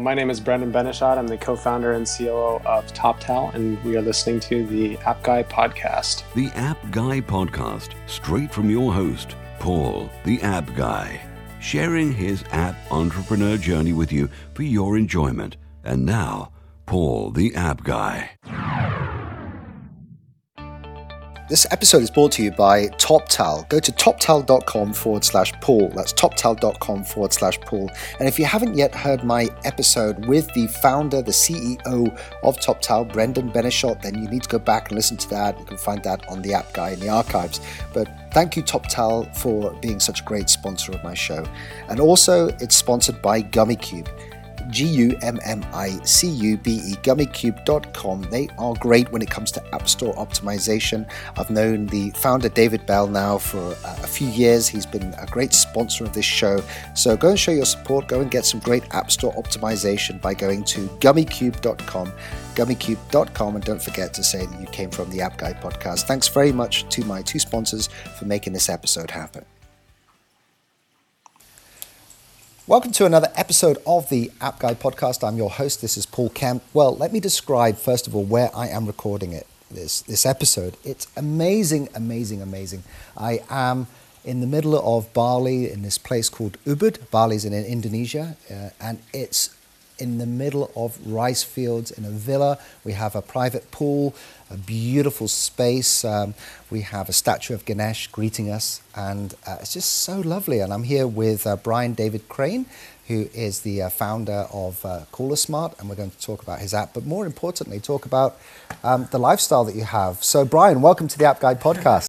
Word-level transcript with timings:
My 0.00 0.14
name 0.14 0.30
is 0.30 0.40
Breanden 0.40 0.72
Beneschott. 0.72 1.18
I'm 1.18 1.26
the 1.26 1.36
co 1.36 1.54
founder 1.54 1.92
and 1.92 2.06
COO 2.06 2.58
of 2.64 2.86
TopTal, 2.94 3.54
and 3.54 3.82
we 3.84 3.98
are 3.98 4.00
listening 4.00 4.40
to 4.40 4.64
the 4.64 4.96
App 4.98 5.22
Guy 5.22 5.42
podcast. 5.42 6.22
The 6.34 6.48
App 6.54 6.78
Guy 6.90 7.20
podcast, 7.20 7.90
straight 8.06 8.50
from 8.50 8.70
your 8.70 8.94
host, 8.94 9.36
Paul, 9.58 10.10
the 10.24 10.40
App 10.40 10.74
Guy, 10.74 11.20
sharing 11.60 12.12
his 12.12 12.44
app 12.50 12.76
entrepreneur 12.90 13.58
journey 13.58 13.92
with 13.92 14.10
you 14.10 14.30
for 14.54 14.62
your 14.62 14.96
enjoyment. 14.96 15.58
And 15.84 16.06
now, 16.06 16.50
Paul, 16.86 17.30
the 17.30 17.54
App 17.54 17.84
Guy. 17.84 18.30
This 21.50 21.66
episode 21.72 22.04
is 22.04 22.12
brought 22.12 22.30
to 22.32 22.44
you 22.44 22.52
by 22.52 22.86
TopTal. 22.90 23.68
Go 23.68 23.80
to 23.80 23.90
toptal.com 23.90 24.92
forward 24.92 25.24
slash 25.24 25.52
Paul. 25.60 25.88
That's 25.96 26.12
toptal.com 26.12 27.02
forward 27.02 27.32
slash 27.32 27.60
Paul. 27.62 27.90
And 28.20 28.28
if 28.28 28.38
you 28.38 28.44
haven't 28.44 28.76
yet 28.76 28.94
heard 28.94 29.24
my 29.24 29.48
episode 29.64 30.26
with 30.26 30.46
the 30.54 30.68
founder, 30.68 31.22
the 31.22 31.32
CEO 31.32 32.16
of 32.44 32.56
TopTal, 32.58 33.10
Breanden 33.10 33.52
Beneschott, 33.52 34.00
then 34.00 34.22
you 34.22 34.30
need 34.30 34.44
to 34.44 34.48
go 34.48 34.60
back 34.60 34.90
and 34.90 34.96
listen 34.96 35.16
to 35.16 35.28
that. 35.30 35.58
You 35.58 35.64
can 35.64 35.76
find 35.76 36.04
that 36.04 36.24
on 36.28 36.40
the 36.40 36.54
App 36.54 36.72
Guy 36.72 36.90
in 36.90 37.00
the 37.00 37.08
archives. 37.08 37.60
But 37.92 38.08
thank 38.32 38.56
you, 38.56 38.62
TopTal, 38.62 39.36
for 39.36 39.72
being 39.80 39.98
such 39.98 40.20
a 40.20 40.24
great 40.24 40.48
sponsor 40.48 40.92
of 40.92 41.02
my 41.02 41.14
show. 41.14 41.44
And 41.88 41.98
also, 41.98 42.50
it's 42.60 42.76
sponsored 42.76 43.20
by 43.20 43.42
Gummicube. 43.42 44.06
G 44.06 44.29
E, 46.66 46.96
gummicube.com. 47.02 48.22
They 48.30 48.48
are 48.58 48.74
great 48.74 49.10
when 49.12 49.22
it 49.22 49.30
comes 49.30 49.50
to 49.52 49.74
App 49.74 49.88
Store 49.88 50.14
optimization. 50.14 51.08
I've 51.36 51.50
known 51.50 51.86
the 51.86 52.10
founder, 52.10 52.48
David 52.48 52.86
Bell, 52.86 53.06
now 53.06 53.38
for 53.38 53.58
uh, 53.58 53.96
a 54.02 54.06
few 54.06 54.28
years. 54.28 54.68
He's 54.68 54.86
been 54.86 55.14
a 55.18 55.26
great 55.26 55.52
sponsor 55.52 56.04
of 56.04 56.12
this 56.12 56.24
show. 56.24 56.62
So 56.94 57.16
go 57.16 57.30
and 57.30 57.38
show 57.38 57.52
your 57.52 57.64
support. 57.64 58.08
Go 58.08 58.20
and 58.20 58.30
get 58.30 58.44
some 58.44 58.60
great 58.60 58.84
App 58.94 59.10
Store 59.10 59.32
optimization 59.34 60.20
by 60.20 60.34
going 60.34 60.64
to 60.64 60.86
gummicube.com 61.00 62.12
gummicube.com 62.54 63.54
and 63.54 63.64
don't 63.64 63.82
forget 63.82 64.12
to 64.12 64.22
say 64.22 64.44
that 64.44 64.60
you 64.60 64.66
came 64.66 64.90
from 64.90 65.08
the 65.10 65.20
App 65.20 65.38
Guy 65.38 65.52
podcast. 65.52 66.02
Thanks 66.02 66.28
very 66.28 66.52
much 66.52 66.88
to 66.90 67.04
my 67.04 67.22
two 67.22 67.38
sponsors 67.38 67.88
for 68.18 68.26
making 68.26 68.52
this 68.52 68.68
episode 68.68 69.10
happen. 69.10 69.44
Welcome 72.70 72.92
to 72.92 73.04
another 73.04 73.32
episode 73.34 73.78
of 73.84 74.08
the 74.10 74.30
App 74.40 74.60
Guy 74.60 74.74
podcast. 74.74 75.26
I'm 75.26 75.36
your 75.36 75.50
host. 75.50 75.82
This 75.82 75.96
is 75.96 76.06
Paul 76.06 76.30
Kemp. 76.30 76.62
Well, 76.72 76.94
let 76.94 77.12
me 77.12 77.18
describe 77.18 77.76
first 77.76 78.06
of 78.06 78.14
all 78.14 78.22
where 78.22 78.48
I 78.54 78.68
am 78.68 78.86
recording 78.86 79.32
it. 79.32 79.48
This 79.68 80.02
this 80.02 80.24
episode. 80.24 80.76
It's 80.84 81.08
amazing, 81.16 81.88
amazing, 81.96 82.40
amazing. 82.40 82.84
I 83.16 83.40
am 83.50 83.88
in 84.24 84.38
the 84.40 84.46
middle 84.46 84.76
of 84.78 85.12
Bali 85.12 85.68
in 85.68 85.82
this 85.82 85.98
place 85.98 86.28
called 86.28 86.58
Ubud. 86.64 87.10
Bali's 87.10 87.44
in 87.44 87.52
Indonesia, 87.52 88.36
uh, 88.48 88.68
and 88.80 89.00
it's 89.12 89.50
in 90.00 90.18
the 90.18 90.26
middle 90.26 90.70
of 90.74 90.98
rice 91.06 91.42
fields 91.42 91.90
in 91.90 92.04
a 92.04 92.10
villa. 92.10 92.58
We 92.84 92.92
have 92.92 93.14
a 93.14 93.22
private 93.22 93.70
pool, 93.70 94.14
a 94.50 94.56
beautiful 94.56 95.28
space. 95.28 96.04
Um, 96.04 96.34
we 96.70 96.80
have 96.82 97.08
a 97.08 97.12
statue 97.12 97.54
of 97.54 97.64
Ganesh 97.64 98.08
greeting 98.08 98.50
us, 98.50 98.82
and 98.94 99.34
uh, 99.46 99.58
it's 99.60 99.74
just 99.74 99.90
so 99.90 100.20
lovely. 100.20 100.60
And 100.60 100.72
I'm 100.72 100.84
here 100.84 101.06
with 101.06 101.46
uh, 101.46 101.56
Brian 101.56 101.94
David 101.94 102.28
Crane, 102.28 102.66
who 103.08 103.28
is 103.34 103.60
the 103.60 103.82
uh, 103.82 103.88
founder 103.90 104.46
of 104.52 104.84
uh, 104.84 105.00
Caller 105.12 105.36
Smart, 105.36 105.78
and 105.78 105.88
we're 105.88 105.96
going 105.96 106.10
to 106.10 106.20
talk 106.20 106.42
about 106.42 106.60
his 106.60 106.72
app, 106.72 106.94
but 106.94 107.04
more 107.04 107.26
importantly, 107.26 107.80
talk 107.80 108.06
about 108.06 108.38
um, 108.84 109.08
the 109.10 109.18
lifestyle 109.18 109.64
that 109.64 109.74
you 109.74 109.84
have. 109.84 110.22
So, 110.22 110.44
Brian, 110.44 110.80
welcome 110.80 111.08
to 111.08 111.18
the 111.18 111.24
App 111.26 111.40
Guy 111.40 111.54
podcast. 111.54 112.06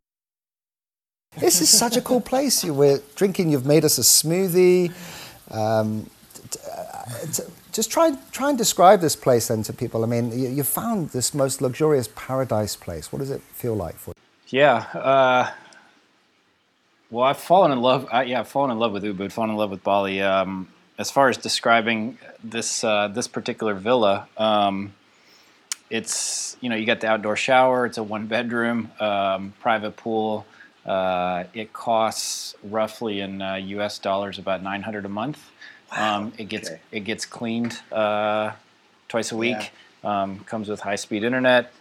This 1.38 1.62
is 1.62 1.70
such 1.70 1.96
a 1.96 2.02
cool 2.02 2.22
place. 2.22 2.64
You 2.64 2.74
were 2.74 3.00
drinking. 3.16 3.52
You've 3.52 3.66
made 3.66 3.86
us 3.86 3.98
a 3.98 4.02
smoothie. 4.02 4.92
Um, 5.50 6.10
just 7.72 7.90
try, 7.92 8.16
try 8.32 8.50
and 8.50 8.58
describe 8.58 9.02
this 9.02 9.16
place 9.16 9.48
then 9.48 9.64
to 9.64 9.74
people. 9.74 10.04
I 10.04 10.08
mean, 10.08 10.32
you, 10.32 10.50
you 10.50 10.64
found 10.64 11.10
this 11.10 11.34
most 11.34 11.62
luxurious 11.62 12.10
paradise 12.16 12.76
place. 12.76 13.12
What 13.12 13.20
does 13.20 13.32
it 13.32 13.42
feel 13.42 13.76
like 13.76 13.96
for 13.96 14.12
you? 14.12 14.60
Yeah. 14.60 14.78
Uh, 14.94 15.52
well, 17.10 17.26
I've 17.26 17.38
fallen 17.38 17.72
in 17.72 17.82
love. 17.82 18.08
Uh, 18.14 18.22
yeah, 18.22 18.42
I've 18.42 18.48
fallen 18.48 18.72
in 18.72 18.80
love 18.80 18.92
with 18.92 19.04
Ubud, 19.04 19.32
fallen 19.32 19.50
in 19.50 19.56
love 19.56 19.70
with 19.72 19.84
Bali. 19.84 20.22
Um, 20.22 20.68
as 20.98 21.10
far 21.10 21.30
as 21.30 21.38
describing 21.38 22.18
this 22.44 22.84
uh, 22.84 23.08
this 23.08 23.28
particular 23.28 23.74
villa, 23.74 24.28
um, 24.38 24.94
it's 25.90 26.58
you 26.62 26.70
know 26.70 26.76
you 26.76 26.86
got 26.86 27.02
the 27.02 27.08
outdoor 27.08 27.36
shower. 27.36 27.86
It's 27.86 27.98
a 27.98 28.04
one 28.04 28.28
bedroom, 28.28 28.92
um, 29.00 29.54
private 29.60 29.98
pool. 29.98 30.46
Uh, 30.86 31.46
it 31.54 31.74
costs 31.74 32.56
roughly 32.64 33.20
in 33.20 33.40
U.S. 33.42 34.00
Uh, 34.00 34.04
dollars 34.04 34.40
about 34.40 34.64
nine 34.64 34.82
hundred 34.82 35.06
a 35.06 35.10
month. 35.10 35.52
Wow. 35.92 36.18
Um, 36.18 36.34
it 36.38 36.46
gets 36.46 36.70
okay. 36.70 36.80
it 36.92 37.02
gets 37.02 37.26
cleaned 37.26 37.80
uh, 37.92 38.52
twice 39.10 39.32
a 39.32 39.38
week. 39.38 39.72
Yeah. 40.04 40.24
Um, 40.24 40.40
comes 40.40 40.68
with 40.70 40.80
high 40.80 40.96
speed 40.96 41.24
internet. 41.24 41.72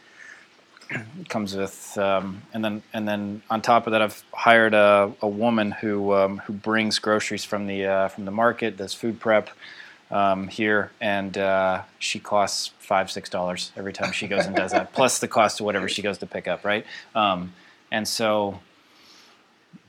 comes 1.29 1.55
with 1.55 1.97
um, 1.99 2.43
and 2.53 2.65
then 2.65 2.83
and 2.93 3.07
then 3.07 3.43
on 3.49 3.63
top 3.63 3.87
of 3.87 3.93
that, 3.93 4.03
I've 4.03 4.23
hired 4.33 4.75
a, 4.75 5.13
a 5.23 5.29
woman 5.29 5.71
who 5.71 6.13
um, 6.15 6.39
who 6.39 6.53
brings 6.53 6.99
groceries 6.99 7.45
from 7.45 7.67
the 7.67 7.87
uh, 7.87 8.09
from 8.09 8.25
the 8.25 8.31
market, 8.31 8.77
does 8.77 8.95
food 8.95 9.21
prep. 9.21 9.51
Um, 10.13 10.49
here, 10.49 10.91
and 11.01 11.39
uh, 11.39 11.83
she 12.01 12.19
costs 12.19 12.73
five, 12.81 13.13
six 13.13 13.31
dollars 13.31 13.71
every 13.77 13.93
time 13.93 14.11
she 14.11 14.27
goes 14.27 14.45
and 14.45 14.57
does 14.57 14.73
that, 14.73 14.93
plus 14.93 15.21
the 15.21 15.29
cost 15.29 15.61
of 15.61 15.67
whatever 15.67 15.89
she 15.89 16.03
goes 16.03 16.19
to 16.19 16.27
pick 16.27 16.49
up, 16.49 16.65
right? 16.65 16.85
Um, 17.15 17.53
and 17.93 18.09
so 18.09 18.59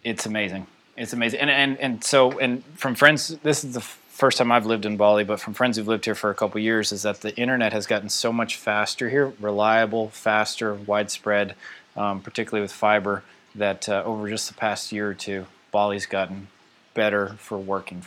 it's 0.03 0.27
amazing. 0.27 0.67
It's 0.95 1.13
amazing, 1.13 1.39
and 1.39 1.49
and 1.49 1.79
and 1.79 2.03
so 2.03 2.37
and 2.37 2.63
from 2.75 2.93
friends, 2.93 3.29
this 3.41 3.63
is 3.63 3.73
the 3.73 3.83
first 4.11 4.37
time 4.37 4.51
I've 4.51 4.65
lived 4.65 4.85
in 4.85 4.97
Bali, 4.97 5.23
but 5.23 5.39
from 5.39 5.53
friends 5.53 5.77
who've 5.77 5.87
lived 5.87 6.05
here 6.05 6.15
for 6.15 6.29
a 6.29 6.35
couple 6.35 6.59
years, 6.59 6.91
is 6.91 7.01
that 7.03 7.21
the 7.21 7.35
internet 7.37 7.73
has 7.73 7.87
gotten 7.87 8.09
so 8.09 8.31
much 8.31 8.55
faster 8.55 9.09
here, 9.09 9.33
reliable, 9.39 10.09
faster, 10.09 10.73
widespread, 10.73 11.55
um, 11.95 12.21
particularly 12.21 12.61
with 12.61 12.71
fiber, 12.71 13.23
that 13.55 13.89
uh, 13.89 14.03
over 14.05 14.29
just 14.29 14.47
the 14.47 14.53
past 14.53 14.91
year 14.91 15.09
or 15.09 15.13
two, 15.13 15.47
Bali's 15.71 16.05
gotten 16.05 16.49
better 16.93 17.35
for 17.39 17.57
working. 17.57 18.03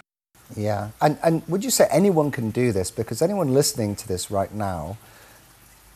Yeah, 0.55 0.91
and 1.01 1.19
and 1.25 1.43
would 1.49 1.65
you 1.65 1.71
say 1.71 1.89
anyone 1.91 2.31
can 2.31 2.51
do 2.51 2.71
this? 2.71 2.91
Because 2.91 3.23
anyone 3.23 3.55
listening 3.55 3.97
to 3.97 4.07
this 4.07 4.31
right 4.31 4.53
now 4.53 4.99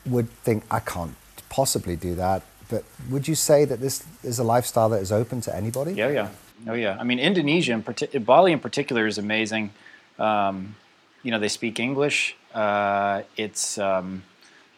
would 0.06 0.30
think 0.42 0.64
I 0.70 0.80
can't 0.80 1.14
possibly 1.50 1.97
do 1.97 2.14
that. 2.14 2.42
But 2.70 2.84
would 3.10 3.28
you 3.28 3.34
say 3.34 3.64
that 3.66 3.80
this 3.80 4.04
is 4.22 4.38
a 4.38 4.44
lifestyle 4.44 4.88
that 4.88 5.00
is 5.00 5.12
open 5.12 5.41
to 5.42 5.54
anybody? 5.54 5.92
Yeah, 5.92 6.08
yeah. 6.08 6.28
Oh, 6.66 6.74
yeah. 6.74 6.97
I 6.98 7.04
mean, 7.04 7.18
Indonesia, 7.18 7.72
in 7.72 8.24
Bali 8.24 8.52
in 8.52 8.58
particular, 8.58 9.06
is 9.06 9.16
amazing. 9.16 9.70
Um, 10.18 10.76
you 11.22 11.30
know, 11.30 11.38
they 11.38 11.48
speak 11.48 11.80
English. 11.80 12.36
Uh, 12.54 13.22
it's 13.36 13.78
um, 13.78 14.22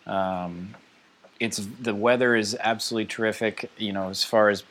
um, 0.07 0.75
it's 1.39 1.59
the 1.81 1.95
weather 1.95 2.37
is 2.37 2.57
absolutely 2.61 3.07
terrific. 3.07 3.71
You 3.79 3.93
know, 3.93 4.09
as 4.09 4.25
far 4.25 4.49
as 4.49 4.65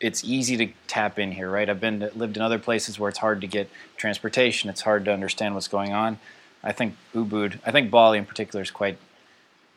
it's 0.00 0.24
easy 0.24 0.56
to 0.56 0.72
tap 0.86 1.18
in 1.18 1.32
here, 1.32 1.50
right? 1.50 1.68
I've 1.68 1.80
been 1.80 2.00
to, 2.00 2.10
lived 2.14 2.36
in 2.36 2.42
other 2.42 2.58
places 2.58 2.98
where 2.98 3.08
it's 3.08 3.18
hard 3.18 3.40
to 3.40 3.46
get 3.46 3.70
transportation. 3.96 4.68
It's 4.68 4.82
hard 4.82 5.04
to 5.06 5.12
understand 5.12 5.54
what's 5.54 5.68
going 5.68 5.92
on. 5.92 6.18
I 6.62 6.72
think 6.72 6.96
Ubud, 7.14 7.58
I 7.64 7.70
think 7.70 7.90
Bali 7.90 8.18
in 8.18 8.26
particular 8.26 8.62
is 8.62 8.70
quite. 8.70 8.98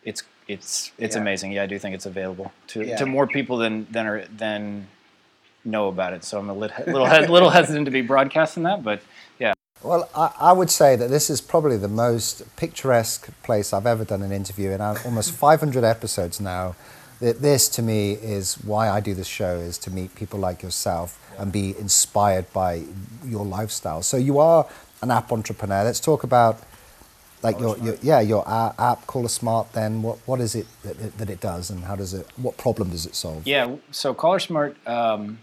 It's 0.03 0.23
it's 0.47 0.91
it's 0.97 1.15
yeah. 1.15 1.21
amazing. 1.21 1.51
Yeah, 1.51 1.63
I 1.63 1.65
do 1.65 1.77
think 1.77 1.95
it's 1.95 2.05
available 2.05 2.51
to, 2.67 2.83
yeah. 2.83 2.97
to 2.97 3.05
more 3.05 3.27
people 3.27 3.57
than 3.57 3.87
than 3.91 4.05
are 4.07 4.25
than 4.25 4.87
know 5.63 5.87
about 5.89 6.13
it. 6.13 6.23
So 6.23 6.39
I'm 6.39 6.49
a 6.49 6.53
little 6.53 6.85
little, 6.85 7.33
little 7.33 7.49
hesitant 7.57 7.85
to 7.85 7.91
be 7.91 8.01
broadcasting 8.01 8.63
that, 8.63 8.83
but. 8.83 9.01
Well, 9.83 10.09
I, 10.15 10.31
I, 10.39 10.51
would 10.53 10.69
say 10.69 10.95
that 10.95 11.09
this 11.09 11.29
is 11.29 11.39
probably 11.39 11.77
the 11.77 11.87
most 11.87 12.43
picturesque 12.55 13.29
place 13.43 13.73
I've 13.73 13.85
ever 13.85 14.03
done 14.03 14.21
an 14.21 14.31
interview 14.31 14.71
in 14.71 14.81
almost 14.81 15.31
500 15.33 15.83
episodes 15.83 16.39
now. 16.39 16.75
That 17.19 17.41
this, 17.41 17.67
to 17.69 17.81
me, 17.81 18.11
is 18.11 18.55
why 18.63 18.89
I 18.89 18.99
do 18.99 19.15
this 19.15 19.27
show: 19.27 19.55
is 19.55 19.79
to 19.79 19.91
meet 19.91 20.13
people 20.13 20.39
like 20.39 20.61
yourself 20.61 21.19
and 21.39 21.51
be 21.51 21.75
inspired 21.77 22.51
by 22.53 22.83
your 23.25 23.43
lifestyle. 23.43 24.03
So 24.03 24.17
you 24.17 24.37
are 24.37 24.67
an 25.01 25.09
app 25.09 25.31
entrepreneur. 25.31 25.83
Let's 25.83 25.99
talk 25.99 26.23
about 26.23 26.61
like 27.43 27.59
your, 27.59 27.77
your, 27.79 27.97
yeah 28.01 28.19
your 28.19 28.43
app 28.47 29.05
Caller 29.07 29.29
Smart. 29.29 29.73
Then 29.73 30.01
what 30.01 30.19
what 30.25 30.39
is 30.39 30.55
it 30.55 30.67
that, 30.83 31.17
that, 31.17 31.29
it 31.29 31.39
does, 31.39 31.69
and 31.69 31.83
how 31.83 31.95
does 31.95 32.13
it? 32.13 32.27
What 32.37 32.57
problem 32.57 32.89
does 32.89 33.05
it 33.05 33.15
solve? 33.15 33.47
Yeah, 33.47 33.75
so 33.91 34.13
Caller 34.13 34.39
Smart. 34.39 34.75
Um, 34.87 35.39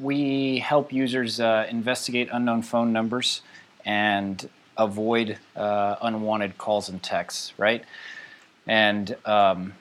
we 0.00 0.58
help 0.58 0.92
users 0.92 1.40
uh, 1.40 1.66
investigate 1.70 2.28
unknown 2.32 2.62
phone 2.62 2.92
numbers 2.92 3.42
and 3.84 4.48
avoid 4.76 5.38
uh, 5.56 5.96
unwanted 6.02 6.56
calls 6.58 6.88
and 6.88 7.02
texts, 7.02 7.52
right? 7.58 7.84
And 8.66 9.16
um, 9.24 9.74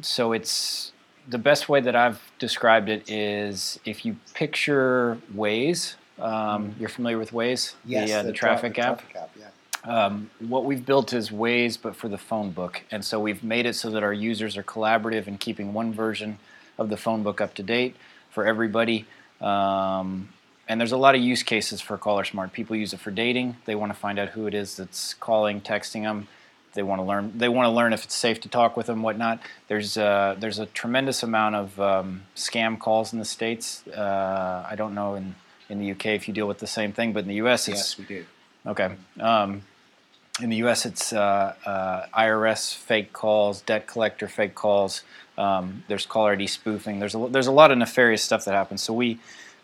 so 0.00 0.32
it's 0.32 0.92
the 1.28 1.38
best 1.38 1.68
way 1.68 1.80
that 1.80 1.94
I've 1.94 2.20
described 2.38 2.88
it 2.88 3.10
is 3.10 3.78
if 3.84 4.04
you 4.04 4.16
picture 4.34 5.18
Waze, 5.34 5.96
um, 6.18 6.70
mm-hmm. 6.70 6.80
you're 6.80 6.88
familiar 6.88 7.18
with 7.18 7.32
Waze, 7.32 7.74
yes, 7.84 8.08
the, 8.08 8.14
uh, 8.14 8.22
the, 8.22 8.28
the, 8.28 8.32
traffic, 8.32 8.74
tra- 8.74 8.84
traffic 8.84 9.16
app. 9.16 9.30
yeah. 9.38 9.46
Um, 9.84 10.30
what 10.40 10.64
we've 10.64 10.84
built 10.84 11.12
is 11.12 11.30
Waze, 11.30 11.78
but 11.80 11.94
for 11.94 12.08
the 12.08 12.18
phone 12.18 12.50
book. 12.50 12.82
And 12.90 13.04
so 13.04 13.20
we've 13.20 13.44
made 13.44 13.66
it 13.66 13.74
so 13.74 13.90
that 13.90 14.02
our 14.02 14.12
users 14.12 14.56
are 14.56 14.62
collaborative 14.62 15.26
in 15.26 15.38
keeping 15.38 15.72
one 15.72 15.92
version 15.92 16.38
of 16.78 16.88
the 16.88 16.96
phone 16.96 17.22
book 17.22 17.40
up 17.40 17.54
to 17.54 17.62
date 17.62 17.96
for 18.30 18.46
everybody. 18.46 19.06
Um, 19.40 20.28
and 20.68 20.78
there's 20.78 20.92
a 20.92 20.96
lot 20.96 21.14
of 21.14 21.22
use 21.22 21.42
cases 21.42 21.80
for 21.80 21.96
Caller 21.96 22.24
Smart. 22.24 22.52
People 22.52 22.76
use 22.76 22.92
it 22.92 23.00
for 23.00 23.10
dating. 23.10 23.56
They 23.64 23.74
want 23.74 23.92
to 23.92 23.98
find 23.98 24.18
out 24.18 24.30
who 24.30 24.46
it 24.46 24.54
is 24.54 24.76
that's 24.76 25.14
calling, 25.14 25.60
texting 25.60 26.02
them. 26.02 26.28
They 26.74 26.82
want 26.82 27.00
to 27.00 27.04
learn. 27.04 27.32
They 27.36 27.48
want 27.48 27.66
to 27.66 27.70
learn 27.70 27.92
if 27.92 28.04
it's 28.04 28.14
safe 28.14 28.40
to 28.42 28.48
talk 28.48 28.76
with 28.76 28.86
them, 28.86 29.02
whatnot. 29.02 29.40
There's 29.68 29.96
uh, 29.96 30.36
there's 30.38 30.58
a 30.58 30.66
tremendous 30.66 31.22
amount 31.22 31.56
of 31.56 31.80
um, 31.80 32.22
scam 32.36 32.78
calls 32.78 33.12
in 33.12 33.18
the 33.18 33.24
states. 33.24 33.86
Uh, 33.88 34.66
I 34.68 34.76
don't 34.76 34.94
know 34.94 35.14
in 35.14 35.34
in 35.70 35.78
the 35.78 35.90
UK 35.92 36.06
if 36.06 36.28
you 36.28 36.34
deal 36.34 36.46
with 36.46 36.58
the 36.58 36.66
same 36.66 36.92
thing, 36.92 37.12
but 37.12 37.20
in 37.20 37.28
the 37.28 37.36
US, 37.36 37.68
it's 37.68 37.78
Yes, 37.78 37.98
we 37.98 38.04
do. 38.04 38.26
Okay. 38.66 38.90
Um, 39.18 39.62
in 40.40 40.50
the 40.50 40.56
U.S., 40.56 40.86
it's 40.86 41.12
uh, 41.12 41.54
uh, 41.64 42.06
IRS 42.16 42.74
fake 42.74 43.12
calls, 43.12 43.60
debt 43.62 43.86
collector 43.86 44.28
fake 44.28 44.54
calls. 44.54 45.02
Um, 45.36 45.84
there's 45.88 46.06
caller 46.06 46.32
ID 46.32 46.46
spoofing. 46.46 46.98
There's 46.98 47.14
a, 47.14 47.28
there's 47.30 47.46
a 47.46 47.52
lot 47.52 47.70
of 47.70 47.78
nefarious 47.78 48.22
stuff 48.22 48.44
that 48.44 48.54
happens. 48.54 48.82
So 48.82 48.92
we 48.92 49.18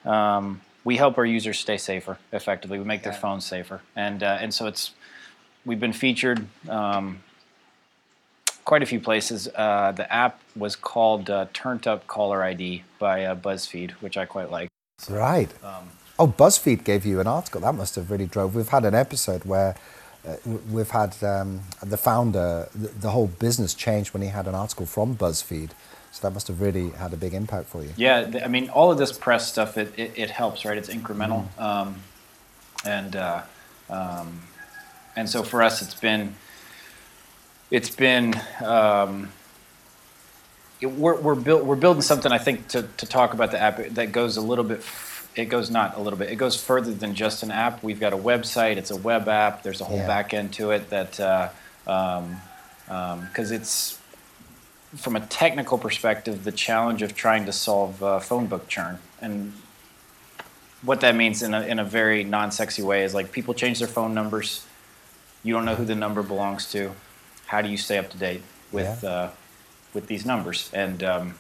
um, 0.05 0.61
we 0.85 0.97
help 0.97 1.19
our 1.19 1.25
users 1.25 1.59
stay 1.59 1.79
safer. 1.79 2.19
Effectively, 2.33 2.79
we 2.79 2.85
make 2.85 3.03
their 3.03 3.13
phones 3.13 3.45
safer, 3.45 3.81
and 3.97 4.23
uh, 4.23 4.39
and 4.41 4.53
so 4.53 4.67
it's 4.67 4.93
we've 5.65 5.81
been 5.81 5.93
featured 5.93 6.47
um, 6.69 7.21
quite 8.65 8.83
a 8.83 8.87
few 8.87 9.01
places. 9.01 9.49
Uh, 9.55 9.93
the 9.93 10.11
app 10.13 10.41
was 10.57 10.77
called 10.77 11.31
uh, 11.31 11.47
Turned 11.53 11.87
Up 11.87 12.07
Caller 12.07 12.43
ID 12.43 12.85
by 12.99 13.25
uh, 13.25 13.35
BuzzFeed, 13.35 13.93
which 13.93 14.17
I 14.17 14.27
quite 14.27 14.51
like. 14.51 14.69
Right. 15.09 15.51
Um, 15.65 15.91
oh, 16.19 16.29
BuzzFeed 16.29 16.85
gave 16.85 17.05
you 17.05 17.21
an 17.21 17.27
article. 17.27 17.61
That 17.61 17.75
must 17.75 17.97
have 17.97 18.11
really 18.11 18.27
drove. 18.27 18.55
We've 18.55 18.69
had 18.69 18.85
an 18.85 18.95
episode 18.95 19.45
where 19.45 19.75
uh, 20.27 20.37
we've 20.71 20.91
had 20.91 21.17
um, 21.23 21.61
the 21.83 21.97
founder, 21.97 22.69
the, 22.75 22.89
the 22.89 23.11
whole 23.11 23.27
business 23.27 23.75
changed 23.75 24.15
when 24.15 24.23
he 24.23 24.29
had 24.29 24.47
an 24.47 24.55
article 24.55 24.87
from 24.87 25.17
BuzzFeed. 25.17 25.71
So 26.13 26.29
that 26.29 26.33
must 26.33 26.47
have 26.47 26.61
really 26.61 26.91
had 26.91 27.13
a 27.13 27.17
big 27.17 27.35
impact 27.35 27.69
for 27.69 27.83
you. 27.83 27.91
Yeah, 27.97 28.25
th- 28.31 28.45
I 28.45 28.47
mean, 28.47 28.69
all 28.71 28.93
of 28.93 28.99
this 28.99 29.11
press 29.11 29.49
stuff, 29.49 29.77
it, 29.77 29.93
it, 29.99 30.13
it 30.17 30.31
helps, 30.31 30.65
right? 30.65 30.79
It's 30.79 30.89
incremental. 30.89 31.47
Um, 31.59 31.97
and, 32.85 33.17
uh, 33.17 33.43
um, 33.91 34.43
and 35.17 35.29
so 35.29 35.43
for 35.43 35.61
us, 35.61 35.83
it's 35.83 35.95
been, 35.95 36.37
it's 37.71 37.91
been, 37.91 38.41
um, 38.65 39.33
it, 40.81 40.87
we're, 40.87 41.21
we're, 41.21 41.35
build, 41.35 41.67
we're 41.67 41.75
building 41.75 42.03
something, 42.03 42.31
I 42.31 42.39
think, 42.39 42.69
to, 42.69 42.83
to 42.97 43.07
talk 43.07 43.35
about 43.35 43.51
the 43.51 43.61
app 43.61 43.79
that 43.79 44.13
goes 44.13 44.37
a 44.37 44.41
little 44.41 44.65
bit, 44.65 44.85
it 45.37 45.47
goes 45.47 45.71
not 45.71 45.97
a 45.97 46.01
little 46.01 46.19
bit, 46.19 46.31
it 46.31 46.37
goes 46.37 46.61
further 46.63 46.93
than 46.93 47.15
just 47.15 47.43
an 47.43 47.51
app. 47.51 47.83
We've 47.83 47.99
got 48.01 48.13
a 48.13 48.17
website, 48.17 48.77
it's 48.77 48.91
a 48.91 48.97
web 48.97 49.29
app, 49.29 49.63
there's 49.63 49.81
a 49.81 49.85
whole 49.85 49.99
Yeah. 49.99 50.07
back 50.07 50.33
end 50.33 50.53
to 50.55 50.71
it 50.71 50.91
that, 50.91 51.19
uh, 51.19 51.49
um, 51.87 52.41
because 52.87 53.51
it's, 53.51 53.99
from 54.97 55.17
a 55.17 55.21
technical 55.21 55.77
perspective, 55.77 56.45
the 56.45 56.53
challenge 56.53 57.03
of 57.03 57.17
trying 57.17 57.47
to 57.47 57.53
solve 57.53 58.01
uh, 58.03 58.21
phone 58.21 58.47
book 58.47 58.69
churn. 58.69 58.99
And 59.21 59.53
what 60.83 61.01
that 61.01 61.17
means 61.17 61.43
in 61.43 61.53
a, 61.53 61.63
in 61.63 61.79
a 61.81 61.85
very 61.85 62.23
non 62.23 62.53
sexy 62.53 62.83
way 62.83 63.03
is 63.03 63.13
like 63.15 63.33
people 63.33 63.55
change 63.55 63.81
their 63.81 63.89
phone 63.89 64.15
numbers. 64.15 64.65
You 65.43 65.53
don't 65.55 65.65
know 65.65 65.75
who 65.75 65.85
the 65.85 65.97
number 65.97 66.23
belongs 66.23 66.71
to. 66.73 66.93
How 67.47 67.61
do 67.61 67.69
you 67.69 67.77
stay 67.77 67.99
up 67.99 68.09
to 68.11 68.17
date 68.19 68.43
with, 68.71 69.03
Yeah. 69.03 69.09
uh, 69.11 69.31
with 69.95 70.07
these 70.07 70.25
numbers? 70.25 70.71
And 70.73 71.03
um, 71.03 71.35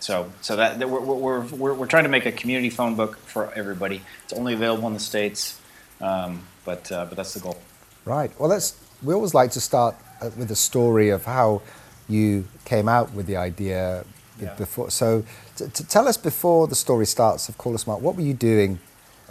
so, 0.00 0.30
so 0.40 0.56
that, 0.56 0.78
that 0.78 0.88
we're, 0.88 1.00
we're, 1.00 1.40
we're, 1.46 1.74
we're 1.74 1.86
trying 1.86 2.04
to 2.04 2.10
make 2.10 2.26
a 2.26 2.32
community 2.32 2.70
phone 2.70 2.94
book 2.94 3.16
for 3.18 3.52
everybody. 3.54 4.02
It's 4.24 4.32
only 4.32 4.54
available 4.54 4.86
in 4.88 4.94
the 4.94 5.00
States, 5.00 5.60
um, 6.00 6.42
but, 6.64 6.90
uh, 6.92 7.06
but 7.06 7.16
that's 7.16 7.34
the 7.34 7.40
goal. 7.40 7.58
Right. 8.04 8.30
Well, 8.38 8.48
let's. 8.48 8.78
We 9.02 9.12
always 9.14 9.34
like 9.34 9.50
to 9.52 9.60
start 9.60 9.94
uh, 10.22 10.30
with 10.36 10.50
a 10.50 10.56
story 10.56 11.10
of 11.10 11.24
how 11.24 11.60
you 12.08 12.46
came 12.64 12.88
out 12.88 13.12
with 13.12 13.26
the 13.26 13.36
idea 13.36 14.04
Yeah. 14.40 14.54
before. 14.54 14.90
So, 14.90 15.24
t- 15.56 15.66
t- 15.72 15.84
tell 15.84 16.06
us 16.08 16.16
before 16.16 16.66
the 16.68 16.74
story 16.74 17.06
starts 17.06 17.48
of 17.48 17.56
Caller 17.58 17.78
Smart. 17.78 18.00
What 18.00 18.14
were 18.16 18.22
you 18.22 18.34
doing 18.34 18.78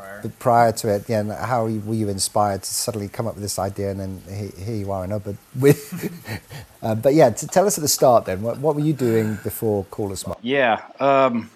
Prior. 0.04 0.32
prior 0.40 0.72
to 0.72 0.94
it? 0.96 1.10
Yeah, 1.10 1.20
and 1.22 1.32
how 1.32 1.64
were 1.66 1.94
you 1.94 2.10
inspired 2.10 2.64
to 2.64 2.74
suddenly 2.74 3.08
come 3.08 3.28
up 3.28 3.36
with 3.36 3.44
this 3.44 3.58
idea, 3.58 3.92
and 3.92 4.00
then 4.00 4.22
he- 4.30 4.64
here 4.64 4.76
you 4.76 4.92
are 4.92 5.04
in 5.06 5.12
Ubud 5.12 5.38
with. 5.60 5.82
uh, 6.82 6.96
but 6.96 7.14
yeah, 7.14 7.30
to 7.30 7.48
tell 7.48 7.66
us 7.66 7.78
at 7.78 7.82
the 7.82 7.88
start 7.88 8.26
then. 8.26 8.42
What, 8.42 8.58
what 8.60 8.76
were 8.76 8.82
you 8.82 8.94
doing 8.94 9.38
before 9.44 9.86
Caller 9.86 10.16
Smart? 10.16 10.40
Yeah. 10.42 10.82
Um, 11.00 11.50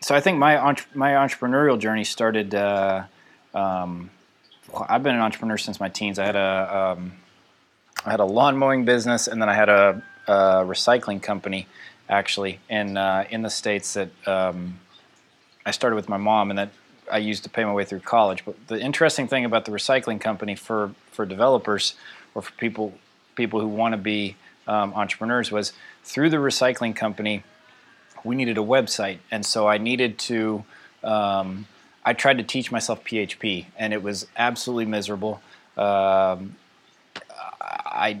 so 0.00 0.14
I 0.14 0.20
think 0.20 0.38
my 0.38 0.58
entre- 0.58 0.88
my 0.94 1.12
entrepreneurial 1.12 1.78
journey 1.78 2.04
started. 2.04 2.54
Uh, 2.54 3.04
um, 3.54 4.10
I've 4.88 5.02
been 5.02 5.14
an 5.14 5.20
entrepreneur 5.20 5.58
since 5.58 5.78
my 5.78 5.88
teens. 5.88 6.18
I 6.18 6.26
had 6.26 6.36
a 6.36 6.94
um, 6.98 7.12
I 8.04 8.10
had 8.10 8.20
a 8.20 8.24
lawn 8.24 8.56
mowing 8.56 8.84
business, 8.84 9.28
and 9.28 9.40
then 9.40 9.48
I 9.48 9.54
had 9.54 9.68
a, 9.68 10.02
a 10.26 10.64
recycling 10.64 11.22
company, 11.22 11.68
actually, 12.08 12.58
in 12.68 12.96
uh, 12.96 13.24
in 13.30 13.42
the 13.42 13.50
states 13.50 13.94
that 13.94 14.10
um, 14.26 14.80
I 15.64 15.70
started 15.70 15.94
with 15.94 16.08
my 16.08 16.16
mom, 16.16 16.50
and 16.50 16.58
that 16.58 16.70
I 17.12 17.18
used 17.18 17.44
to 17.44 17.50
pay 17.50 17.64
my 17.64 17.72
way 17.72 17.84
through 17.84 18.00
college. 18.00 18.44
But 18.44 18.66
the 18.66 18.80
interesting 18.80 19.28
thing 19.28 19.44
about 19.44 19.64
the 19.64 19.72
recycling 19.72 20.20
company 20.20 20.56
for 20.56 20.94
for 21.12 21.24
developers 21.26 21.94
or 22.34 22.42
for 22.42 22.52
people 22.52 22.94
people 23.34 23.60
who 23.60 23.68
want 23.68 23.92
to 23.92 23.98
be 23.98 24.36
um, 24.66 24.92
entrepreneurs 24.94 25.52
was 25.52 25.72
through 26.02 26.30
the 26.30 26.38
recycling 26.38 26.96
company 26.96 27.44
we 28.24 28.36
needed 28.36 28.58
a 28.58 28.62
website, 28.62 29.18
and 29.30 29.44
so 29.44 29.66
I 29.66 29.78
needed 29.78 30.18
to. 30.20 30.64
Um, 31.02 31.66
I 32.04 32.14
tried 32.14 32.38
to 32.38 32.44
teach 32.44 32.72
myself 32.72 33.04
PHP, 33.04 33.66
and 33.76 33.92
it 33.92 34.02
was 34.02 34.26
absolutely 34.36 34.86
miserable. 34.86 35.40
Um, 35.76 36.56
I 37.60 38.20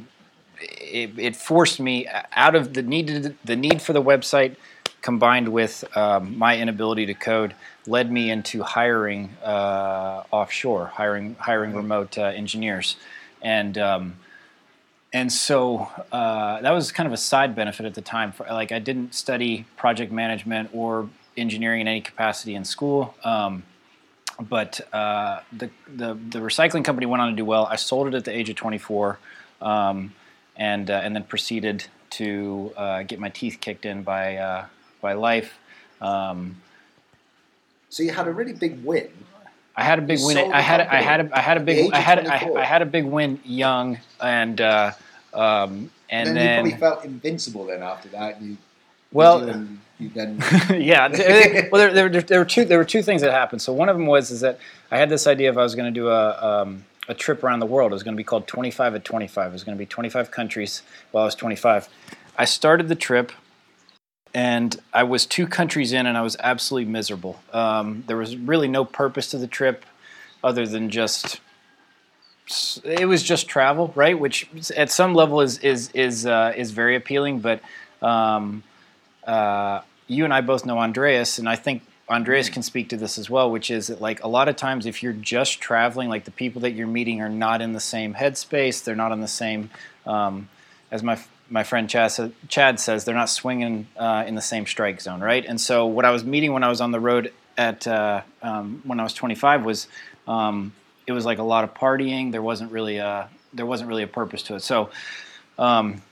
it, 0.60 1.18
it 1.18 1.36
forced 1.36 1.80
me 1.80 2.08
out 2.34 2.54
of 2.54 2.74
the 2.74 2.82
need 2.82 3.36
the 3.44 3.56
need 3.56 3.82
for 3.82 3.92
the 3.92 4.02
website 4.02 4.56
combined 5.02 5.48
with 5.48 5.84
um, 5.96 6.38
my 6.38 6.56
inability 6.56 7.06
to 7.06 7.14
code 7.14 7.54
led 7.86 8.10
me 8.10 8.30
into 8.30 8.62
hiring 8.62 9.30
uh, 9.44 10.22
offshore, 10.30 10.86
hiring 10.86 11.34
hiring 11.38 11.74
remote 11.74 12.16
uh, 12.16 12.22
engineers, 12.22 12.96
and 13.42 13.76
um, 13.76 14.16
and 15.12 15.30
so 15.30 15.90
uh, 16.10 16.60
that 16.62 16.70
was 16.70 16.92
kind 16.92 17.06
of 17.06 17.12
a 17.12 17.18
side 17.18 17.54
benefit 17.54 17.84
at 17.84 17.94
the 17.94 18.00
time. 18.00 18.32
For, 18.32 18.46
like 18.46 18.72
I 18.72 18.78
didn't 18.78 19.14
study 19.14 19.66
project 19.76 20.12
management 20.12 20.70
or 20.72 21.10
engineering 21.36 21.82
in 21.82 21.88
any 21.88 22.00
capacity 22.00 22.54
in 22.54 22.64
school. 22.64 23.14
Um, 23.24 23.64
but 24.40 24.80
uh, 24.94 25.40
the, 25.52 25.70
the 25.94 26.14
the 26.14 26.38
recycling 26.38 26.84
company 26.84 27.06
went 27.06 27.20
on 27.20 27.30
to 27.30 27.36
do 27.36 27.44
well. 27.44 27.66
I 27.66 27.76
sold 27.76 28.08
it 28.08 28.14
at 28.14 28.24
the 28.24 28.36
age 28.36 28.48
of 28.48 28.56
24, 28.56 29.18
um, 29.60 30.14
and 30.56 30.90
uh, 30.90 31.00
and 31.02 31.14
then 31.14 31.24
proceeded 31.24 31.84
to 32.10 32.72
uh, 32.76 33.02
get 33.02 33.18
my 33.18 33.28
teeth 33.28 33.58
kicked 33.60 33.84
in 33.84 34.02
by 34.02 34.36
uh, 34.36 34.66
by 35.02 35.12
life. 35.12 35.58
Um, 36.00 36.56
So 37.90 38.02
you 38.02 38.12
had 38.12 38.26
a 38.26 38.32
really 38.32 38.54
big 38.54 38.82
win. 38.82 39.08
I 39.76 39.84
had 39.84 39.98
a 39.98 40.02
big 40.02 40.20
You 40.20 40.26
win. 40.26 40.52
I 40.52 40.62
had 40.62 40.80
I 40.80 41.02
had 41.02 41.20
a, 41.20 41.38
I 41.38 41.40
had 41.40 41.56
a 41.58 41.60
big 41.60 41.92
I 41.92 41.98
had 41.98 42.26
I, 42.26 42.50
I 42.56 42.64
had 42.64 42.80
a 42.80 42.86
big 42.86 43.04
win 43.04 43.40
young 43.44 43.98
and 44.20 44.58
uh, 44.60 44.92
um, 45.34 45.90
and 46.08 46.28
then, 46.28 46.34
then, 46.34 46.66
you 46.66 46.72
probably 46.72 46.80
felt 46.80 47.04
invincible 47.04 47.66
then 47.66 47.82
after 47.82 48.08
that. 48.10 48.40
You 48.40 48.56
Well- 49.12 49.46
you, 49.46 49.78
you 49.98 50.08
then 50.14 50.42
yeah. 50.70 51.08
well, 51.70 51.92
there, 51.92 52.08
there, 52.08 52.22
there 52.22 52.38
were 52.38 52.44
two. 52.44 52.64
There 52.64 52.78
were 52.78 52.84
two 52.84 53.02
things 53.02 53.22
that 53.22 53.30
happened. 53.30 53.62
So 53.62 53.72
one 53.72 53.88
of 53.88 53.96
them 53.96 54.06
was 54.06 54.30
is 54.30 54.40
that 54.40 54.58
I 54.90 54.96
had 54.98 55.08
this 55.08 55.26
idea 55.26 55.48
of 55.50 55.56
I 55.58 55.62
was 55.62 55.74
going 55.74 55.92
to 55.92 56.00
do 56.00 56.08
a 56.08 56.62
um, 56.62 56.84
a 57.08 57.14
trip 57.14 57.42
around 57.44 57.60
the 57.60 57.66
world. 57.66 57.92
It 57.92 57.94
was 57.94 58.02
going 58.02 58.14
to 58.14 58.20
be 58.20 58.24
called 58.24 58.46
25 58.46 58.94
at 58.96 59.04
25. 59.04 59.50
It 59.50 59.52
was 59.52 59.64
going 59.64 59.76
to 59.76 59.78
be 59.78 59.86
25 59.86 60.30
countries 60.30 60.82
while 61.10 61.22
I 61.22 61.26
was 61.26 61.34
25. 61.34 61.88
I 62.36 62.44
started 62.44 62.88
the 62.88 62.94
trip, 62.94 63.32
and 64.34 64.80
I 64.92 65.02
was 65.02 65.26
two 65.26 65.46
countries 65.46 65.92
in, 65.92 66.06
and 66.06 66.16
I 66.16 66.22
was 66.22 66.36
absolutely 66.40 66.90
miserable. 66.90 67.40
Um, 67.52 68.04
there 68.06 68.16
was 68.16 68.36
really 68.36 68.68
no 68.68 68.84
purpose 68.84 69.30
to 69.30 69.38
the 69.38 69.46
trip, 69.46 69.84
other 70.42 70.66
than 70.66 70.90
just 70.90 71.40
it 72.84 73.06
was 73.06 73.22
just 73.22 73.48
travel, 73.48 73.92
right? 73.94 74.18
Which 74.18 74.48
at 74.76 74.90
some 74.90 75.14
level 75.14 75.40
is 75.40 75.58
is 75.58 75.90
is 75.94 76.26
uh, 76.26 76.52
is 76.56 76.70
very 76.70 76.96
appealing, 76.96 77.40
but 77.40 77.60
um, 78.00 78.62
uh, 79.26 79.80
you 80.06 80.24
and 80.24 80.34
I 80.34 80.40
both 80.40 80.66
know 80.66 80.78
Andreas, 80.78 81.38
and 81.38 81.48
I 81.48 81.56
think 81.56 81.82
Andreas 82.08 82.48
can 82.48 82.62
speak 82.62 82.88
to 82.90 82.96
this 82.96 83.18
as 83.18 83.30
well, 83.30 83.50
which 83.50 83.70
is 83.70 83.86
that 83.86 84.00
like 84.00 84.22
a 84.22 84.28
lot 84.28 84.48
of 84.48 84.56
times 84.56 84.86
if 84.86 85.02
you're 85.02 85.12
just 85.12 85.60
traveling, 85.60 86.08
like 86.08 86.24
the 86.24 86.30
people 86.30 86.62
that 86.62 86.72
you're 86.72 86.86
meeting 86.86 87.20
are 87.20 87.28
not 87.28 87.60
in 87.62 87.72
the 87.72 87.80
same 87.80 88.14
headspace, 88.14 88.82
they're 88.82 88.96
not 88.96 89.12
on 89.12 89.20
the 89.20 89.28
same, 89.28 89.70
um, 90.06 90.48
as 90.90 91.02
my 91.02 91.18
my 91.52 91.64
friend 91.64 91.88
Chad, 91.88 92.80
says, 92.80 93.04
they're 93.04 93.14
not 93.14 93.28
swinging 93.28 93.86
uh, 93.98 94.24
in 94.26 94.34
the 94.34 94.42
same 94.42 94.66
strike 94.66 95.00
zone, 95.02 95.20
right? 95.20 95.44
And 95.44 95.60
so 95.60 95.86
what 95.86 96.06
I 96.06 96.10
was 96.10 96.24
meeting 96.24 96.52
when 96.54 96.64
I 96.64 96.68
was 96.68 96.80
on 96.80 96.90
the 96.90 97.00
road 97.00 97.32
at 97.58 97.86
uh, 97.86 98.22
um, 98.40 98.80
when 98.84 98.98
I 98.98 99.02
was 99.02 99.12
25 99.12 99.64
was 99.64 99.86
um, 100.26 100.72
it 101.06 101.12
was 101.12 101.26
like 101.26 101.38
a 101.38 101.42
lot 101.42 101.64
of 101.64 101.74
partying. 101.74 102.32
There 102.32 102.42
wasn't 102.42 102.72
really 102.72 102.96
a 102.96 103.28
there 103.52 103.66
wasn't 103.66 103.88
really 103.88 104.02
a 104.02 104.08
purpose 104.08 104.42
to 104.44 104.56
it. 104.56 104.60
So. 104.60 104.90
Um, 105.58 106.02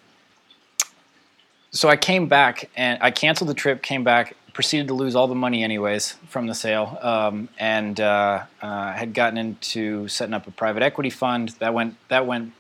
so 1.73 1.89
I 1.89 1.97
came 1.97 2.27
back 2.27 2.69
and 2.77 3.01
I 3.01 3.13
canceled 3.13 3.49
the 3.49 3.55
trip, 3.55 3.81
came 3.81 4.03
back, 4.03 4.37
proceeded 4.53 4.89
to 4.89 4.95
lose 4.95 5.15
all 5.15 5.29
the 5.29 5.37
money 5.37 5.63
anyways 5.63 6.17
from 6.29 6.49
the 6.49 6.55
sale, 6.55 6.99
um, 7.01 7.49
and 7.59 8.01
uh, 8.01 8.43
uh, 8.61 8.93
had 8.93 9.15
gotten 9.15 9.39
into 9.39 10.09
setting 10.09 10.35
up 10.35 10.49
a 10.49 10.51
private 10.51 10.83
equity 10.83 11.11
fund. 11.11 11.51
That 11.61 11.73
went 11.73 11.95
that 12.09 12.27
went 12.27 12.53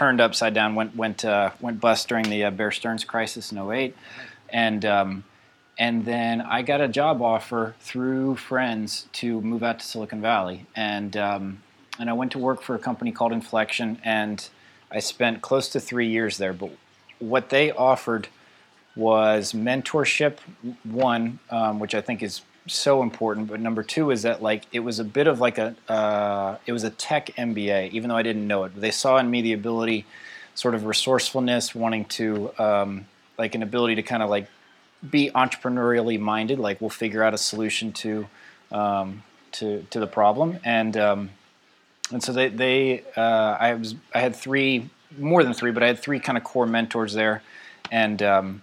turned 0.00 0.18
upside 0.18 0.54
down, 0.54 0.74
went 0.74 0.96
went 0.96 1.26
uh, 1.26 1.50
went 1.60 1.78
bust 1.78 2.08
during 2.08 2.24
the 2.30 2.42
uh, 2.44 2.50
Bear 2.50 2.70
Stearns 2.70 3.04
crisis 3.04 3.52
in 3.52 3.58
08. 3.58 3.94
and 4.48 4.82
um, 4.86 5.24
and 5.78 6.06
then 6.06 6.40
I 6.40 6.62
got 6.62 6.80
a 6.80 6.88
job 6.88 7.20
offer 7.20 7.74
through 7.80 8.36
friends 8.36 9.08
to 9.14 9.42
move 9.42 9.62
out 9.62 9.80
to 9.80 9.84
Silicon 9.84 10.22
Valley, 10.22 10.64
and 10.74 11.14
um, 11.18 11.62
and 11.98 12.08
I 12.08 12.14
went 12.14 12.32
to 12.32 12.38
work 12.38 12.62
for 12.62 12.74
a 12.74 12.78
company 12.78 13.12
called 13.12 13.32
Inflection, 13.32 13.98
and 14.02 14.48
I 14.90 15.00
spent 15.00 15.42
close 15.42 15.68
to 15.68 15.80
three 15.80 16.08
years 16.08 16.38
there. 16.38 16.54
But 16.54 16.70
what 17.18 17.50
they 17.50 17.70
offered 17.70 18.28
was 18.96 19.52
mentorship, 19.52 20.38
one, 20.82 21.40
um, 21.50 21.78
which 21.78 21.94
I 21.94 22.00
think 22.00 22.22
is 22.22 22.40
so 22.66 23.02
important. 23.02 23.48
But 23.48 23.60
number 23.60 23.82
two 23.82 24.10
is 24.10 24.22
that 24.22 24.42
like 24.42 24.64
it 24.72 24.80
was 24.80 24.98
a 24.98 25.04
bit 25.04 25.26
of 25.26 25.40
like 25.40 25.58
a 25.58 25.74
uh, 25.88 26.58
it 26.66 26.72
was 26.72 26.84
a 26.84 26.90
tech 26.90 27.26
MBA, 27.36 27.90
even 27.90 28.08
though 28.08 28.16
I 28.16 28.22
didn't 28.22 28.46
know 28.46 28.64
it. 28.64 28.78
They 28.78 28.90
saw 28.90 29.18
in 29.18 29.30
me 29.30 29.42
the 29.42 29.52
ability, 29.52 30.06
sort 30.54 30.74
of 30.74 30.84
resourcefulness, 30.84 31.74
wanting 31.74 32.04
to 32.06 32.52
um, 32.58 33.06
like 33.38 33.54
an 33.54 33.62
ability 33.62 33.96
to 33.96 34.02
kind 34.02 34.22
of 34.22 34.30
like 34.30 34.46
be 35.08 35.30
entrepreneurially 35.30 36.18
minded. 36.18 36.58
Like 36.58 36.80
we'll 36.80 36.90
figure 36.90 37.22
out 37.22 37.34
a 37.34 37.38
solution 37.38 37.92
to 37.92 38.26
um, 38.72 39.22
to 39.52 39.82
to 39.90 40.00
the 40.00 40.06
problem, 40.06 40.58
and 40.64 40.96
um, 40.96 41.30
and 42.12 42.22
so 42.22 42.32
they 42.32 42.48
they 42.48 43.04
uh, 43.16 43.56
I 43.58 43.74
was 43.74 43.94
I 44.14 44.20
had 44.20 44.36
three 44.36 44.90
more 45.18 45.42
than 45.42 45.54
three, 45.54 45.72
but 45.72 45.82
I 45.82 45.88
had 45.88 45.98
three 45.98 46.20
kind 46.20 46.38
of 46.38 46.44
core 46.44 46.66
mentors 46.66 47.14
there, 47.14 47.42
and 47.90 48.22
um, 48.22 48.62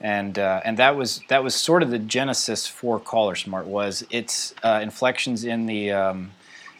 and 0.00 0.38
uh, 0.38 0.60
and 0.64 0.76
that 0.78 0.96
was 0.96 1.20
that 1.28 1.42
was 1.42 1.54
sort 1.54 1.82
of 1.82 1.90
the 1.90 1.98
genesis 1.98 2.66
for 2.66 3.00
Caller 3.00 3.34
Smart 3.34 3.66
was 3.66 4.04
its 4.10 4.54
uh, 4.62 4.80
inflections 4.82 5.44
in 5.44 5.66
the 5.66 5.90
um, 5.92 6.30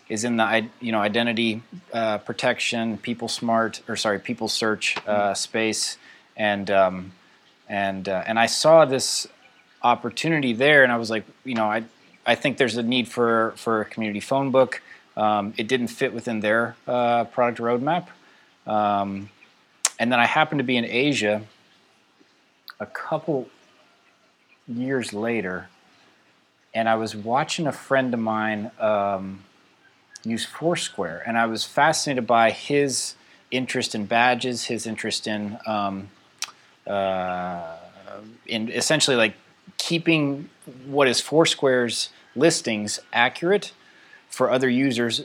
is 0.08 0.24
in 0.24 0.36
the 0.36 0.68
you 0.80 0.92
know 0.92 1.00
identity 1.00 1.62
uh, 1.92 2.18
protection, 2.18 2.96
people 2.98 3.28
smart 3.28 3.82
or 3.88 3.96
sorry 3.96 4.18
people 4.20 4.48
search 4.48 4.96
uh, 5.06 5.34
space, 5.34 5.98
and 6.36 6.70
um, 6.70 7.12
and 7.68 8.08
uh, 8.08 8.22
and 8.26 8.38
I 8.38 8.46
saw 8.46 8.84
this 8.84 9.26
opportunity 9.82 10.52
there, 10.52 10.82
and 10.84 10.92
I 10.92 10.96
was 10.96 11.10
like, 11.10 11.24
you 11.44 11.54
know, 11.54 11.66
I 11.66 11.84
I 12.24 12.36
think 12.36 12.56
there's 12.56 12.76
a 12.76 12.82
need 12.82 13.08
for 13.08 13.52
for 13.56 13.80
a 13.80 13.84
community 13.84 14.20
phone 14.20 14.50
book. 14.52 14.80
Um, 15.16 15.52
it 15.56 15.66
didn't 15.66 15.88
fit 15.88 16.14
within 16.14 16.38
their 16.38 16.76
uh, 16.86 17.24
product 17.24 17.58
roadmap, 17.58 18.06
um, 18.68 19.28
and 19.98 20.12
then 20.12 20.20
I 20.20 20.26
happened 20.26 20.60
to 20.60 20.64
be 20.64 20.76
in 20.76 20.84
Asia 20.84 21.42
a 22.80 22.86
couple 22.86 23.48
years 24.66 25.12
later, 25.12 25.68
and 26.74 26.88
I 26.88 26.96
was 26.96 27.16
watching 27.16 27.66
a 27.66 27.72
friend 27.72 28.12
of 28.14 28.20
mine 28.20 28.70
um, 28.78 29.44
use 30.24 30.44
Foursquare, 30.44 31.22
and 31.26 31.36
I 31.38 31.46
was 31.46 31.64
fascinated 31.64 32.26
by 32.26 32.50
his 32.50 33.14
interest 33.50 33.94
in 33.94 34.06
badges, 34.06 34.64
his 34.64 34.86
interest 34.86 35.26
in 35.26 35.58
um, 35.66 36.10
uh, 36.86 37.76
in 38.46 38.70
essentially 38.70 39.16
like 39.16 39.34
keeping 39.76 40.48
what 40.86 41.08
is 41.08 41.20
Foursquare's 41.20 42.10
listings 42.36 43.00
accurate 43.12 43.72
for 44.28 44.50
other 44.50 44.68
users 44.68 45.24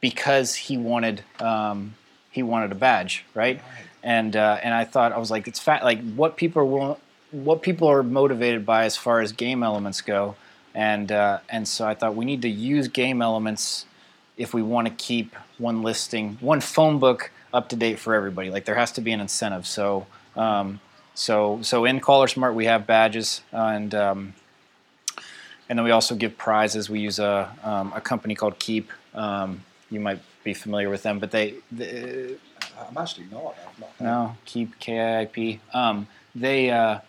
because 0.00 0.54
he 0.54 0.76
wanted 0.76 1.22
um, 1.40 1.94
he 2.30 2.42
wanted 2.42 2.72
a 2.72 2.76
badge, 2.76 3.24
right? 3.34 3.60
And 4.02 4.36
uh, 4.36 4.58
and 4.62 4.74
I 4.74 4.84
thought 4.84 5.12
I 5.12 5.18
was 5.18 5.30
like 5.30 5.48
it's 5.48 5.58
fat 5.58 5.82
like 5.82 6.00
what 6.14 6.36
people 6.36 6.80
are 6.80 6.96
what 7.30 7.62
people 7.62 7.88
are 7.88 8.02
motivated 8.02 8.64
by 8.64 8.84
as 8.84 8.96
far 8.96 9.20
as 9.20 9.32
game 9.32 9.62
elements 9.62 10.00
go, 10.00 10.36
and 10.74 11.10
uh, 11.10 11.40
and 11.48 11.66
so 11.66 11.86
I 11.86 11.94
thought 11.94 12.14
we 12.14 12.24
need 12.24 12.42
to 12.42 12.48
use 12.48 12.88
game 12.88 13.20
elements 13.20 13.86
if 14.36 14.54
we 14.54 14.62
want 14.62 14.86
to 14.86 14.94
keep 14.94 15.34
one 15.58 15.82
listing, 15.82 16.38
one 16.40 16.60
phone 16.60 16.98
book 16.98 17.32
up 17.52 17.68
to 17.70 17.76
date 17.76 17.98
for 17.98 18.14
everybody. 18.14 18.50
Like 18.50 18.64
there 18.64 18.76
has 18.76 18.92
to 18.92 19.00
be 19.00 19.12
an 19.12 19.20
incentive. 19.20 19.66
So 19.66 20.06
um, 20.36 20.80
so 21.14 21.60
so 21.62 21.84
in 21.84 22.00
Caller 22.00 22.28
Smart 22.28 22.54
we 22.54 22.66
have 22.66 22.86
badges 22.86 23.42
and 23.52 23.94
um, 23.94 24.34
and 25.68 25.78
then 25.78 25.84
we 25.84 25.90
also 25.90 26.14
give 26.14 26.38
prizes. 26.38 26.88
We 26.88 27.00
use 27.00 27.18
a 27.18 27.52
um, 27.62 27.92
a 27.94 28.00
company 28.00 28.34
called 28.34 28.58
Kiip. 28.58 28.86
Um, 29.14 29.64
you 29.90 30.00
might 30.00 30.20
be 30.44 30.54
familiar 30.54 30.88
with 30.88 31.02
them, 31.02 31.18
but 31.18 31.30
they 31.30 31.54
I'm 32.86 32.96
actually 32.96 33.26
not. 33.30 33.56
I've 33.66 33.80
not 33.80 34.00
no 34.00 34.36
Kiip 34.46 34.72
K 34.78 35.20
I 35.20 35.24
P. 35.26 35.60
Um, 35.72 36.06
they 36.34 36.70
uh, 36.70 37.00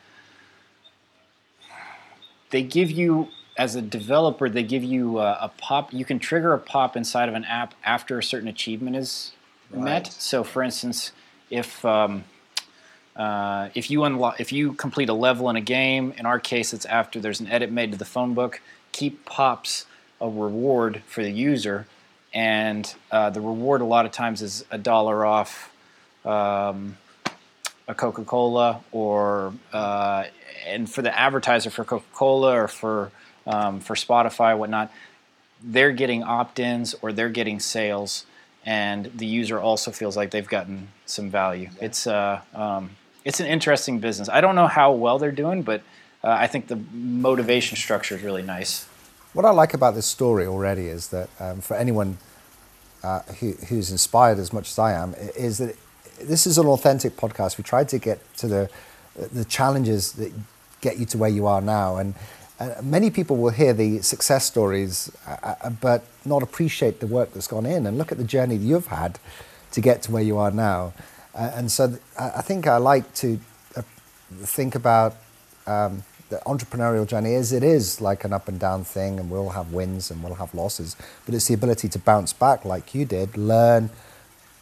they 2.50 2.64
give 2.64 2.90
you 2.90 3.28
as 3.58 3.76
a 3.76 3.82
developer 3.82 4.50
they 4.50 4.64
give 4.64 4.84
you 4.84 5.20
a, 5.20 5.32
a 5.42 5.52
pop. 5.58 5.94
You 5.94 6.06
can 6.06 6.20
trigger 6.20 6.54
a 6.54 6.60
pop 6.60 6.96
inside 6.96 7.30
of 7.30 7.36
an 7.36 7.46
app 7.46 7.74
after 7.84 8.18
a 8.18 8.24
certain 8.24 8.48
achievement 8.48 8.96
is 8.96 9.34
met. 9.72 10.08
So, 10.08 10.44
for 10.44 10.64
instance, 10.64 11.12
if 11.50 11.84
um, 11.86 12.24
uh, 13.16 13.70
if 13.76 13.92
you 13.92 14.04
unlock, 14.04 14.40
if 14.40 14.52
you 14.52 14.74
complete 14.74 15.10
a 15.10 15.14
level 15.14 15.50
in 15.50 15.56
a 15.56 15.62
game, 15.62 16.14
in 16.18 16.26
our 16.26 16.40
case, 16.40 16.74
it's 16.74 16.86
after 16.86 17.20
there's 17.20 17.40
an 17.40 17.48
edit 17.48 17.72
made 17.72 17.92
to 17.92 17.98
the 17.98 18.06
phone 18.06 18.34
book. 18.34 18.62
Kiip 18.94 19.18
pops 19.26 19.86
a 20.22 20.28
reward 20.28 21.04
for 21.06 21.22
the 21.22 21.32
user, 21.32 21.86
and 22.34 22.94
uh, 23.12 23.30
the 23.30 23.42
reward 23.42 23.82
a 23.82 23.86
lot 23.86 24.06
of 24.06 24.12
times 24.12 24.42
is 24.42 24.66
a 24.72 24.78
dollar 24.78 25.26
off 25.26 25.74
um, 26.26 26.98
a 27.88 27.96
Coca-Cola, 27.96 28.82
or 28.92 29.54
uh, 29.74 30.26
and 30.68 30.90
for 30.90 31.02
the 31.02 31.18
advertiser 31.18 31.70
for 31.70 31.84
Coca-Cola 31.84 32.64
or 32.64 32.68
for 32.68 33.12
um, 33.48 33.80
for 33.80 33.96
Spotify, 33.96 34.58
whatnot, 34.58 34.92
they're 35.64 35.92
getting 35.92 36.24
opt-ins 36.24 36.94
or 37.02 37.12
they're 37.12 37.30
getting 37.30 37.60
sales, 37.60 38.26
and 38.66 39.06
the 39.16 39.26
user 39.26 39.60
also 39.60 39.92
feels 39.92 40.16
like 40.16 40.32
they've 40.32 40.48
gotten 40.48 40.90
some 41.06 41.30
value. 41.32 41.70
It's 41.82 42.06
uh, 42.06 42.42
um, 42.54 42.92
it's 43.26 43.40
an 43.40 43.48
interesting 43.48 44.00
business. 44.00 44.30
I 44.30 44.42
don't 44.42 44.56
know 44.56 44.68
how 44.68 44.92
well 44.92 45.20
they're 45.20 45.32
doing, 45.32 45.64
but 45.64 45.82
uh, 46.24 46.30
I 46.30 46.48
think 46.48 46.68
the 46.68 46.80
motivation 46.94 47.78
structure 47.78 48.16
is 48.16 48.24
really 48.24 48.44
nice. 48.44 48.86
What 49.34 49.46
I 49.46 49.52
like 49.52 49.76
about 49.76 49.94
this 49.94 50.08
story 50.08 50.48
already 50.48 50.88
is 50.88 51.10
that 51.10 51.30
um, 51.40 51.62
for 51.62 51.78
anyone 51.78 52.18
uh, 53.04 53.20
who, 53.40 53.52
who's 53.52 53.92
inspired 53.92 54.40
as 54.40 54.52
much 54.52 54.72
as 54.72 54.80
I 54.80 54.94
am, 54.94 55.14
is 55.38 55.60
that 55.60 55.76
this 56.20 56.48
is 56.48 56.58
an 56.58 56.66
authentic 56.66 57.16
podcast. 57.16 57.58
We 57.58 57.64
tried 57.64 57.90
to 57.90 58.00
get 58.00 58.20
to 58.38 58.48
the 58.48 58.70
the 59.34 59.44
challenges 59.46 60.14
that 60.14 60.32
get 60.82 60.98
you 60.98 61.06
to 61.06 61.18
where 61.18 61.30
you 61.30 61.46
are 61.46 61.62
now, 61.62 61.98
and 61.98 62.16
uh, 62.60 62.76
many 62.82 63.10
people 63.12 63.38
will 63.38 63.52
hear 63.52 63.74
the 63.74 64.02
success 64.02 64.46
stories, 64.46 65.12
uh, 65.28 65.56
uh, 65.62 65.70
but 65.70 66.06
not 66.26 66.42
appreciate 66.42 67.00
the 67.00 67.08
work 67.08 67.34
that's 67.34 67.48
gone 67.48 67.66
in. 67.66 67.86
And 67.86 67.98
look 67.98 68.12
at 68.12 68.18
the 68.18 68.24
journey 68.24 68.58
that 68.58 68.66
you've 68.66 68.88
had 68.88 69.20
to 69.72 69.82
get 69.82 70.02
to 70.04 70.12
where 70.12 70.24
you 70.24 70.38
are 70.38 70.52
now. 70.52 70.94
Uh, 71.36 71.52
and 71.54 71.72
so, 71.72 71.88
th- 71.88 72.02
I 72.18 72.30
I 72.38 72.42
think 72.42 72.66
I 72.66 72.78
like 72.78 73.14
to 73.16 73.40
uh, 73.76 73.84
think 74.42 74.74
about 74.76 75.16
um, 75.68 76.04
the 76.30 76.38
entrepreneurial 76.46 77.08
journey 77.08 77.34
is 77.34 77.52
it 77.52 77.64
is 77.64 78.02
like 78.02 78.24
an 78.24 78.34
up 78.34 78.48
and 78.48 78.60
down 78.60 78.84
thing, 78.84 79.20
and 79.20 79.30
we'll 79.32 79.50
have 79.50 79.74
wins 79.74 80.12
and 80.12 80.24
we'll 80.24 80.36
have 80.36 80.54
losses, 80.54 80.96
but 81.26 81.34
it's 81.36 81.48
the 81.48 81.54
ability 81.54 81.90
to 81.90 82.00
bounce 82.00 82.34
back 82.34 82.66
like 82.66 82.94
you 82.96 83.06
did, 83.06 83.36
learn, 83.38 83.90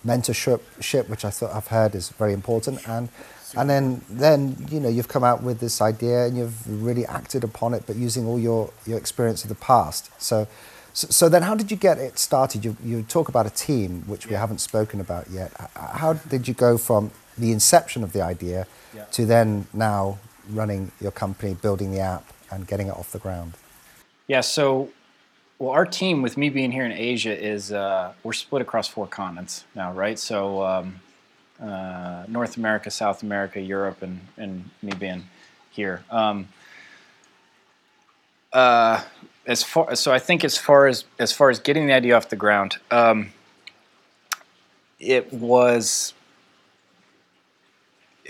mentorship, 0.06 0.62
ship, 0.82 1.10
which 1.10 1.26
I 1.26 1.30
thought 1.30 1.54
I've 1.54 1.68
heard 1.68 1.96
is 1.96 2.10
very 2.10 2.34
important, 2.34 2.88
and 2.88 3.10
and 3.56 3.70
then 3.70 4.02
then 4.10 4.68
you 4.70 4.80
know 4.80 4.90
you've 4.90 5.08
come 5.08 5.24
out 5.24 5.42
with 5.44 5.60
this 5.60 5.82
idea 5.82 6.26
and 6.26 6.38
you've 6.38 6.84
really 6.84 7.06
acted 7.06 7.44
upon 7.44 7.74
it, 7.74 7.84
but 7.88 7.96
using 7.96 8.26
all 8.26 8.40
your 8.40 8.72
your 8.86 8.98
experience 8.98 9.44
of 9.44 9.50
the 9.50 9.56
past. 9.56 10.10
So. 10.22 10.48
So, 10.94 11.08
so 11.10 11.30
then, 11.30 11.44
how 11.44 11.54
did 11.54 11.70
you 11.70 11.78
get 11.78 12.00
it 12.00 12.18
started? 12.18 12.66
You, 12.66 12.76
you 12.84 13.04
talk 13.04 13.30
about 13.30 13.46
a 13.46 13.52
team, 13.52 14.02
which 14.08 14.26
we 14.26 14.34
haven't 14.36 14.58
spoken 14.58 15.00
about 15.00 15.30
yet. 15.30 15.52
How 15.76 16.14
did 16.14 16.48
you 16.48 16.56
go 16.56 16.76
from 16.80 17.12
the 17.38 17.52
inception 17.52 18.04
of 18.04 18.14
the 18.14 18.22
idea 18.24 18.66
Yeah. 18.96 19.04
to 19.12 19.28
then 19.28 19.68
now 19.76 20.18
running 20.50 20.92
your 21.02 21.12
company, 21.12 21.54
building 21.54 21.92
the 21.92 22.00
app, 22.00 22.26
and 22.52 22.68
getting 22.68 22.88
it 22.88 22.92
off 22.92 23.12
the 23.12 23.20
ground? 23.20 23.54
Yeah, 24.28 24.42
so 24.42 24.90
well, 25.60 25.72
our 25.72 25.86
team 25.86 26.22
with 26.22 26.38
me 26.38 26.50
being 26.50 26.72
here 26.72 26.86
in 26.86 26.92
Asia 26.92 27.36
is 27.36 27.72
uh, 27.72 28.14
we're 28.24 28.34
split 28.34 28.62
across 28.62 28.88
four 28.88 29.08
continents 29.08 29.66
now, 29.74 29.92
right? 29.92 30.20
So 30.20 30.64
um, 30.64 31.00
uh, 31.62 32.26
North 32.28 32.58
America, 32.58 32.92
South 32.92 33.24
America, 33.24 33.60
Europe, 33.60 34.02
and 34.02 34.20
and 34.38 34.70
me 34.82 34.92
being 35.00 35.24
here. 35.72 36.04
Um, 36.12 36.48
uh, 38.54 39.02
as 39.48 39.64
far 39.64 39.96
so, 39.96 40.12
I 40.12 40.20
think 40.20 40.44
as 40.44 40.58
far 40.58 40.88
as 40.88 41.06
as 41.18 41.32
far 41.32 41.50
as 41.50 41.60
getting 41.60 41.88
the 41.88 41.94
idea 41.94 42.16
off 42.16 42.30
the 42.30 42.36
ground, 42.36 42.78
um, 42.92 43.32
it 45.00 45.32
was 45.34 46.14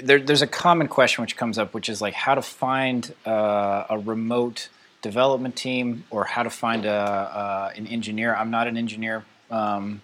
there, 0.01 0.20
there's 0.20 0.42
a 0.42 0.48
common 0.48 0.88
question 0.88 1.22
which 1.22 1.36
comes 1.38 1.58
up, 1.58 1.74
which 1.74 1.89
is 1.89 2.01
like 2.01 2.13
how 2.13 2.36
to 2.36 2.42
find 2.42 3.13
uh, 3.25 3.86
a 3.89 3.98
remote 3.98 4.70
development 5.01 5.56
team 5.56 6.04
or 6.10 6.25
how 6.25 6.44
to 6.44 6.50
find 6.50 6.86
a, 6.86 6.92
uh, 6.92 7.72
an 7.75 7.88
engineer. 7.88 8.36
I'm 8.36 8.51
not 8.51 8.68
an 8.68 8.77
engineer, 8.77 9.25
um, 9.50 10.01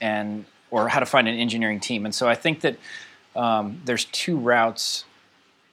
and 0.00 0.44
or 0.70 0.88
how 0.88 1.00
to 1.00 1.06
find 1.06 1.28
an 1.28 1.36
engineering 1.36 1.80
team. 1.80 2.04
And 2.04 2.14
so 2.14 2.28
I 2.28 2.34
think 2.34 2.60
that 2.60 2.76
um, 3.34 3.80
there's 3.84 4.04
two 4.06 4.36
routes 4.36 5.04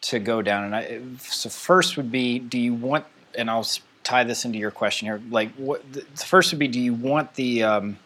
to 0.02 0.20
go 0.20 0.42
down. 0.42 0.66
And 0.66 0.76
I, 0.76 1.02
so 1.20 1.50
first 1.50 1.98
would 1.98 2.12
be, 2.12 2.40
do 2.40 2.60
you 2.60 2.74
want? 2.74 3.06
And 3.36 3.50
I'll 3.50 3.68
tie 4.04 4.24
this 4.24 4.46
into 4.46 4.60
your 4.60 4.72
question 4.72 5.08
here. 5.08 5.22
Like, 5.30 5.54
what 5.56 5.82
the 5.92 6.02
first 6.02 6.52
would 6.52 6.60
be, 6.60 6.68
do 6.68 6.80
you 6.80 6.94
want 6.94 7.34
the 7.36 7.64
um, 7.64 7.98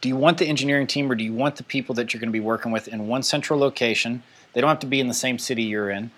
do 0.00 0.08
you 0.08 0.16
want 0.16 0.38
the 0.38 0.46
engineering 0.46 0.86
team 0.86 1.10
or 1.10 1.14
do 1.14 1.24
you 1.24 1.32
want 1.32 1.56
the 1.56 1.62
people 1.64 1.94
that 1.96 2.12
you're 2.12 2.20
going 2.20 2.28
to 2.28 2.32
be 2.32 2.40
working 2.40 2.72
with 2.72 2.88
in 2.88 3.08
one 3.08 3.22
central 3.22 3.58
location? 3.58 4.22
They 4.52 4.60
don't 4.60 4.68
have 4.68 4.80
to 4.80 4.86
be 4.86 5.00
in 5.00 5.08
the 5.08 5.14
same 5.14 5.38
city 5.38 5.64
you're 5.64 5.90
in. 5.90 6.10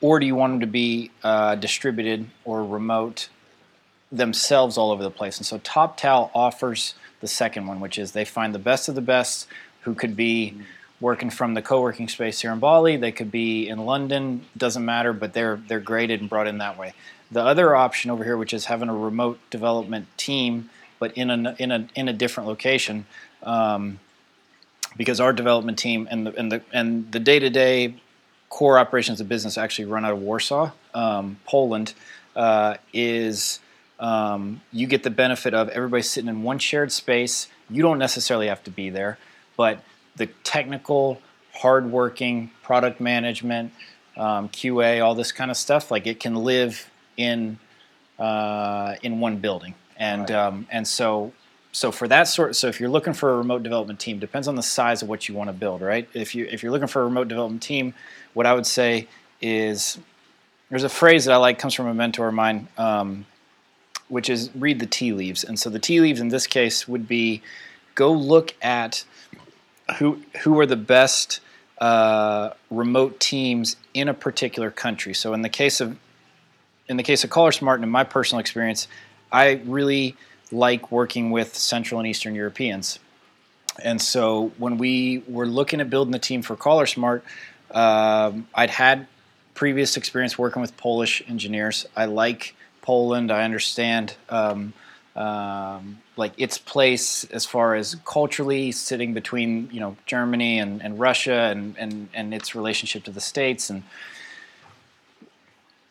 or 0.00 0.20
do 0.20 0.26
you 0.26 0.34
want 0.34 0.54
them 0.54 0.60
to 0.60 0.66
be 0.66 1.10
uh, 1.22 1.54
distributed 1.54 2.26
or 2.44 2.64
remote 2.64 3.28
themselves 4.12 4.76
all 4.76 4.90
over 4.90 5.02
the 5.02 5.10
place? 5.10 5.38
And 5.38 5.46
so 5.46 5.58
TopTal 5.58 6.30
offers 6.34 6.94
the 7.20 7.26
second 7.28 7.66
one, 7.66 7.80
which 7.80 7.98
is 7.98 8.12
they 8.12 8.24
find 8.24 8.54
the 8.54 8.58
best 8.58 8.88
of 8.88 8.94
the 8.94 9.00
best 9.00 9.48
who 9.82 9.94
could 9.94 10.14
be 10.14 10.54
working 11.00 11.30
from 11.30 11.54
the 11.54 11.62
co-working 11.62 12.08
space 12.08 12.40
here 12.40 12.52
in 12.52 12.58
Bali. 12.58 12.96
They 12.96 13.12
could 13.12 13.30
be 13.30 13.68
in 13.68 13.78
London. 13.84 14.44
Doesn't 14.56 14.84
matter, 14.84 15.12
but 15.12 15.32
they're 15.32 15.56
they're 15.68 15.80
graded 15.80 16.20
and 16.20 16.30
brought 16.30 16.46
in 16.46 16.58
that 16.58 16.78
way. 16.78 16.94
The 17.30 17.42
other 17.42 17.74
option 17.74 18.10
over 18.10 18.24
here, 18.24 18.36
which 18.36 18.54
is 18.54 18.66
having 18.66 18.88
a 18.88 18.96
remote 18.96 19.38
development 19.50 20.06
team, 20.16 20.70
but 21.04 21.12
in 21.18 21.28
a 21.28 21.54
in 21.58 21.70
a 21.70 21.86
in 21.94 22.08
a 22.08 22.14
different 22.14 22.48
location, 22.48 23.04
um, 23.42 24.00
because 24.96 25.20
our 25.20 25.34
development 25.34 25.78
team 25.78 26.08
and 26.10 26.26
the 26.26 26.34
and 26.34 26.50
the 26.50 26.62
and 26.72 27.12
the 27.12 27.20
day 27.20 27.38
to 27.38 27.50
day 27.50 27.94
core 28.48 28.78
operations 28.78 29.20
of 29.20 29.28
business 29.28 29.58
actually 29.58 29.84
run 29.84 30.02
out 30.06 30.12
of 30.12 30.18
Warsaw, 30.18 30.70
um, 30.94 31.36
Poland, 31.44 31.92
uh, 32.34 32.76
is 32.94 33.60
um, 34.00 34.62
you 34.72 34.86
get 34.86 35.02
the 35.02 35.10
benefit 35.10 35.52
of 35.52 35.68
everybody 35.68 36.02
sitting 36.02 36.30
in 36.30 36.42
one 36.42 36.58
shared 36.58 36.90
space. 36.90 37.48
You 37.68 37.82
don't 37.82 37.98
necessarily 37.98 38.46
have 38.46 38.64
to 38.64 38.70
be 38.70 38.88
there, 38.88 39.18
but 39.58 39.84
the 40.16 40.28
technical, 40.42 41.20
hardworking 41.52 42.50
product 42.62 42.98
management, 42.98 43.74
um, 44.16 44.48
QA, 44.48 45.04
all 45.04 45.14
this 45.14 45.32
kind 45.32 45.50
of 45.50 45.58
stuff, 45.58 45.90
like 45.90 46.06
it 46.06 46.18
can 46.18 46.34
live 46.34 46.88
in 47.18 47.58
uh, 48.18 48.94
in 49.02 49.20
one 49.20 49.36
building, 49.36 49.74
and 49.96 50.30
right. 50.30 50.30
um, 50.32 50.66
and 50.70 50.86
so 50.86 51.32
so 51.74 51.90
for 51.90 52.06
that 52.06 52.28
sort, 52.28 52.54
so 52.54 52.68
if 52.68 52.78
you're 52.78 52.88
looking 52.88 53.14
for 53.14 53.34
a 53.34 53.36
remote 53.36 53.64
development 53.64 53.98
team, 53.98 54.20
depends 54.20 54.46
on 54.46 54.54
the 54.54 54.62
size 54.62 55.02
of 55.02 55.08
what 55.08 55.28
you 55.28 55.34
want 55.34 55.48
to 55.48 55.52
build, 55.52 55.82
right? 55.82 56.08
If 56.14 56.34
you 56.34 56.46
if 56.48 56.62
you're 56.62 56.70
looking 56.70 56.86
for 56.86 57.02
a 57.02 57.04
remote 57.04 57.26
development 57.26 57.62
team, 57.62 57.94
what 58.32 58.46
I 58.46 58.54
would 58.54 58.66
say 58.66 59.08
is 59.42 59.98
there's 60.70 60.84
a 60.84 60.88
phrase 60.88 61.24
that 61.24 61.34
I 61.34 61.36
like 61.36 61.58
comes 61.58 61.74
from 61.74 61.88
a 61.88 61.94
mentor 61.94 62.28
of 62.28 62.34
mine, 62.34 62.68
um, 62.78 63.26
which 64.08 64.30
is 64.30 64.50
read 64.54 64.78
the 64.78 64.86
tea 64.86 65.12
leaves, 65.12 65.42
and 65.42 65.58
so 65.58 65.68
the 65.68 65.80
tea 65.80 66.00
leaves 66.00 66.20
in 66.20 66.28
this 66.28 66.46
case 66.46 66.86
would 66.86 67.08
be 67.08 67.42
go 67.96 68.12
look 68.12 68.54
at 68.62 69.04
who 69.98 70.20
who 70.42 70.58
are 70.60 70.66
the 70.66 70.76
best 70.76 71.40
uh, 71.78 72.50
remote 72.70 73.18
teams 73.18 73.74
in 73.94 74.08
a 74.08 74.14
particular 74.14 74.70
country. 74.70 75.12
So 75.12 75.34
in 75.34 75.42
the 75.42 75.48
case 75.48 75.80
of 75.80 75.98
in 76.86 76.98
the 76.98 77.02
case 77.02 77.24
of 77.24 77.30
Caller 77.30 77.50
Smart, 77.50 77.78
and 77.78 77.84
in 77.84 77.90
my 77.90 78.04
personal 78.04 78.38
experience, 78.38 78.86
I 79.34 79.60
really 79.64 80.16
like 80.52 80.92
working 80.92 81.32
with 81.32 81.56
Central 81.56 81.98
and 81.98 82.06
Eastern 82.06 82.36
Europeans. 82.36 83.00
And 83.82 84.00
so 84.00 84.52
when 84.58 84.78
we 84.78 85.24
were 85.26 85.46
looking 85.46 85.80
at 85.80 85.90
building 85.90 86.12
the 86.12 86.20
team 86.20 86.42
for 86.42 86.54
Caller 86.54 86.86
Smart, 86.86 87.24
um, 87.72 88.46
I'd 88.54 88.70
had 88.70 89.08
previous 89.54 89.96
experience 89.96 90.38
working 90.38 90.62
with 90.62 90.76
Polish 90.76 91.20
engineers. 91.26 91.84
I 91.96 92.04
like 92.04 92.54
Poland. 92.82 93.32
I 93.32 93.42
understand 93.42 94.14
um, 94.28 94.72
um, 95.16 95.98
like 96.16 96.32
its 96.36 96.56
place 96.58 97.24
as 97.24 97.44
far 97.44 97.74
as 97.74 97.96
culturally 98.04 98.70
sitting 98.70 99.14
between 99.14 99.68
you 99.72 99.80
know 99.80 99.96
Germany 100.06 100.60
and, 100.60 100.80
and 100.80 101.00
Russia 101.00 101.50
and, 101.50 101.76
and, 101.76 102.08
and 102.14 102.32
its 102.32 102.54
relationship 102.54 103.02
to 103.04 103.10
the 103.10 103.20
states 103.20 103.68
and 103.68 103.82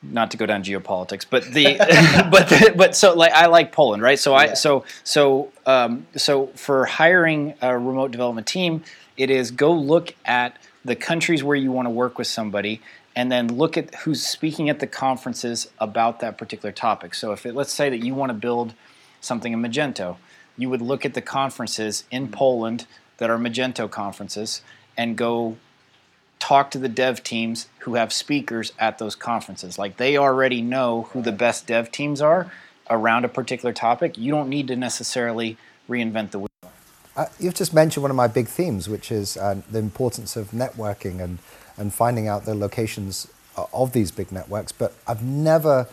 not 0.03 0.31
to 0.31 0.37
go 0.37 0.45
down 0.45 0.63
geopolitics, 0.63 1.25
but 1.29 1.43
the 1.45 1.77
but 2.31 2.49
the, 2.49 2.73
but 2.75 2.95
so 2.95 3.13
like 3.13 3.31
I 3.33 3.47
like 3.47 3.71
Poland, 3.71 4.03
right? 4.03 4.19
So 4.19 4.33
I 4.33 4.45
yeah. 4.45 4.53
so 4.53 4.85
so 5.03 5.51
um, 5.65 6.07
so 6.15 6.47
for 6.55 6.85
hiring 6.85 7.55
a 7.61 7.77
remote 7.77 8.11
development 8.11 8.47
team, 8.47 8.83
it 9.17 9.29
is 9.29 9.51
go 9.51 9.71
look 9.71 10.15
at 10.25 10.57
the 10.85 10.95
countries 10.95 11.43
where 11.43 11.55
you 11.55 11.71
want 11.71 11.85
to 11.85 11.91
work 11.91 12.17
with 12.17 12.27
somebody 12.27 12.81
and 13.15 13.31
then 13.31 13.47
look 13.47 13.77
at 13.77 13.93
who's 13.95 14.25
speaking 14.25 14.69
at 14.69 14.79
the 14.79 14.87
conferences 14.87 15.69
about 15.79 16.19
that 16.19 16.37
particular 16.37 16.71
topic. 16.71 17.13
So 17.13 17.31
if 17.31 17.45
it, 17.45 17.55
let's 17.55 17.71
say 17.71 17.89
that 17.89 18.03
you 18.03 18.15
want 18.15 18.31
to 18.31 18.33
build 18.33 18.73
something 19.23 19.53
in 19.53 19.61
Magento. 19.61 20.17
You 20.57 20.69
would 20.69 20.81
look 20.81 21.05
at 21.05 21.13
the 21.13 21.21
conferences 21.21 22.03
in 22.11 22.27
Poland 22.27 22.85
that 23.17 23.29
are 23.29 23.37
Magento 23.37 23.89
conferences 23.89 24.61
and 24.97 25.17
go 25.17 25.57
talk 26.43 26.69
to 26.69 26.77
the 26.77 26.89
dev 26.89 27.23
teams 27.23 27.69
who 27.79 27.93
have 27.93 28.11
speakers 28.11 28.73
at 28.77 28.97
those 28.97 29.15
conferences. 29.15 29.79
Like 29.79 29.95
they 29.95 30.17
already 30.17 30.61
know 30.61 31.03
who 31.13 31.21
the 31.21 31.31
best 31.31 31.67
dev 31.67 31.89
teams 31.89 32.19
are 32.19 32.51
around 32.89 33.23
a 33.23 33.29
particular 33.29 33.71
topic. 33.71 34.17
You 34.17 34.31
don't 34.31 34.49
need 34.49 34.67
to 34.67 34.75
necessarily 34.75 35.55
reinvent 35.89 36.31
the 36.31 36.39
wheel. 36.39 36.49
Uh, 37.15 37.27
you've 37.39 37.53
just 37.53 37.73
mentioned 37.73 38.01
one 38.01 38.11
of 38.11 38.17
my 38.17 38.27
big 38.27 38.49
themes, 38.49 38.89
which 38.89 39.09
is 39.09 39.37
uh, 39.37 39.61
the 39.71 39.79
importance 39.79 40.35
of 40.35 40.51
networking 40.51 41.21
and, 41.21 41.39
and 41.77 41.93
finding 41.93 42.27
out 42.27 42.43
the 42.43 42.55
locations 42.55 43.29
of 43.71 43.93
these 43.93 44.11
big 44.11 44.29
networks. 44.29 44.73
But 44.73 44.93
I've 45.07 45.23
never, 45.23 45.87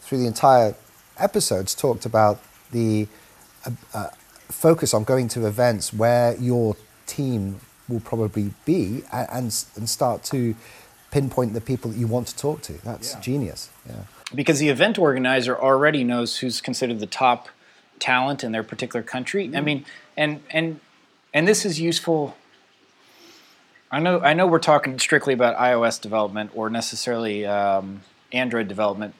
through 0.00 0.18
the 0.18 0.26
entire 0.26 0.74
episodes, 1.18 1.74
talked 1.74 2.06
about 2.06 2.40
the 2.70 3.08
uh, 3.66 3.72
uh, 3.92 4.08
focus 4.48 4.94
on 4.94 5.04
going 5.04 5.28
to 5.28 5.46
events 5.46 5.92
where 5.92 6.34
your 6.36 6.76
team 7.06 7.60
will 7.92 8.00
probably 8.00 8.52
be 8.64 9.04
and, 9.12 9.28
and, 9.30 9.64
and 9.76 9.88
start 9.88 10.24
to 10.24 10.54
pinpoint 11.10 11.52
the 11.52 11.60
people 11.60 11.90
that 11.90 11.98
you 11.98 12.06
want 12.06 12.26
to 12.26 12.36
talk 12.36 12.62
to. 12.62 12.72
That's 12.84 13.14
yeah. 13.14 13.20
genius. 13.20 13.70
Yeah. 13.86 13.94
Because 14.34 14.58
the 14.58 14.70
event 14.70 14.98
organizer 14.98 15.56
already 15.56 16.04
knows 16.04 16.38
who's 16.38 16.60
considered 16.60 17.00
the 17.00 17.06
top 17.06 17.48
talent 17.98 18.42
in 18.42 18.52
their 18.52 18.62
particular 18.62 19.02
country. 19.02 19.46
Mm-hmm. 19.46 19.56
I 19.56 19.60
mean, 19.60 19.84
and 20.16 20.42
and 20.50 20.80
and 21.32 21.46
this 21.46 21.64
is 21.64 21.80
useful. 21.80 22.36
I 23.90 24.00
know 24.00 24.20
I 24.20 24.32
know 24.32 24.46
we're 24.46 24.58
talking 24.58 24.98
strictly 24.98 25.34
about 25.34 25.56
iOS 25.56 26.00
development 26.00 26.50
or 26.54 26.70
necessarily 26.70 27.46
um, 27.46 28.02
Android 28.32 28.68
development, 28.68 29.14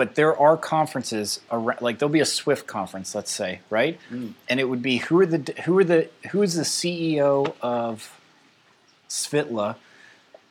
but 0.00 0.14
there 0.14 0.34
are 0.34 0.56
conferences 0.56 1.40
around, 1.52 1.82
like 1.82 1.98
there'll 1.98 2.10
be 2.10 2.20
a 2.20 2.24
Swift 2.24 2.66
conference, 2.66 3.14
let's 3.14 3.30
say, 3.30 3.60
right? 3.68 4.00
Mm. 4.10 4.32
And 4.48 4.58
it 4.58 4.66
would 4.66 4.80
be 4.80 4.96
who 4.96 5.20
are 5.20 5.26
the 5.26 5.52
who 5.66 5.76
are 5.76 5.84
the 5.84 6.08
who 6.30 6.40
is 6.40 6.54
the 6.54 6.62
CEO 6.62 7.52
of 7.60 8.18
Svitla, 9.10 9.76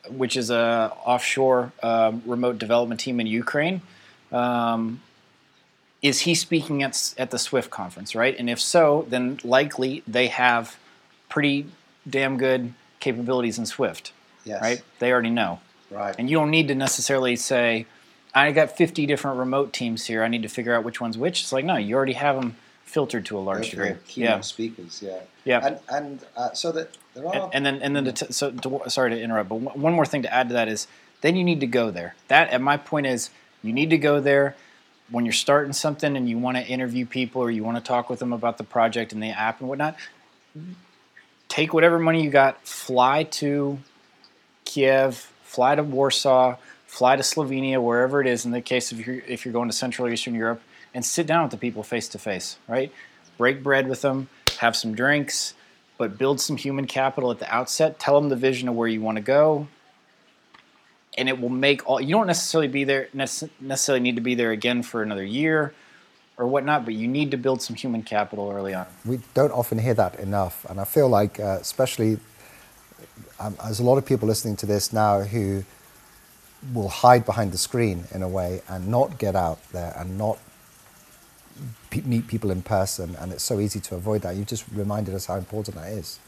which 0.08 0.36
is 0.36 0.50
a 0.50 0.92
offshore 1.04 1.72
um, 1.82 2.22
remote 2.26 2.58
development 2.58 3.00
team 3.00 3.18
in 3.18 3.26
Ukraine. 3.26 3.82
Um, 4.30 5.00
is 6.00 6.20
he 6.20 6.36
speaking 6.36 6.84
at 6.84 7.12
at 7.18 7.32
the 7.32 7.38
Swift 7.38 7.70
conference, 7.70 8.14
right? 8.14 8.38
And 8.38 8.48
if 8.48 8.60
so, 8.60 9.04
then 9.08 9.40
likely 9.42 10.04
they 10.06 10.28
have 10.28 10.78
pretty 11.28 11.66
damn 12.08 12.38
good 12.38 12.72
capabilities 13.00 13.58
in 13.58 13.66
Swift, 13.66 14.12
yes. 14.44 14.62
right? 14.62 14.80
They 15.00 15.10
already 15.10 15.30
know, 15.30 15.58
right? 15.90 16.14
And 16.16 16.30
you 16.30 16.36
don't 16.38 16.52
need 16.52 16.68
to 16.68 16.76
necessarily 16.76 17.34
say 17.34 17.86
I 18.34 18.52
got 18.52 18.76
50 18.76 19.06
different 19.06 19.38
remote 19.38 19.72
teams 19.72 20.06
here. 20.06 20.22
I 20.22 20.28
need 20.28 20.42
to 20.42 20.48
figure 20.48 20.74
out 20.74 20.84
which 20.84 21.00
one's 21.00 21.18
which. 21.18 21.42
It's 21.42 21.52
like, 21.52 21.64
no, 21.64 21.76
you 21.76 21.96
already 21.96 22.12
have 22.12 22.36
them 22.36 22.56
filtered 22.84 23.24
to 23.26 23.38
a 23.38 23.40
large 23.40 23.70
degree. 23.70 23.94
Yeah, 24.14 24.40
speakers. 24.40 25.02
Yeah, 25.02 25.20
yeah, 25.44 25.66
and, 25.66 25.78
and 25.88 26.26
uh, 26.36 26.52
so 26.52 26.72
that 26.72 26.96
there 27.14 27.26
are. 27.26 27.34
And, 27.34 27.54
and 27.54 27.66
then 27.66 27.82
and 27.82 27.96
then 27.96 28.04
to 28.06 28.26
t- 28.26 28.32
so 28.32 28.50
to, 28.50 28.90
sorry 28.90 29.10
to 29.10 29.20
interrupt, 29.20 29.48
but 29.48 29.76
one 29.76 29.94
more 29.94 30.06
thing 30.06 30.22
to 30.22 30.32
add 30.32 30.48
to 30.48 30.54
that 30.54 30.68
is 30.68 30.86
then 31.20 31.36
you 31.36 31.44
need 31.44 31.60
to 31.60 31.66
go 31.66 31.90
there. 31.90 32.14
That 32.28 32.52
and 32.52 32.64
my 32.64 32.76
point 32.76 33.06
is 33.06 33.30
you 33.62 33.72
need 33.72 33.90
to 33.90 33.98
go 33.98 34.20
there 34.20 34.56
when 35.10 35.24
you're 35.24 35.32
starting 35.32 35.72
something 35.72 36.16
and 36.16 36.28
you 36.28 36.38
want 36.38 36.56
to 36.56 36.64
interview 36.64 37.06
people 37.06 37.42
or 37.42 37.50
you 37.50 37.64
want 37.64 37.76
to 37.76 37.82
talk 37.82 38.08
with 38.08 38.20
them 38.20 38.32
about 38.32 38.58
the 38.58 38.64
project 38.64 39.12
and 39.12 39.22
the 39.22 39.30
app 39.30 39.60
and 39.60 39.68
whatnot. 39.68 39.96
Take 41.48 41.74
whatever 41.74 41.98
money 41.98 42.22
you 42.22 42.30
got, 42.30 42.64
fly 42.64 43.24
to 43.24 43.78
Kiev, 44.64 45.32
fly 45.42 45.74
to 45.74 45.82
Warsaw 45.82 46.56
fly 46.90 47.14
to 47.14 47.22
Slovenia, 47.22 47.80
wherever 47.80 48.20
it 48.20 48.26
is. 48.26 48.44
In 48.44 48.50
the 48.50 48.60
case 48.60 48.90
of 48.90 48.98
if 49.08 49.44
you're 49.44 49.52
going 49.52 49.68
to 49.68 49.74
Central 49.74 50.08
Eastern 50.08 50.34
Europe, 50.34 50.60
and 50.92 51.04
sit 51.04 51.24
down 51.26 51.44
with 51.44 51.52
the 51.52 51.56
people 51.56 51.84
face 51.84 52.08
to 52.08 52.18
face, 52.18 52.58
right? 52.66 52.92
Break 53.38 53.62
bread 53.62 53.88
with 53.88 54.02
them, 54.02 54.28
have 54.58 54.74
some 54.74 54.94
drinks, 54.94 55.54
but 55.98 56.18
build 56.18 56.40
some 56.40 56.56
human 56.56 56.86
capital 56.86 57.30
at 57.30 57.38
the 57.38 57.54
outset. 57.54 58.00
Tell 58.00 58.20
them 58.20 58.28
the 58.28 58.36
vision 58.36 58.68
of 58.68 58.74
where 58.74 58.88
you 58.88 59.00
want 59.00 59.16
to 59.16 59.22
go, 59.22 59.68
and 61.16 61.28
it 61.28 61.40
will 61.40 61.48
make 61.48 61.88
all. 61.88 62.00
You 62.00 62.16
don't 62.16 62.26
necessarily 62.26 62.68
be 62.68 62.82
there 62.82 63.08
necessarily 63.14 64.00
need 64.00 64.16
to 64.16 64.22
be 64.22 64.34
there 64.34 64.50
again 64.50 64.82
for 64.82 65.00
another 65.00 65.24
year 65.24 65.72
or 66.36 66.48
whatnot, 66.48 66.84
but 66.84 66.94
you 66.94 67.06
need 67.06 67.30
to 67.30 67.36
build 67.36 67.62
some 67.62 67.76
human 67.76 68.02
capital 68.02 68.50
early 68.50 68.74
on. 68.74 68.86
We 69.04 69.20
don't 69.34 69.52
often 69.52 69.78
hear 69.78 69.94
that 69.94 70.18
enough, 70.18 70.66
and 70.68 70.80
I 70.80 70.84
feel 70.84 71.08
like, 71.08 71.38
uh, 71.38 71.58
especially, 71.60 72.18
um, 73.38 73.56
there's 73.62 73.78
a 73.78 73.84
lot 73.84 73.96
of 73.96 74.04
people 74.04 74.26
listening 74.26 74.56
to 74.56 74.66
this 74.66 74.92
now 74.92 75.20
who 75.20 75.64
will 76.74 76.88
hide 76.88 77.24
behind 77.24 77.52
the 77.52 77.58
screen 77.58 78.04
in 78.12 78.22
a 78.22 78.28
way 78.28 78.62
and 78.68 78.88
not 78.88 79.18
get 79.18 79.34
out 79.34 79.58
there 79.72 79.94
and 79.96 80.18
not 80.18 80.38
pe- 81.90 82.02
meet 82.02 82.26
people 82.26 82.50
in 82.50 82.62
person. 82.62 83.16
And 83.18 83.32
it's 83.32 83.42
so 83.42 83.60
easy 83.60 83.80
to 83.80 83.94
avoid 83.94 84.22
that. 84.22 84.36
You 84.36 84.44
just 84.44 84.64
reminded 84.72 85.14
us 85.14 85.26
how 85.26 85.36
important 85.36 85.76
that 85.76 85.92
is. 85.92 86.18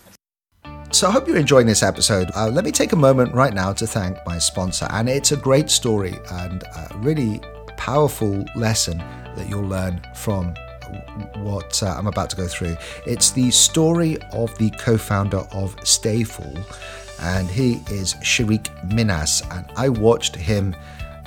So 0.91 1.09
I 1.09 1.11
hope 1.11 1.27
you're 1.27 1.39
enjoying 1.39 1.67
this 1.67 1.83
episode. 1.83 2.31
Uh, 2.37 2.49
let 2.49 2.65
me 2.65 2.71
take 2.71 2.93
a 2.93 2.97
moment 2.97 3.35
right 3.35 3.55
now 3.55 3.73
to 3.73 3.87
thank 3.87 4.17
my 4.27 4.39
sponsor. 4.39 4.87
And 4.91 5.09
it's 5.09 5.33
a 5.33 5.37
great 5.37 5.71
story 5.71 6.15
and 6.31 6.63
a 6.63 6.91
really 6.99 7.41
powerful 7.77 8.45
lesson 8.55 8.99
that 9.37 9.49
you'll 9.49 9.67
learn 9.67 10.03
from 10.15 10.55
what 11.37 11.83
uh, 11.83 11.95
I'm 11.97 12.07
about 12.07 12.31
to 12.31 12.37
go 12.37 12.47
through. 12.47 12.77
It's 13.07 13.31
the 13.31 13.51
story 13.51 14.19
of 14.33 14.57
the 14.59 14.71
co 14.71 14.97
founder 14.99 15.39
of 15.53 15.77
Stayful, 15.77 16.57
and 17.21 17.49
he 17.49 17.83
is 17.91 18.15
Sharik 18.15 18.69
Minas. 18.93 19.43
And 19.51 19.67
I 19.77 19.89
watched 19.89 20.37
him 20.37 20.75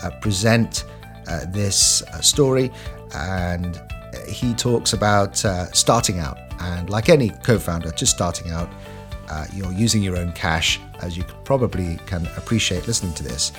uh, 0.03 0.11
present 0.21 0.85
uh, 1.27 1.45
this 1.47 2.01
uh, 2.03 2.21
story, 2.21 2.71
and 3.13 3.81
he 4.27 4.53
talks 4.53 4.93
about 4.93 5.43
uh, 5.45 5.71
starting 5.71 6.19
out. 6.19 6.37
And 6.59 6.89
like 6.89 7.09
any 7.09 7.29
co 7.29 7.59
founder, 7.59 7.91
just 7.91 8.13
starting 8.13 8.51
out, 8.51 8.69
uh, 9.29 9.45
you're 9.53 9.71
using 9.71 10.01
your 10.03 10.17
own 10.17 10.31
cash, 10.33 10.79
as 11.01 11.17
you 11.17 11.23
probably 11.43 11.97
can 12.05 12.25
appreciate 12.37 12.87
listening 12.87 13.13
to 13.15 13.23
this. 13.23 13.51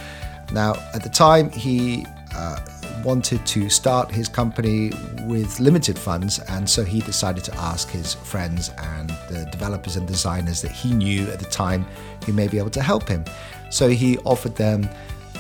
Now, 0.53 0.75
at 0.95 1.03
the 1.03 1.09
time, 1.09 1.51
he 1.51 2.07
uh, 2.35 2.61
wanted 3.05 3.45
to 3.47 3.71
start 3.71 4.11
his 4.11 4.29
company 4.29 4.93
with 5.25 5.61
limited 5.61 5.99
funds, 5.99 6.39
and 6.49 6.69
so 6.69 6.85
he 6.85 7.01
decided 7.01 7.45
to 7.45 7.55
ask 7.57 7.89
his 7.89 8.15
friends 8.15 8.71
and 8.79 9.11
the 9.29 9.49
developers 9.51 9.97
and 9.97 10.07
designers 10.07 10.63
that 10.63 10.71
he 10.71 10.93
knew 10.93 11.31
at 11.31 11.39
the 11.39 11.47
time 11.47 11.87
who 12.25 12.33
may 12.33 12.49
be 12.49 12.59
able 12.59 12.71
to 12.71 12.83
help 12.83 13.09
him. 13.09 13.25
So 13.71 13.89
he 13.89 14.19
offered 14.19 14.57
them 14.57 14.89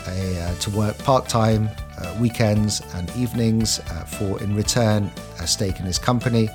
a, 0.09 0.40
uh, 0.40 0.55
to 0.57 0.71
work 0.71 0.97
part 0.99 1.29
time, 1.29 1.69
uh, 1.99 2.16
weekends, 2.21 2.83
and 2.95 3.11
evenings 3.16 3.81
uh, 3.81 4.05
for, 4.05 4.42
in 4.42 4.55
return, 4.55 5.11
a 5.40 5.47
stake 5.47 5.81
in 5.81 5.87
his 5.87 5.99
company. 5.99 6.49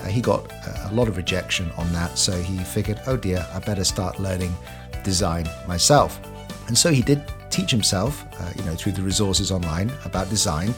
Uh, 0.00 0.04
he 0.06 0.20
got 0.20 0.50
a 0.86 0.92
lot 0.92 1.08
of 1.08 1.16
rejection 1.16 1.70
on 1.76 1.92
that, 1.92 2.16
so 2.18 2.32
he 2.32 2.58
figured, 2.58 3.00
oh 3.06 3.16
dear, 3.16 3.46
I 3.52 3.58
better 3.60 3.84
start 3.84 4.18
learning 4.20 4.54
design 5.02 5.48
myself. 5.66 6.20
And 6.66 6.76
so 6.76 6.90
he 6.90 7.02
did 7.02 7.22
teach 7.56 7.70
himself, 7.70 8.12
uh, 8.40 8.52
you 8.56 8.64
know, 8.66 8.74
through 8.74 8.94
the 8.98 9.02
resources 9.02 9.50
online 9.50 9.88
about 10.04 10.28
design, 10.28 10.74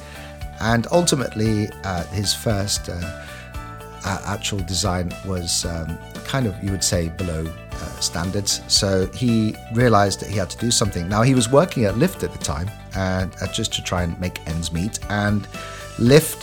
and 0.61 0.87
ultimately 1.01 1.69
uh, 1.85 2.05
his 2.21 2.35
first 2.35 2.83
uh, 2.89 4.21
actual 4.27 4.61
design 4.75 5.07
was 5.27 5.65
um, 5.65 5.99
kind 6.33 6.47
of, 6.47 6.53
you 6.63 6.71
would 6.71 6.85
say, 6.85 7.09
below 7.09 7.43
uh, 7.73 7.77
standards. 8.01 8.63
So 8.69 9.07
he 9.23 9.57
realized 9.75 10.21
that 10.21 10.29
he 10.29 10.37
had 10.37 10.51
to 10.51 10.59
do 10.59 10.71
something. 10.71 11.09
Now 11.09 11.23
he 11.23 11.35
was 11.35 11.51
working 11.51 11.85
at 11.87 11.95
Lyft 11.95 12.23
at 12.23 12.33
the 12.33 12.43
time, 12.55 12.69
and 12.95 13.35
uh, 13.41 13.47
just 13.53 13.73
to 13.75 13.83
try 13.83 14.03
and 14.03 14.19
make 14.21 14.37
ends 14.47 14.71
meet, 14.73 14.99
and 15.09 15.41
Lyft 15.99 16.41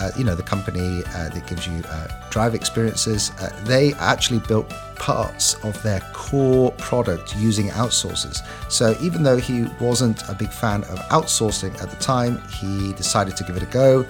uh, 0.00 0.10
you 0.16 0.24
know, 0.24 0.34
the 0.34 0.42
company 0.42 1.02
uh, 1.14 1.28
that 1.28 1.46
gives 1.46 1.66
you 1.66 1.82
uh, 1.88 2.08
drive 2.30 2.54
experiences, 2.54 3.30
uh, 3.40 3.50
they 3.64 3.94
actually 3.94 4.40
built 4.40 4.68
parts 4.96 5.54
of 5.64 5.80
their 5.82 6.00
core 6.12 6.72
product 6.72 7.36
using 7.36 7.68
outsources. 7.68 8.40
So 8.70 8.96
even 9.00 9.22
though 9.22 9.36
he 9.36 9.66
wasn't 9.80 10.28
a 10.28 10.34
big 10.34 10.50
fan 10.50 10.84
of 10.84 10.98
outsourcing 11.10 11.80
at 11.82 11.90
the 11.90 11.96
time, 11.96 12.42
he 12.48 12.92
decided 12.94 13.36
to 13.36 13.44
give 13.44 13.56
it 13.56 13.62
a 13.62 13.66
go. 13.66 14.06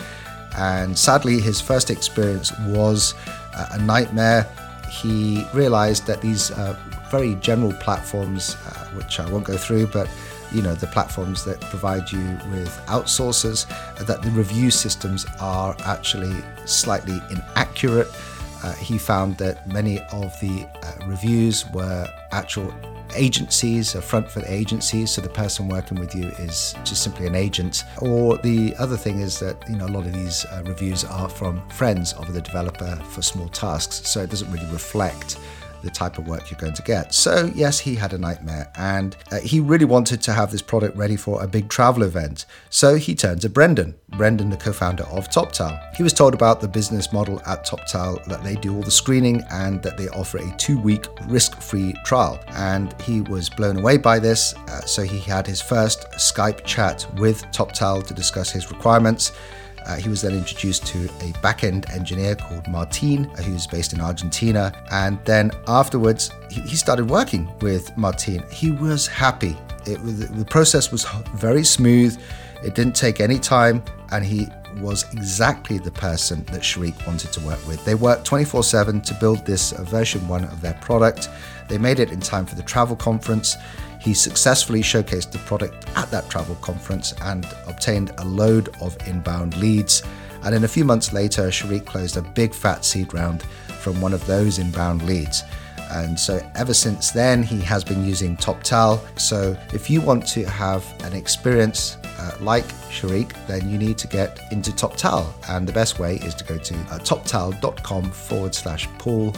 And 0.57 0.97
sadly, 0.97 1.41
his 1.41 1.61
first 1.61 1.91
experience 1.91 2.53
was 2.61 3.15
uh, 3.55 3.69
a 3.73 3.79
nightmare. 3.79 4.47
He 4.91 5.47
realized 5.53 6.07
that 6.07 6.21
these 6.21 6.51
very 7.11 7.35
general 7.37 7.73
platforms, 7.75 8.55
which 8.95 9.21
I 9.21 9.29
won't 9.31 9.45
go 9.45 9.57
through, 9.57 9.89
but 9.89 10.09
you 10.57 10.63
know 10.63 10.75
the 10.75 10.87
platforms 10.89 11.45
that 11.45 11.61
provide 11.61 12.11
you 12.11 12.25
with 12.51 12.71
outsourcers 12.87 13.69
that 14.07 14.23
the 14.23 14.31
review 14.31 14.71
systems 14.71 15.27
are 15.41 15.77
actually 15.85 16.35
slightly 16.65 17.21
inaccurate 17.31 18.09
uh, 18.63 18.73
he 18.73 18.99
found 18.99 19.37
that 19.37 19.69
many 19.69 20.01
of 20.13 20.33
the 20.41 20.67
uh, 20.83 21.07
reviews 21.07 21.69
were 21.71 22.09
actual 22.33 22.73
agencies, 23.15 23.95
uh, 23.95 24.01
front 24.01 24.29
foot 24.29 24.45
agencies, 24.47 25.13
so 25.13 25.21
the 25.21 25.29
person 25.29 25.69
working 25.69 25.99
with 26.01 26.15
you 26.15 26.25
is 26.39 26.75
just 26.85 27.03
simply 27.03 27.27
an 27.27 27.35
agent. 27.35 27.85
Or 28.01 28.39
the 28.39 28.75
other 28.79 28.97
thing 28.97 29.21
is 29.21 29.39
that 29.41 29.57
you 29.69 29.77
know 29.77 29.87
a 29.87 29.89
lot 29.89 30.07
of 30.07 30.13
these 30.13 30.45
uh, 30.47 30.63
reviews 30.65 31.05
are 31.05 31.29
from 31.29 31.67
friends 31.69 32.13
of 32.15 32.33
the 32.33 32.41
developer 32.41 32.97
for 33.11 33.23
small 33.23 33.49
tasks, 33.49 34.09
so 34.09 34.23
it 34.23 34.31
doesn't 34.31 34.51
really 34.51 34.71
reflect 34.73 35.39
the 35.87 35.93
type 35.93 36.19
of 36.19 36.27
work 36.27 36.51
you're 36.51 36.61
going 36.61 36.75
to 36.75 36.83
get. 36.83 37.15
So, 37.15 37.51
yes, 37.55 37.79
he 37.79 37.95
had 37.95 38.13
a 38.13 38.19
nightmare 38.19 38.71
and 38.77 39.17
uh, 39.31 39.39
he 39.39 39.61
really 39.61 39.85
wanted 39.85 40.21
to 40.23 40.33
have 40.33 40.51
this 40.51 40.61
product 40.61 40.97
ready 40.97 41.17
for 41.17 41.43
a 41.43 41.47
big 41.47 41.69
travel 41.69 42.03
event. 42.03 42.45
So, 42.71 42.97
he 42.97 43.15
turned 43.15 43.41
to 43.43 43.49
Breanden, 43.49 43.95
Breanden, 44.13 44.51
the 44.51 44.57
co 44.57 44.73
founder 44.73 45.05
of 45.05 45.31
TopTal. 45.31 45.95
He 45.95 46.03
was 46.03 46.13
told 46.13 46.35
about 46.35 46.61
the 46.61 46.69
business 46.69 47.13
model 47.13 47.41
at 47.47 47.65
TopTal 47.65 48.25
that 48.27 48.43
they 48.43 48.57
do 48.57 48.75
all 48.75 48.83
the 48.83 48.91
screening 48.91 49.43
and 49.51 49.83
that 49.83 49.97
they 49.97 50.09
offer 50.09 50.39
a 50.39 50.57
two 50.59 50.79
week 50.79 51.07
risk 51.29 51.61
free 51.63 51.95
trial. 52.05 52.41
And 52.49 53.01
he 53.03 53.21
was 53.21 53.49
blown 53.49 53.79
away 53.79 53.97
by 53.97 54.19
this. 54.19 54.55
Uh, 54.55 54.81
so, 54.81 55.03
he 55.03 55.21
had 55.21 55.47
his 55.47 55.63
first 55.63 56.11
Skype 56.13 56.65
chat 56.65 57.07
with 57.17 57.43
TopTal 57.53 58.07
to 58.07 58.13
discuss 58.13 58.51
his 58.51 58.71
requirements. 58.71 59.33
Uh, 59.87 59.97
he 59.97 60.09
was 60.09 60.23
then 60.23 60.35
introduced 60.35 60.87
to 60.87 61.09
a 61.21 61.33
back 61.41 61.65
end 61.65 61.87
engineer 61.91 62.35
called 62.35 62.67
Martin, 62.69 63.27
uh, 63.39 63.43
who's 63.43 63.67
based 63.67 63.93
in 63.93 64.01
Argentina. 64.01 64.73
And 64.91 65.19
then 65.25 65.51
afterwards, 65.69 66.31
he, 66.51 66.61
he 66.63 66.77
started 66.77 67.09
working 67.09 67.49
with 67.61 67.97
Martin. 67.97 68.43
He 68.51 68.71
was 68.71 69.07
happy. 69.07 69.57
It, 69.87 69.99
the 70.37 70.45
process 70.45 70.91
was 70.91 71.05
very 71.35 71.63
smooth, 71.63 72.21
it 72.65 72.75
didn't 72.75 72.97
take 72.97 73.21
any 73.21 73.39
time, 73.39 73.83
and 74.11 74.25
he 74.25 74.49
was 74.81 75.05
exactly 75.13 75.79
the 75.79 75.91
person 75.91 76.45
that 76.47 76.63
Sharik 76.63 77.07
wanted 77.07 77.33
to 77.33 77.41
work 77.41 77.65
with. 77.67 77.85
They 77.85 77.95
worked 77.95 78.25
24 78.25 78.63
7 78.63 79.01
to 79.03 79.15
build 79.15 79.47
this 79.47 79.73
uh, 79.73 79.83
version 79.85 80.27
one 80.29 80.45
of 80.45 80.61
their 80.61 80.75
product. 80.75 81.29
They 81.69 81.79
made 81.79 81.99
it 81.99 82.11
in 82.11 82.21
time 82.21 82.47
for 82.47 82.55
the 82.55 82.63
travel 82.63 82.97
conference. 82.97 83.57
He 84.07 84.15
successfully 84.15 84.83
showcased 84.83 85.33
the 85.33 85.39
product 85.39 85.89
at 85.97 86.09
that 86.13 86.31
travel 86.31 86.55
conference 86.63 87.13
and 87.23 87.45
obtained 87.67 88.13
a 88.19 88.25
load 88.25 88.69
of 88.81 88.97
inbound 89.09 89.57
leads. 89.57 90.05
And 90.45 90.55
in 90.55 90.63
a 90.63 90.69
few 90.69 90.85
months 90.85 91.13
later, 91.13 91.49
Sharik 91.49 91.87
closed 91.87 92.17
a 92.17 92.23
big 92.23 92.55
fat 92.55 92.85
seed 92.85 93.13
round 93.13 93.43
from 93.81 94.01
one 94.01 94.15
of 94.15 94.25
those 94.29 94.61
inbound 94.61 95.03
leads. 95.03 95.43
And 95.91 96.17
so 96.19 96.41
ever 96.55 96.73
since 96.73 97.11
then, 97.11 97.43
he 97.43 97.61
has 97.63 97.83
been 97.83 98.05
using 98.05 98.37
TopTal. 98.37 99.01
So 99.19 99.57
if 99.75 99.91
you 99.91 100.01
want 100.01 100.25
to 100.29 100.45
have 100.45 100.85
an 101.03 101.13
experience 101.13 101.97
uh, 102.05 102.37
like 102.41 102.67
Sharik, 102.89 103.33
then 103.49 103.69
you 103.69 103.77
need 103.77 103.99
to 103.99 104.07
get 104.07 104.39
into 104.53 104.71
TopTal. 104.71 105.27
And 105.49 105.67
the 105.67 105.73
best 105.73 105.99
way 105.99 106.19
is 106.19 106.37
to 106.37 106.45
go 106.45 106.59
to 106.59 106.75
uh, 106.75 107.01
toptal.com 107.01 108.13
forward 108.13 108.55
slash 108.55 108.89
Paul, 108.99 109.35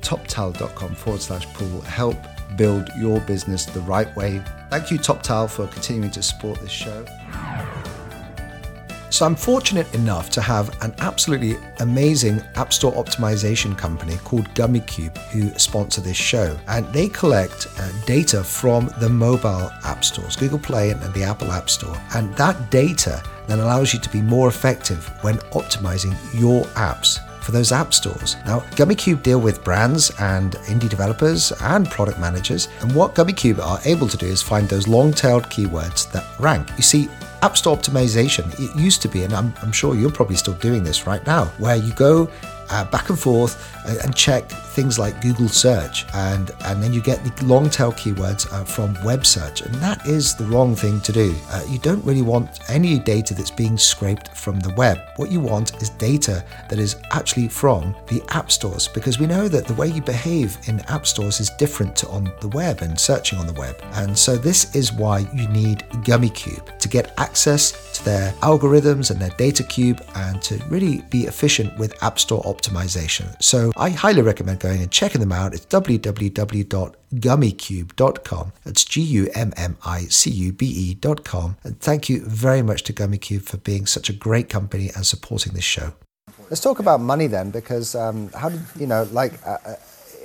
toptal.com 0.00 0.94
forward 0.94 1.22
slash 1.22 1.44
Paul. 1.54 1.80
Help 1.80 2.16
build 2.56 2.90
your 2.96 3.20
business 3.20 3.66
the 3.66 3.80
right 3.80 4.14
way. 4.16 4.42
Thank 4.70 4.90
you, 4.90 4.98
TopTal, 4.98 5.50
for 5.50 5.66
continuing 5.66 6.10
to 6.12 6.22
support 6.22 6.60
this 6.60 6.70
show. 6.70 7.04
So, 9.10 9.26
I'm 9.26 9.34
fortunate 9.34 9.92
enough 9.94 10.30
to 10.30 10.40
have 10.40 10.82
an 10.82 10.94
absolutely 10.98 11.56
amazing 11.80 12.42
App 12.54 12.72
Store 12.72 12.92
optimization 12.92 13.76
company 13.76 14.16
called 14.24 14.48
Gummicube 14.54 15.18
who 15.32 15.50
sponsor 15.58 16.00
this 16.00 16.16
show. 16.16 16.58
And 16.66 16.86
they 16.94 17.10
collect 17.10 17.66
uh, 17.78 17.92
data 18.06 18.42
from 18.42 18.90
the 19.00 19.10
mobile 19.10 19.70
app 19.84 20.02
stores, 20.02 20.34
Google 20.34 20.58
Play 20.58 20.92
and 20.92 21.12
the 21.12 21.24
Apple 21.24 21.52
App 21.52 21.68
Store. 21.68 21.94
And 22.14 22.34
that 22.36 22.70
data 22.70 23.22
then 23.48 23.60
allows 23.60 23.92
you 23.92 24.00
to 24.00 24.08
be 24.08 24.22
more 24.22 24.48
effective 24.48 25.06
when 25.22 25.36
optimizing 25.52 26.16
your 26.32 26.64
apps 26.68 27.18
for 27.42 27.52
those 27.52 27.72
app 27.72 27.92
stores. 27.92 28.36
Now, 28.46 28.60
Gummicube 28.76 29.22
deal 29.22 29.40
with 29.40 29.64
brands 29.64 30.10
and 30.20 30.52
indie 30.66 30.88
developers 30.88 31.52
and 31.60 31.88
product 31.90 32.18
managers, 32.18 32.68
and 32.80 32.94
what 32.94 33.14
Gummicube 33.14 33.58
are 33.58 33.80
able 33.84 34.08
to 34.08 34.16
do 34.16 34.26
is 34.26 34.42
find 34.42 34.68
those 34.68 34.88
long-tailed 34.88 35.44
keywords 35.44 36.10
that 36.12 36.24
rank. 36.38 36.68
You 36.76 36.82
see, 36.82 37.08
App 37.42 37.56
Store 37.56 37.76
optimization, 37.76 38.48
it 38.60 38.78
used 38.78 39.02
to 39.02 39.08
be, 39.08 39.24
and 39.24 39.34
I'm, 39.34 39.52
I'm 39.62 39.72
sure 39.72 39.96
you're 39.96 40.12
probably 40.12 40.36
still 40.36 40.54
doing 40.54 40.84
this 40.84 41.06
right 41.06 41.26
now, 41.26 41.46
where 41.58 41.76
you 41.76 41.92
go 41.94 42.30
uh, 42.70 42.84
back 42.86 43.10
and 43.10 43.18
forth 43.18 43.76
and, 43.86 43.98
and, 43.98 44.14
check 44.14 44.48
things 44.72 44.98
like 44.98 45.20
Google 45.20 45.48
search, 45.48 46.06
and 46.14 46.50
and 46.64 46.82
then 46.82 46.92
you 46.92 47.02
get 47.02 47.24
the 47.24 47.44
long 47.44 47.70
tail 47.70 47.92
keywords 47.92 48.50
uh, 48.52 48.64
from 48.64 48.96
web 49.04 49.24
search, 49.24 49.60
and 49.62 49.74
that 49.76 50.06
is 50.06 50.34
the 50.34 50.44
wrong 50.44 50.74
thing 50.74 51.00
to 51.02 51.12
do. 51.12 51.34
Uh, 51.50 51.64
you 51.68 51.78
don't 51.78 52.04
really 52.04 52.22
want 52.22 52.60
any 52.68 52.98
data 52.98 53.34
that's 53.34 53.50
being 53.50 53.76
scraped 53.76 54.28
from 54.36 54.60
the 54.60 54.72
web. 54.74 54.98
What 55.16 55.30
you 55.30 55.40
want 55.40 55.80
is 55.82 55.90
data 55.90 56.44
that 56.68 56.78
is 56.78 56.96
actually 57.12 57.48
from 57.48 57.94
the 58.06 58.22
app 58.30 58.50
stores, 58.50 58.88
because 58.88 59.18
we 59.18 59.26
know 59.26 59.48
that 59.48 59.66
the 59.66 59.74
way 59.74 59.88
you 59.88 60.02
behave 60.02 60.56
in 60.66 60.80
app 60.88 61.06
stores 61.06 61.40
is 61.40 61.50
different 61.58 61.94
to 61.96 62.08
on 62.08 62.32
the 62.40 62.48
web 62.48 62.82
and 62.82 62.98
searching 62.98 63.38
on 63.38 63.46
the 63.46 63.52
web, 63.54 63.76
and 63.94 64.16
so 64.16 64.36
this 64.36 64.74
is 64.74 64.92
why 64.92 65.20
you 65.34 65.48
need 65.48 65.80
Gummicube 66.04 66.78
to 66.78 66.88
get 66.88 67.12
access 67.18 67.92
to 67.94 68.04
their 68.04 68.32
algorithms 68.40 69.10
and 69.10 69.20
their 69.20 69.36
data 69.36 69.62
cube, 69.62 70.02
and 70.14 70.40
to 70.42 70.56
really 70.68 71.02
be 71.10 71.24
efficient 71.24 71.76
with 71.78 72.02
App 72.02 72.18
Store 72.18 72.42
optimization. 72.44 73.26
So 73.40 73.72
I 73.76 73.90
highly 73.90 74.22
recommend 74.22 74.60
going 74.62 74.80
and 74.80 74.90
checking 74.90 75.20
them 75.20 75.32
out. 75.32 75.52
It's 75.52 75.66
www.gummicube.com. 75.66 78.52
That's 78.64 78.84
G 78.84 79.02
U 79.02 79.28
M 79.34 79.52
M 79.56 79.76
I 79.84 80.04
C 80.04 80.30
U 80.30 80.52
B 80.52 80.66
E.com. 80.66 81.56
And 81.64 81.80
thank 81.80 82.08
you 82.08 82.24
very 82.24 82.62
much 82.62 82.84
to 82.84 82.92
Gummicube 82.92 83.42
for 83.42 83.56
being 83.58 83.86
such 83.86 84.08
a 84.08 84.12
great 84.12 84.48
company 84.48 84.90
and 84.94 85.04
supporting 85.04 85.54
this 85.54 85.64
show. 85.64 85.94
Let's 86.48 86.60
talk 86.60 86.78
about 86.78 87.00
money 87.00 87.26
then, 87.26 87.50
because 87.50 87.94
um, 87.94 88.30
how 88.30 88.50
did 88.50 88.60
you 88.78 88.86
know, 88.86 89.08
like, 89.10 89.32
uh, 89.46 89.58
uh, 89.66 89.74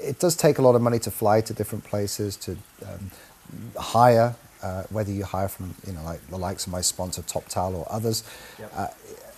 it 0.01 0.19
does 0.19 0.35
take 0.35 0.59
a 0.59 0.61
lot 0.61 0.75
of 0.75 0.81
money 0.81 0.99
to 0.99 1.11
fly 1.11 1.41
to 1.41 1.53
different 1.53 1.83
places, 1.83 2.35
to 2.37 2.57
um, 2.85 3.11
hire, 3.77 4.35
uh, 4.61 4.83
whether 4.89 5.11
you 5.11 5.23
hire 5.23 5.47
from, 5.47 5.73
you 5.85 5.93
know, 5.93 6.03
like 6.03 6.25
the 6.27 6.37
likes 6.37 6.67
of 6.67 6.71
my 6.71 6.81
sponsor, 6.81 7.21
TopTal, 7.21 7.75
or 7.75 7.87
others. 7.89 8.23
Yep. 8.59 8.71
Uh, 8.75 8.87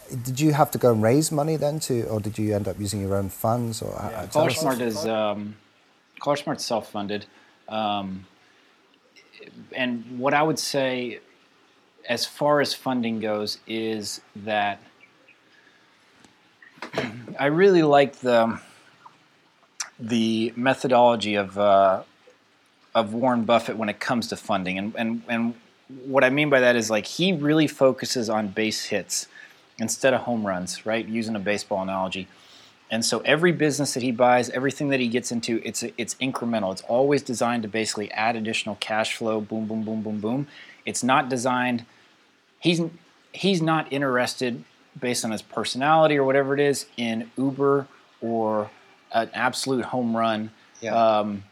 did 0.09 0.39
you 0.39 0.53
have 0.53 0.71
to 0.71 0.77
go 0.77 0.91
and 0.91 1.01
raise 1.01 1.31
money 1.31 1.55
then 1.55 1.79
to, 1.81 2.03
or 2.03 2.19
did 2.19 2.37
you 2.37 2.55
end 2.55 2.67
up 2.67 2.79
using 2.79 3.01
your 3.01 3.15
own 3.15 3.29
funds? 3.29 3.81
Or 3.81 3.93
Yeah, 4.11 4.27
Caller 4.27 4.49
Smart 4.49 4.81
is 4.81 5.05
um, 5.05 5.55
Caller 6.19 6.35
Smart's 6.35 6.65
self-funded, 6.65 7.25
um, 7.67 8.25
and 9.75 10.19
what 10.19 10.33
I 10.33 10.43
would 10.43 10.59
say, 10.59 11.19
as 12.07 12.25
far 12.25 12.61
as 12.61 12.73
funding 12.73 13.19
goes, 13.19 13.59
is 13.67 14.21
that 14.35 14.81
I 17.39 17.45
really 17.45 17.83
like 17.83 18.17
the 18.17 18.59
the 19.99 20.53
methodology 20.55 21.35
of 21.35 21.57
uh, 21.57 22.03
of 22.95 23.13
Warren 23.13 23.43
Buffett 23.43 23.77
when 23.77 23.89
it 23.89 23.99
comes 23.99 24.27
to 24.27 24.35
funding, 24.35 24.77
and 24.77 24.95
and 24.95 25.21
and 25.27 25.55
what 26.05 26.23
I 26.23 26.29
mean 26.29 26.49
by 26.49 26.59
that 26.59 26.75
is 26.75 26.89
like 26.89 27.05
he 27.05 27.33
really 27.33 27.67
focuses 27.67 28.29
on 28.29 28.49
base 28.49 28.85
hits 28.85 29.27
instead 29.79 30.13
of 30.13 30.21
home 30.21 30.45
runs, 30.45 30.85
right? 30.85 31.07
Using 31.07 31.35
a 31.35 31.39
baseball 31.39 31.81
analogy. 31.81 32.27
And 32.91 33.05
so 33.05 33.19
every 33.19 33.51
business 33.51 33.93
that 33.93 34.03
he 34.03 34.11
buys, 34.11 34.49
everything 34.49 34.89
that 34.89 34.99
he 34.99 35.07
gets 35.07 35.31
into, 35.31 35.61
it's 35.63 35.83
it's 35.97 36.15
incremental. 36.15 36.71
It's 36.71 36.81
always 36.83 37.21
designed 37.21 37.63
to 37.63 37.69
basically 37.69 38.11
add 38.11 38.35
additional 38.35 38.75
cash 38.79 39.15
flow. 39.15 39.39
Boom, 39.41 39.67
boom, 39.67 39.83
boom, 39.83 40.01
boom, 40.01 40.19
boom. 40.19 40.47
It's 40.85 41.03
not 41.03 41.29
designed. 41.29 41.85
He's 42.59 42.81
he's 43.31 43.61
not 43.61 43.91
interested 43.93 44.63
based 44.99 45.23
on 45.23 45.31
his 45.31 45.43
personality 45.43 46.17
or 46.17 46.23
whatever 46.23 46.53
it 46.55 46.59
is 46.59 46.87
in 46.97 47.29
Uber 47.37 47.87
or 48.21 48.71
an 49.11 49.29
absolute 49.33 49.85
home 49.85 50.17
run. 50.17 50.51
Yeah. 50.81 50.95
Um, 50.95 51.43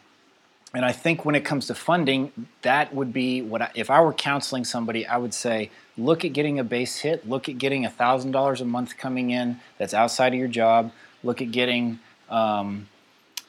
and 0.77 0.85
I 0.85 0.91
think 0.91 1.25
when 1.25 1.33
it 1.33 1.43
comes 1.43 1.65
to 1.67 1.73
funding, 1.73 2.31
that 2.61 2.93
would 2.93 3.11
be 3.11 3.41
what 3.41 3.63
I, 3.63 3.71
if 3.73 3.89
I 3.89 3.99
were 3.99 4.13
counseling 4.13 4.63
somebody, 4.63 5.07
I 5.07 5.17
would 5.17 5.33
say, 5.33 5.71
look 5.97 6.23
at 6.23 6.33
getting 6.33 6.59
a 6.59 6.63
base 6.63 6.99
hit, 6.99 7.27
look 7.27 7.49
at 7.49 7.57
getting 7.57 7.87
thousand 7.89 8.29
dollars 8.29 8.61
a 8.61 8.65
month 8.65 8.95
coming 8.95 9.31
in 9.31 9.59
that's 9.79 9.95
outside 9.95 10.33
of 10.33 10.39
your 10.39 10.47
job, 10.47 10.91
look 11.23 11.41
at 11.41 11.49
getting 11.49 11.97
um, 12.29 12.87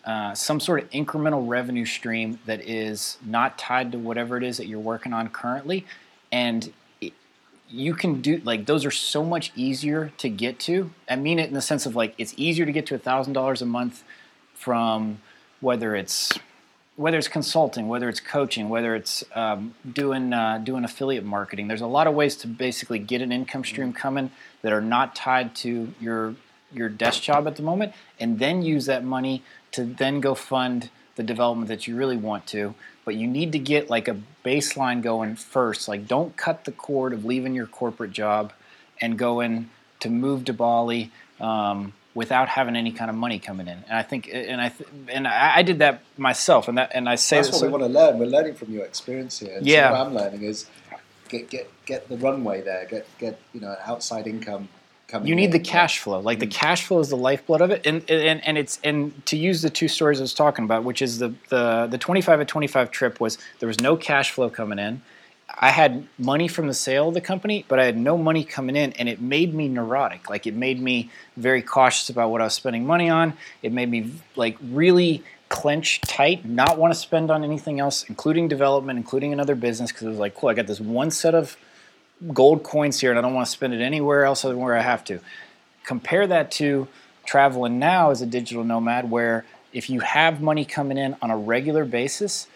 uh, 0.07 0.33
some 0.33 0.59
sort 0.59 0.83
of 0.83 0.89
incremental 0.89 1.47
revenue 1.47 1.85
stream 1.85 2.39
that 2.47 2.67
is 2.67 3.19
not 3.23 3.59
tied 3.59 3.93
to 3.93 3.99
whatever 3.99 4.39
it 4.39 4.43
is 4.43 4.57
that 4.57 4.67
you're 4.67 4.81
working 4.81 5.13
on 5.13 5.29
currently, 5.29 5.85
and 6.33 6.73
you 7.69 7.93
can 7.93 8.23
do 8.23 8.41
like 8.43 8.65
those 8.65 8.87
are 8.87 8.91
so 8.91 9.23
much 9.23 9.53
easier 9.55 10.13
to 10.17 10.31
get 10.31 10.59
to. 10.61 10.93
I 11.07 11.17
mean 11.17 11.39
it 11.39 11.49
in 11.49 11.53
the 11.53 11.61
sense 11.61 11.85
of 11.85 11.95
like 11.95 12.15
it's 12.17 12.33
easier 12.39 12.65
to 12.65 12.73
get 12.73 12.87
to 12.87 12.97
thousand 12.99 13.35
dollars 13.35 13.61
a 13.61 13.67
month 13.67 14.03
from 14.55 15.21
whether 15.61 15.95
it's 15.95 16.33
whether 16.99 17.17
it's 17.17 17.29
consulting, 17.29 17.87
whether 17.87 18.09
it's 18.09 18.19
coaching, 18.19 18.69
whether 18.69 18.97
it's 18.97 19.23
um, 19.37 19.73
doing 19.91 20.33
uh, 20.33 20.59
doing 20.59 20.83
affiliate 20.83 21.25
marketing. 21.25 21.69
There's 21.69 21.81
a 21.81 21.87
lot 21.87 22.09
of 22.09 22.15
ways 22.15 22.35
to 22.39 22.49
basically 22.49 22.99
get 22.99 23.23
an 23.23 23.31
income 23.31 23.65
stream 23.65 23.93
coming 23.93 24.33
that 24.63 24.73
are 24.73 24.81
not 24.81 25.15
tied 25.15 25.55
to 25.57 25.95
your 26.01 26.35
your 26.73 26.89
desk 26.89 27.23
job 27.23 27.47
at 27.47 27.55
the 27.55 27.63
moment, 27.63 27.93
and 28.19 28.41
then 28.41 28.63
use 28.63 28.87
that 28.87 29.05
money 29.05 29.45
to 29.71 29.85
then 29.85 30.21
go 30.21 30.35
fund 30.35 30.91
the 31.15 31.23
development 31.23 31.69
that 31.69 31.87
you 31.87 31.95
really 31.95 32.17
want 32.17 32.49
to. 32.49 32.75
But 33.05 33.15
you 33.15 33.29
need 33.29 33.53
to 33.53 33.61
get 33.61 33.89
like 33.89 34.09
a 34.09 34.21
baseline 34.45 35.01
going 35.01 35.37
first. 35.37 35.87
Like, 35.87 36.09
don't 36.09 36.37
cut 36.37 36.65
the 36.65 36.73
cord 36.73 37.13
of 37.13 37.25
leaving 37.25 37.55
your 37.55 37.67
corporate 37.67 38.11
job 38.11 38.53
and 39.01 39.17
going 39.17 39.71
to 40.01 40.11
move 40.11 40.45
to 40.47 40.53
Bali. 40.53 41.13
Um, 41.41 41.93
without 42.19 42.49
having 42.49 42.75
any 42.75 42.91
kind 42.91 43.09
of 43.11 43.17
money 43.17 43.39
coming 43.39 43.69
in, 43.69 43.79
and 43.89 43.97
I 43.97 44.03
think, 44.03 44.29
and 44.33 44.61
I, 44.61 44.71
th- 44.71 44.91
and 45.09 45.29
I, 45.29 45.59
I 45.59 45.63
did 45.63 45.79
that 45.79 46.03
myself, 46.17 46.67
and 46.67 46.77
that, 46.77 46.91
and 46.93 47.09
I 47.09 47.15
say 47.15 47.37
That's 47.37 47.51
this, 47.51 47.63
what 47.63 47.67
we 47.69 47.73
want 47.79 47.85
to 47.85 47.99
learn. 47.99 48.19
We're 48.19 48.27
learning 48.27 48.55
from 48.55 48.73
your 48.73 48.85
experience 48.85 49.39
here. 49.39 49.57
And 49.57 49.65
Yeah. 49.65 49.89
So 49.89 49.93
what 49.93 50.07
I'm 50.07 50.15
learning 50.15 50.43
is 50.43 50.67
get 51.29 51.49
get 51.49 51.71
get 51.87 52.09
the 52.09 52.17
runway 52.17 52.61
there. 52.61 52.87
Get 52.87 53.07
get 53.19 53.41
you 53.55 53.61
know 53.61 53.77
outside 53.87 54.27
income 54.27 54.69
coming. 55.07 55.29
you 55.29 55.37
need 55.37 55.53
the 55.53 55.59
in. 55.59 55.65
cash 55.65 55.99
flow 56.01 56.21
like 56.21 56.39
the 56.39 56.47
mm. 56.47 56.53
cash 56.53 56.85
flow 56.85 57.01
is 57.01 57.09
the 57.09 57.17
lifeblood 57.17 57.61
of 57.61 57.71
it 57.71 57.87
and 57.87 58.09
and 58.11 58.47
and 58.47 58.59
it's 58.59 58.79
and 58.85 59.25
to 59.27 59.37
use 59.37 59.63
the 59.63 59.71
two 59.71 59.89
stories 59.89 60.21
i 60.21 60.23
was 60.23 60.35
talking 60.35 60.65
about 60.65 60.85
which 60.85 61.01
is 61.01 61.19
the 61.19 61.33
the 61.49 61.87
the 61.91 61.99
25 61.99 62.43
at 62.43 62.49
25 62.49 62.91
trip 62.91 63.21
was 63.21 63.39
there 63.59 63.67
was 63.67 63.81
no 63.81 63.97
cash 63.97 64.31
flow 64.31 64.51
coming 64.51 64.79
in 64.79 65.01
i 65.59 65.71
had 65.71 66.07
money 66.19 66.49
from 66.49 66.67
the 66.67 66.75
sale 66.75 67.09
of 67.09 67.15
the 67.15 67.21
company 67.21 67.65
but 67.69 67.79
i 67.79 67.85
had 67.85 67.97
no 67.97 68.17
money 68.17 68.45
coming 68.45 68.77
in 68.77 68.93
and 68.95 69.09
it 69.09 69.21
made 69.21 69.55
me 69.55 69.69
neurotic 69.69 70.29
like 70.31 70.47
it 70.47 70.55
made 70.55 70.81
me 70.81 71.11
very 71.37 71.63
cautious 71.63 72.09
about 72.11 72.31
what 72.31 72.41
i 72.41 72.45
was 72.45 72.55
spending 72.55 72.87
money 72.87 73.09
on 73.09 73.33
it 73.63 73.73
made 73.73 73.91
me 73.91 74.11
like 74.37 74.57
really 74.63 75.23
clench 75.49 76.01
tight 76.03 76.45
not 76.45 76.79
want 76.79 76.93
to 76.93 76.99
spend 76.99 77.31
on 77.31 77.43
anything 77.43 77.81
else 77.81 78.05
including 78.05 78.49
development 78.49 78.99
including 78.99 79.33
another 79.33 79.55
business 79.55 79.91
because 79.91 80.07
it 80.07 80.11
was 80.11 80.19
like 80.19 80.35
cool 80.35 80.49
i 80.49 80.55
got 80.55 80.67
this 80.67 80.81
one 80.81 81.11
set 81.11 81.35
of 81.35 81.57
gold 82.33 82.63
coins 82.63 83.01
here 83.01 83.11
and 83.11 83.19
I 83.19 83.23
don't 83.23 83.35
want 83.35 83.47
to 83.47 83.53
spend 83.53 83.75
it 83.75 83.81
anywhere 83.81 84.25
else 84.25 84.45
other 84.45 84.55
than 84.55 84.63
where 84.63 84.77
I 84.77 84.83
have 84.83 85.05
to. 85.05 85.21
Compare 85.85 86.27
that 86.29 86.51
to 86.53 86.89
traveling 87.25 87.79
now 87.79 88.11
as 88.11 88.23
a 88.23 88.27
digital 88.27 88.65
nomad, 88.65 89.11
where 89.11 89.45
if 89.73 89.91
you 89.91 90.01
have 90.01 90.41
money 90.41 90.65
coming 90.65 90.99
in 90.99 91.17
on 91.23 91.31
a 91.31 91.37
regular 91.37 91.85
basis, 91.85 92.47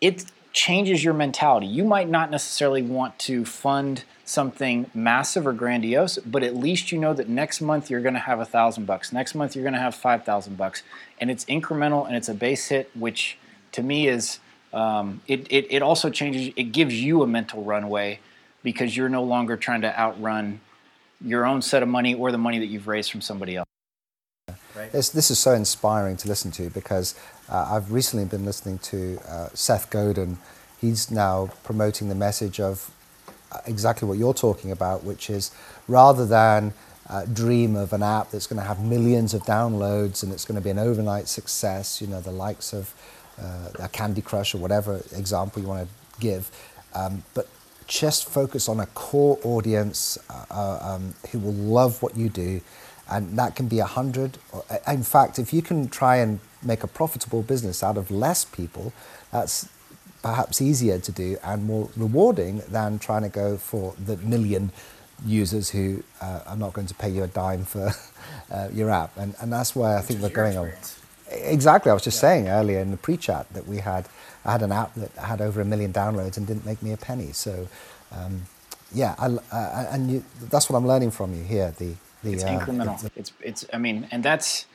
it 0.00 0.24
changes 0.54 1.04
your 1.04 1.12
mentality. 1.12 1.66
You 1.66 1.84
might 1.84 2.08
not 2.08 2.30
necessarily 2.30 2.80
want 2.80 3.18
to 3.20 3.44
fund 3.44 4.04
something 4.24 4.88
massive 4.94 5.46
or 5.46 5.52
grandiose, 5.52 6.16
but 6.18 6.42
at 6.42 6.56
least 6.56 6.92
you 6.92 6.98
know 6.98 7.12
that 7.12 7.28
next 7.28 7.60
month 7.60 7.90
you're 7.90 8.00
going 8.00 8.14
to 8.14 8.20
have 8.20 8.40
a 8.40 8.44
thousand 8.46 8.86
bucks. 8.86 9.12
Next 9.12 9.34
month 9.34 9.54
you're 9.54 9.64
going 9.64 9.74
to 9.74 9.80
have 9.80 9.94
five 9.94 10.24
thousand 10.24 10.56
bucks, 10.56 10.82
and 11.20 11.30
it's 11.30 11.44
incremental 11.46 12.06
and 12.06 12.16
it's 12.16 12.28
a 12.28 12.34
base 12.34 12.68
hit, 12.68 12.90
which 12.96 13.36
to 13.72 13.82
me 13.82 14.08
is 14.08 14.38
um, 14.72 15.20
it, 15.26 15.46
it. 15.50 15.66
It 15.70 15.82
also 15.82 16.08
changes. 16.08 16.52
It 16.56 16.72
gives 16.72 16.94
you 16.94 17.22
a 17.22 17.26
mental 17.26 17.62
runway 17.62 18.20
because 18.62 18.96
you're 18.96 19.08
no 19.08 19.22
longer 19.22 19.56
trying 19.56 19.82
to 19.82 19.98
outrun 19.98 20.60
your 21.20 21.44
own 21.44 21.62
set 21.62 21.82
of 21.82 21.88
money 21.88 22.14
or 22.14 22.32
the 22.32 22.38
money 22.38 22.58
that 22.60 22.66
you've 22.66 22.88
raised 22.88 23.10
from 23.10 23.20
somebody 23.20 23.56
else. 23.56 23.66
This, 24.90 25.10
this 25.10 25.30
is 25.30 25.38
so 25.38 25.52
inspiring 25.52 26.16
to 26.18 26.28
listen 26.28 26.50
to 26.52 26.68
because 26.70 27.14
uh, 27.48 27.68
I've 27.72 27.92
recently 27.92 28.24
been 28.24 28.44
listening 28.44 28.78
to 28.78 29.20
uh, 29.28 29.48
Seth 29.54 29.90
Godin. 29.90 30.38
He's 30.80 31.10
now 31.10 31.50
promoting 31.62 32.08
the 32.08 32.14
message 32.14 32.60
of 32.60 32.90
uh, 33.52 33.58
exactly 33.66 34.08
what 34.08 34.18
you're 34.18 34.34
talking 34.34 34.70
about, 34.70 35.04
which 35.04 35.30
is 35.30 35.50
rather 35.86 36.26
than 36.26 36.72
uh, 37.08 37.26
dream 37.26 37.76
of 37.76 37.92
an 37.92 38.02
app 38.02 38.30
that's 38.30 38.46
going 38.46 38.60
to 38.60 38.66
have 38.66 38.80
millions 38.80 39.34
of 39.34 39.42
downloads 39.42 40.22
and 40.22 40.32
it's 40.32 40.44
going 40.44 40.56
to 40.56 40.64
be 40.64 40.70
an 40.70 40.78
overnight 40.78 41.28
success, 41.28 42.00
you 42.00 42.06
know, 42.06 42.20
the 42.20 42.30
likes 42.30 42.72
of 42.72 42.94
uh, 43.40 43.84
a 43.84 43.88
Candy 43.88 44.22
Crush 44.22 44.54
or 44.54 44.58
whatever 44.58 45.02
example 45.14 45.60
you 45.60 45.68
want 45.68 45.86
to 45.86 46.20
give, 46.20 46.50
um, 46.94 47.22
but 47.34 47.48
just 47.86 48.28
focus 48.28 48.68
on 48.68 48.80
a 48.80 48.86
core 48.86 49.38
audience 49.44 50.16
uh, 50.30 50.78
um, 50.80 51.14
who 51.30 51.38
will 51.38 51.52
love 51.52 52.02
what 52.02 52.16
you 52.16 52.30
do 52.30 52.62
and 53.10 53.38
that 53.38 53.54
can 53.54 53.68
be 53.68 53.80
a 53.80 53.84
hundred. 53.84 54.38
In 54.88 55.02
fact, 55.02 55.38
if 55.38 55.52
you 55.52 55.60
can 55.60 55.88
try 55.88 56.16
and 56.16 56.40
make 56.64 56.82
a 56.82 56.88
profitable 56.88 57.42
business 57.42 57.82
out 57.82 57.96
of 57.96 58.10
less 58.10 58.44
people, 58.44 58.92
that's 59.32 59.68
perhaps 60.22 60.62
easier 60.62 60.98
to 60.98 61.12
do 61.12 61.36
and 61.44 61.66
more 61.66 61.90
rewarding 61.96 62.62
than 62.68 62.98
trying 62.98 63.22
to 63.22 63.28
go 63.28 63.56
for 63.56 63.94
the 64.04 64.16
million 64.18 64.72
users 65.26 65.70
who 65.70 66.02
uh, 66.20 66.40
are 66.46 66.56
not 66.56 66.72
going 66.72 66.86
to 66.86 66.94
pay 66.94 67.08
you 67.10 67.22
a 67.22 67.28
dime 67.28 67.64
for 67.64 67.92
uh, 68.50 68.68
your 68.72 68.90
app. 68.90 69.16
And, 69.16 69.34
and 69.40 69.52
that's 69.52 69.76
where 69.76 69.98
I 69.98 70.00
think 70.00 70.20
we're 70.20 70.30
going 70.30 70.56
on. 70.56 70.72
Exactly. 71.30 71.90
I 71.90 71.94
was 71.94 72.02
just 72.04 72.20
saying 72.20 72.48
earlier 72.48 72.80
in 72.80 72.90
the 72.90 72.96
pre-chat 72.96 73.52
that 73.54 73.66
we 73.66 73.78
had, 73.78 74.06
I 74.44 74.52
had 74.52 74.62
an 74.62 74.72
app 74.72 74.94
that 74.94 75.10
had 75.12 75.40
over 75.40 75.60
a 75.60 75.64
million 75.64 75.92
downloads 75.92 76.36
and 76.36 76.46
didn't 76.46 76.66
make 76.66 76.82
me 76.82 76.92
a 76.92 76.96
penny. 76.96 77.32
So, 77.32 77.68
um, 78.12 78.42
yeah, 78.92 79.14
I, 79.18 79.26
uh, 79.26 79.86
and 79.90 80.10
you, 80.10 80.24
that's 80.50 80.68
what 80.70 80.76
I'm 80.78 80.86
learning 80.86 81.10
from 81.10 81.34
you 81.34 81.42
here. 81.44 81.74
The, 81.78 81.94
the 82.22 82.32
It's 82.34 82.44
uh, 82.44 82.48
incremental. 82.58 83.00
the- 83.00 83.10
It's 83.16 83.32
it's. 83.40 83.64
I 83.72 83.78
mean, 83.78 84.06
and 84.10 84.22
that's 84.22 84.66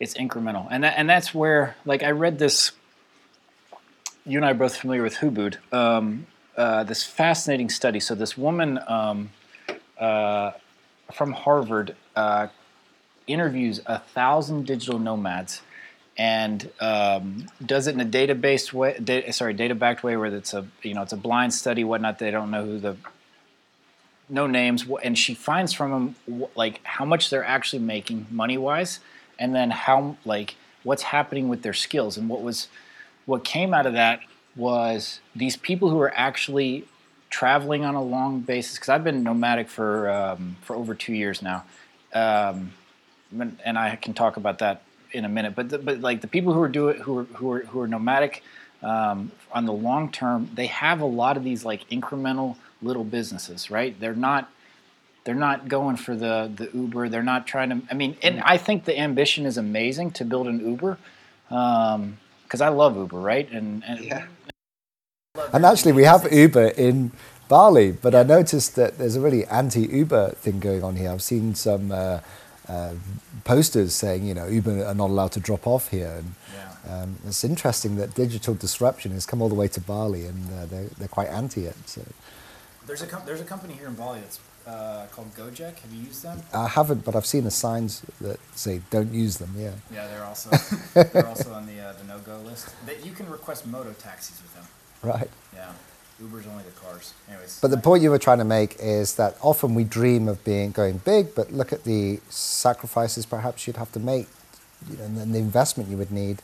it's 0.00 0.14
incremental, 0.14 0.66
and 0.70 0.82
that 0.82 0.94
and 0.96 1.08
that's 1.08 1.34
where 1.34 1.76
like 1.84 2.02
I 2.02 2.10
read 2.10 2.38
this. 2.38 2.72
You 4.26 4.38
and 4.38 4.44
I 4.44 4.50
are 4.50 4.54
both 4.54 4.76
familiar 4.76 5.02
with 5.02 5.16
Hubud. 5.16 5.56
Um, 5.72 6.26
uh, 6.56 6.84
this 6.84 7.04
fascinating 7.04 7.70
study. 7.70 8.00
So 8.00 8.14
this 8.14 8.36
woman 8.36 8.78
um, 8.86 9.30
uh, 9.98 10.52
from 11.12 11.32
Harvard 11.32 11.96
uh, 12.16 12.48
interviews 13.26 13.80
a 13.86 13.98
thousand 13.98 14.66
digital 14.66 14.98
nomads 14.98 15.62
and 16.20 16.70
um, 16.80 17.46
does 17.64 17.86
it 17.86 17.94
in 17.94 18.00
a 18.00 18.04
database 18.04 18.74
way. 18.74 18.98
Da- 19.02 19.30
sorry, 19.30 19.54
data 19.54 19.74
backed 19.74 20.02
way 20.02 20.16
where 20.16 20.34
it's 20.34 20.52
a 20.52 20.66
you 20.82 20.92
know 20.94 21.02
it's 21.02 21.14
a 21.14 21.16
blind 21.16 21.54
study, 21.54 21.82
whatnot. 21.82 22.18
They 22.18 22.30
don't 22.30 22.50
know 22.50 22.64
who 22.64 22.78
the 22.78 22.96
no 24.28 24.46
names, 24.46 24.84
and 25.02 25.16
she 25.16 25.34
finds 25.34 25.72
from 25.72 26.14
them 26.26 26.46
like 26.54 26.80
how 26.84 27.06
much 27.06 27.30
they're 27.30 27.44
actually 27.44 27.82
making 27.82 28.26
money 28.30 28.58
wise, 28.58 29.00
and 29.40 29.54
then 29.54 29.70
how 29.70 30.16
like 30.24 30.54
what's 30.84 31.02
happening 31.02 31.48
with 31.48 31.62
their 31.62 31.72
skills. 31.72 32.16
And 32.16 32.28
what 32.28 32.42
was 32.42 32.68
what 33.26 33.42
came 33.42 33.74
out 33.74 33.86
of 33.86 33.94
that 33.94 34.20
was 34.54 35.20
these 35.34 35.56
people 35.56 35.90
who 35.90 35.98
are 36.00 36.12
actually 36.14 36.84
traveling 37.30 37.84
on 37.84 37.94
a 37.94 38.02
long 38.02 38.40
basis. 38.40 38.74
Because 38.74 38.90
I've 38.90 39.02
been 39.02 39.24
nomadic 39.24 39.68
for 39.68 40.10
um, 40.10 40.56
for 40.60 40.76
over 40.76 40.94
two 40.94 41.14
years 41.14 41.42
now, 41.42 41.64
um, 42.12 42.72
and 43.64 43.78
I 43.78 43.96
can 43.96 44.14
talk 44.14 44.36
about 44.36 44.58
that 44.58 44.82
in 45.12 45.24
a 45.24 45.28
minute. 45.28 45.56
But 45.56 45.70
the, 45.70 45.78
but 45.78 46.00
like 46.00 46.20
the 46.20 46.28
people 46.28 46.52
who 46.52 46.60
are 46.60 46.68
do 46.68 46.88
it 46.88 46.98
who 46.98 47.18
are 47.18 47.24
who 47.24 47.52
are 47.52 47.60
who 47.60 47.80
are 47.80 47.88
nomadic 47.88 48.44
um, 48.82 49.32
on 49.52 49.64
the 49.64 49.72
long 49.72 50.12
term, 50.12 50.50
they 50.54 50.66
have 50.66 51.00
a 51.00 51.06
lot 51.06 51.36
of 51.36 51.44
these 51.44 51.64
like 51.64 51.88
incremental 51.88 52.56
little 52.82 53.04
businesses, 53.04 53.70
right? 53.70 53.98
They're 53.98 54.14
not 54.14 54.50
They're 55.30 55.38
not 55.38 55.68
going 55.68 55.94
for 55.94 56.16
the 56.16 56.50
the 56.52 56.68
Uber. 56.74 57.08
They're 57.08 57.22
not 57.22 57.46
trying 57.46 57.70
to. 57.70 57.82
I 57.88 57.94
mean, 57.94 58.16
and 58.20 58.40
I 58.40 58.56
think 58.56 58.84
the 58.84 58.98
ambition 58.98 59.46
is 59.46 59.56
amazing 59.56 60.10
to 60.18 60.24
build 60.24 60.48
an 60.48 60.58
Uber, 60.58 60.98
because 61.48 62.60
I 62.60 62.66
love 62.66 62.96
Uber, 62.96 63.16
right? 63.16 63.48
And, 63.52 63.84
and 63.86 64.00
Yeah. 64.00 64.26
And 65.52 65.64
actually, 65.64 65.92
we 65.92 66.02
have 66.02 66.26
Uber 66.32 66.66
in 66.76 67.12
Bali, 67.48 67.92
but 67.92 68.12
I 68.12 68.24
noticed 68.24 68.74
that 68.74 68.98
there's 68.98 69.14
a 69.14 69.20
really 69.20 69.46
anti-Uber 69.46 70.30
thing 70.30 70.58
going 70.58 70.82
on 70.82 70.96
here. 70.96 71.12
I've 71.12 71.22
seen 71.22 71.54
some 71.54 71.92
uh, 71.92 72.18
uh, 72.68 72.94
posters 73.44 73.94
saying, 73.94 74.26
you 74.26 74.34
know, 74.34 74.48
Uber 74.48 74.84
are 74.84 74.94
not 74.94 75.10
allowed 75.10 75.30
to 75.32 75.40
drop 75.40 75.64
off 75.64 75.90
here. 75.90 76.12
And 76.18 76.34
Yeah. 76.56 77.02
um, 77.02 77.18
it's 77.24 77.44
interesting 77.44 77.94
that 78.00 78.16
digital 78.16 78.54
disruption 78.54 79.12
has 79.12 79.26
come 79.26 79.40
all 79.40 79.48
the 79.48 79.54
way 79.62 79.68
to 79.68 79.80
Bali, 79.80 80.26
and 80.26 80.52
uh, 80.52 80.66
they're, 80.66 80.90
they're 80.98 81.14
quite 81.18 81.28
anti 81.28 81.66
it. 81.66 81.76
So 81.86 82.02
There's 82.90 83.02
a 83.02 83.06
com- 83.06 83.22
there's 83.24 83.40
a 83.40 83.44
company 83.44 83.74
here 83.74 83.86
in 83.86 83.94
Bali 83.94 84.18
that's 84.18 84.40
uh, 84.66 85.06
called 85.12 85.32
Gojek. 85.36 85.78
Have 85.78 85.92
you 85.92 86.02
used 86.02 86.24
them? 86.24 86.42
I 86.52 86.66
haven't, 86.66 87.04
but 87.04 87.14
I've 87.14 87.24
seen 87.24 87.44
the 87.44 87.50
signs 87.52 88.02
that 88.20 88.40
say 88.56 88.80
don't 88.90 89.14
use 89.14 89.36
them. 89.38 89.54
Yeah. 89.56 89.74
Yeah, 89.94 90.08
they're 90.08 90.24
also 90.24 90.50
they're 91.12 91.28
also 91.28 91.52
on 91.52 91.66
the 91.66 91.78
uh, 91.80 91.92
the 91.92 92.02
no 92.08 92.18
go 92.18 92.38
list. 92.38 92.74
That 92.86 93.06
you 93.06 93.12
can 93.12 93.30
request 93.30 93.64
moto 93.64 93.92
taxis 93.92 94.42
with 94.42 94.52
them. 94.56 94.64
Right. 95.04 95.30
Yeah, 95.54 95.70
Uber's 96.20 96.48
only 96.48 96.64
the 96.64 96.72
cars. 96.72 97.14
Anyways, 97.28 97.60
But 97.62 97.70
the 97.70 97.76
point 97.76 98.02
you 98.02 98.10
were 98.10 98.18
trying 98.18 98.38
to 98.38 98.44
make 98.44 98.74
is 98.80 99.14
that 99.14 99.36
often 99.40 99.76
we 99.76 99.84
dream 99.84 100.26
of 100.26 100.42
being 100.42 100.72
going 100.72 100.98
big, 100.98 101.36
but 101.36 101.52
look 101.52 101.72
at 101.72 101.84
the 101.84 102.18
sacrifices 102.28 103.24
perhaps 103.24 103.68
you'd 103.68 103.76
have 103.76 103.92
to 103.92 104.00
make, 104.00 104.26
you 104.90 104.96
know, 104.96 105.04
and 105.04 105.16
then 105.16 105.30
the 105.30 105.38
investment 105.38 105.88
you 105.88 105.96
would 105.96 106.10
need. 106.10 106.42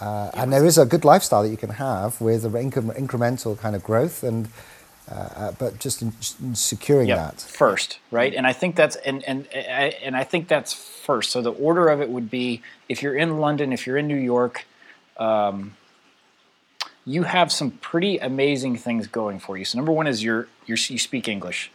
Uh, 0.00 0.30
and 0.34 0.52
there 0.52 0.66
is 0.66 0.76
a 0.76 0.84
good 0.84 1.04
lifestyle 1.04 1.44
that 1.44 1.50
you 1.50 1.56
can 1.56 1.70
have 1.70 2.20
with 2.20 2.44
an 2.44 2.52
incre- 2.52 2.96
incremental 2.98 3.56
kind 3.56 3.76
of 3.76 3.84
growth, 3.84 4.24
and 4.24 4.48
uh, 5.10 5.14
uh, 5.14 5.52
but 5.58 5.78
just 5.78 6.02
in, 6.02 6.12
in 6.42 6.54
securing 6.54 7.08
Yep, 7.08 7.16
that. 7.18 7.40
first, 7.40 7.98
right? 8.10 8.34
And 8.34 8.46
I 8.46 8.52
think 8.52 8.76
that's 8.76 8.96
and 8.96 9.22
and 9.24 9.46
I- 9.54 9.96
and 10.02 10.16
I 10.16 10.24
think 10.24 10.48
that's 10.48 10.72
first. 10.72 11.30
So 11.30 11.40
the 11.42 11.52
order 11.52 11.88
of 11.88 12.00
it 12.00 12.08
would 12.10 12.30
be 12.30 12.62
if 12.88 13.02
you're 13.02 13.16
in 13.16 13.38
London, 13.38 13.72
if 13.72 13.86
you're 13.86 13.96
in 13.96 14.06
New 14.08 14.16
York, 14.16 14.66
um, 15.16 15.74
you 17.04 17.22
have 17.22 17.50
some 17.50 17.70
pretty 17.70 18.18
amazing 18.18 18.76
things 18.76 19.06
going 19.06 19.38
for 19.38 19.56
you. 19.56 19.64
So 19.64 19.78
number 19.78 19.92
one 19.92 20.06
is 20.06 20.22
you're, 20.22 20.46
you're 20.66 20.76
you 20.88 20.98
speak 20.98 21.26
English, 21.26 21.70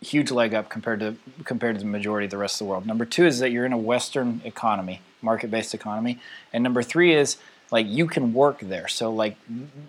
huge 0.00 0.30
leg 0.32 0.52
up 0.52 0.68
compared 0.68 1.00
to 1.00 1.14
compared 1.44 1.76
to 1.76 1.80
the 1.80 1.86
majority 1.90 2.24
of 2.24 2.30
the 2.32 2.38
rest 2.38 2.56
of 2.60 2.66
the 2.66 2.70
world. 2.70 2.86
Number 2.86 3.04
two 3.04 3.24
is 3.26 3.38
that 3.38 3.50
you're 3.52 3.66
in 3.66 3.72
a 3.72 3.78
Western 3.78 4.40
economy, 4.44 5.00
market-based 5.22 5.74
economy, 5.74 6.18
and 6.52 6.64
number 6.64 6.82
three 6.82 7.14
is 7.14 7.36
like 7.70 7.86
you 7.86 8.06
can 8.06 8.32
work 8.32 8.60
there. 8.60 8.88
So 8.88 9.12
like 9.12 9.36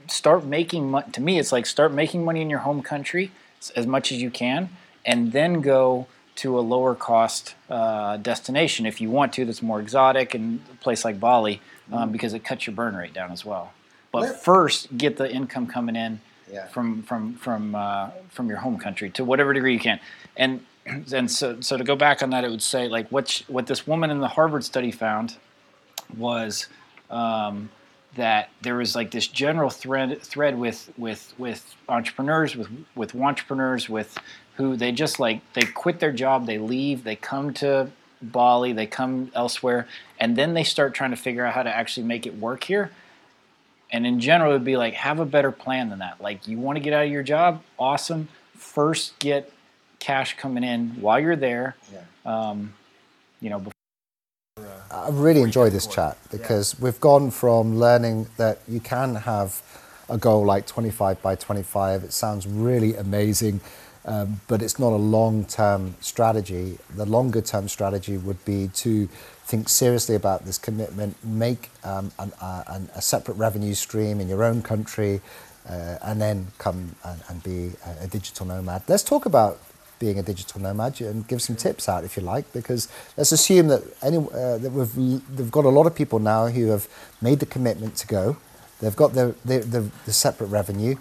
start 0.07 0.45
making 0.45 0.89
money. 0.91 1.11
To 1.11 1.21
me, 1.21 1.39
it's 1.39 1.51
like 1.51 1.65
start 1.65 1.91
making 1.93 2.25
money 2.25 2.41
in 2.41 2.49
your 2.49 2.59
home 2.59 2.81
country 2.81 3.31
as 3.75 3.85
much 3.87 4.11
as 4.11 4.21
you 4.21 4.29
can, 4.31 4.69
and 5.05 5.31
then 5.31 5.61
go 5.61 6.07
to 6.35 6.59
a 6.59 6.61
lower 6.61 6.93
cost 6.93 7.55
uh, 7.69 8.17
destination 8.17 8.85
if 8.85 9.01
you 9.01 9.09
want 9.09 9.33
to. 9.33 9.45
That's 9.45 9.61
more 9.61 9.79
exotic 9.79 10.35
and 10.35 10.59
a 10.71 10.75
place 10.75 11.03
like 11.05 11.19
Bali 11.19 11.61
um, 11.91 12.11
because 12.11 12.33
it 12.33 12.43
cuts 12.43 12.67
your 12.67 12.75
burn 12.75 12.95
rate 12.95 13.13
down 13.13 13.31
as 13.31 13.43
well. 13.45 13.73
But 14.11 14.21
Let- 14.21 14.43
first, 14.43 14.97
get 14.97 15.17
the 15.17 15.31
income 15.31 15.67
coming 15.67 15.95
in 15.95 16.19
Yeah. 16.51 16.67
from 16.67 17.03
from 17.03 17.33
from 17.35 17.75
uh, 17.75 18.09
from 18.29 18.49
your 18.49 18.59
home 18.59 18.77
country 18.77 19.09
to 19.11 19.23
whatever 19.25 19.53
degree 19.53 19.73
you 19.73 19.79
can. 19.79 19.99
And 20.35 20.61
and 21.13 21.29
so 21.29 21.59
so 21.61 21.77
to 21.77 21.83
go 21.83 21.95
back 21.95 22.21
on 22.23 22.29
that, 22.31 22.43
it 22.43 22.49
would 22.49 22.61
say 22.63 22.87
like 22.87 23.07
what 23.11 23.27
sh- 23.29 23.43
what 23.47 23.67
this 23.67 23.85
woman 23.85 24.09
in 24.09 24.19
the 24.19 24.29
Harvard 24.29 24.63
study 24.63 24.91
found 24.91 25.35
was 26.17 26.67
um, 27.09 27.69
that 28.15 28.49
there 28.61 28.75
was 28.75 28.95
like 28.95 29.11
this 29.11 29.27
general 29.27 29.69
thread 29.69 30.21
thread 30.21 30.57
with 30.57 30.91
with 30.97 31.33
with 31.37 31.75
entrepreneurs 31.87 32.55
with 32.55 32.69
with 32.95 33.15
entrepreneurs 33.15 33.87
with 33.87 34.17
who 34.55 34.75
they 34.75 34.91
just 34.91 35.19
like 35.19 35.41
they 35.53 35.61
quit 35.61 35.99
their 35.99 36.11
job 36.11 36.45
they 36.45 36.57
leave 36.57 37.03
they 37.03 37.15
come 37.15 37.53
to 37.53 37.89
Bali 38.21 38.73
they 38.73 38.87
come 38.87 39.31
elsewhere 39.35 39.87
and 40.19 40.35
then 40.35 40.53
they 40.53 40.63
start 40.63 40.93
trying 40.93 41.11
to 41.11 41.15
figure 41.17 41.45
out 41.45 41.53
how 41.53 41.63
to 41.63 41.75
actually 41.75 42.05
make 42.05 42.25
it 42.25 42.35
work 42.37 42.63
here. 42.63 42.91
And 43.91 44.05
in 44.05 44.19
general 44.19 44.51
it 44.51 44.55
would 44.55 44.65
be 44.65 44.77
like 44.77 44.95
have 44.95 45.19
a 45.19 45.25
better 45.25 45.51
plan 45.51 45.89
than 45.89 45.99
that. 45.99 46.19
Like 46.19 46.47
you 46.47 46.57
want 46.57 46.77
to 46.77 46.79
get 46.81 46.93
out 46.93 47.05
of 47.05 47.11
your 47.11 47.23
job? 47.23 47.61
Awesome. 47.77 48.27
First 48.55 49.17
get 49.19 49.51
cash 49.99 50.35
coming 50.37 50.63
in 50.63 51.01
while 51.01 51.19
you're 51.19 51.35
there. 51.35 51.75
Yeah. 51.93 52.49
um, 52.49 52.73
you 53.39 53.49
know 53.49 53.63
I 55.05 55.09
really 55.09 55.41
enjoy 55.41 55.69
this 55.69 55.85
chat 55.87 56.17
because 56.31 56.79
we've 56.79 56.99
gone 56.99 57.29
from 57.31 57.77
learning 57.77 58.27
that 58.37 58.59
you 58.67 58.79
can 58.79 59.15
have 59.15 59.61
a 60.09 60.17
goal 60.17 60.43
like 60.43 60.65
25 60.65 61.21
by 61.21 61.35
25. 61.35 62.03
It 62.03 62.13
sounds 62.13 62.47
really 62.47 62.95
amazing, 62.95 63.61
um, 64.05 64.41
but 64.47 64.61
it's 64.61 64.79
not 64.79 64.93
a 64.93 64.97
long 64.97 65.45
term 65.45 65.95
strategy. 66.01 66.79
The 66.95 67.05
longer 67.05 67.41
term 67.41 67.67
strategy 67.67 68.17
would 68.17 68.43
be 68.43 68.69
to 68.75 69.07
think 69.45 69.69
seriously 69.69 70.15
about 70.15 70.45
this 70.45 70.57
commitment, 70.57 71.15
make 71.23 71.69
um, 71.83 72.11
an, 72.19 72.33
uh, 72.41 72.63
an, 72.67 72.89
a 72.95 73.01
separate 73.01 73.35
revenue 73.35 73.75
stream 73.75 74.19
in 74.19 74.27
your 74.27 74.43
own 74.43 74.61
country, 74.61 75.21
uh, 75.69 75.97
and 76.01 76.19
then 76.19 76.47
come 76.57 76.95
and, 77.05 77.21
and 77.29 77.43
be 77.43 77.71
a, 77.85 78.05
a 78.05 78.07
digital 78.07 78.45
nomad. 78.45 78.83
Let's 78.87 79.03
talk 79.03 79.25
about 79.25 79.59
being 79.99 80.19
a 80.19 80.23
digital 80.23 80.61
nomad 80.61 80.99
and 81.01 81.27
give 81.27 81.41
some 81.41 81.55
tips 81.55 81.89
out 81.89 82.03
if 82.03 82.17
you 82.17 82.23
like 82.23 82.51
because 82.53 82.87
let's 83.17 83.31
assume 83.31 83.67
that 83.67 83.83
any 84.03 84.17
uh, 84.17 84.57
that 84.57 84.71
we've 84.71 85.35
they've 85.35 85.51
got 85.51 85.65
a 85.65 85.69
lot 85.69 85.87
of 85.87 85.95
people 85.95 86.19
now 86.19 86.47
who 86.47 86.67
have 86.67 86.87
made 87.21 87.39
the 87.39 87.45
commitment 87.45 87.95
to 87.95 88.07
go 88.07 88.37
they've 88.79 88.95
got 88.95 89.13
the 89.13 89.35
the, 89.45 89.59
the, 89.59 89.91
the 90.05 90.13
separate 90.13 90.47
revenue 90.47 90.95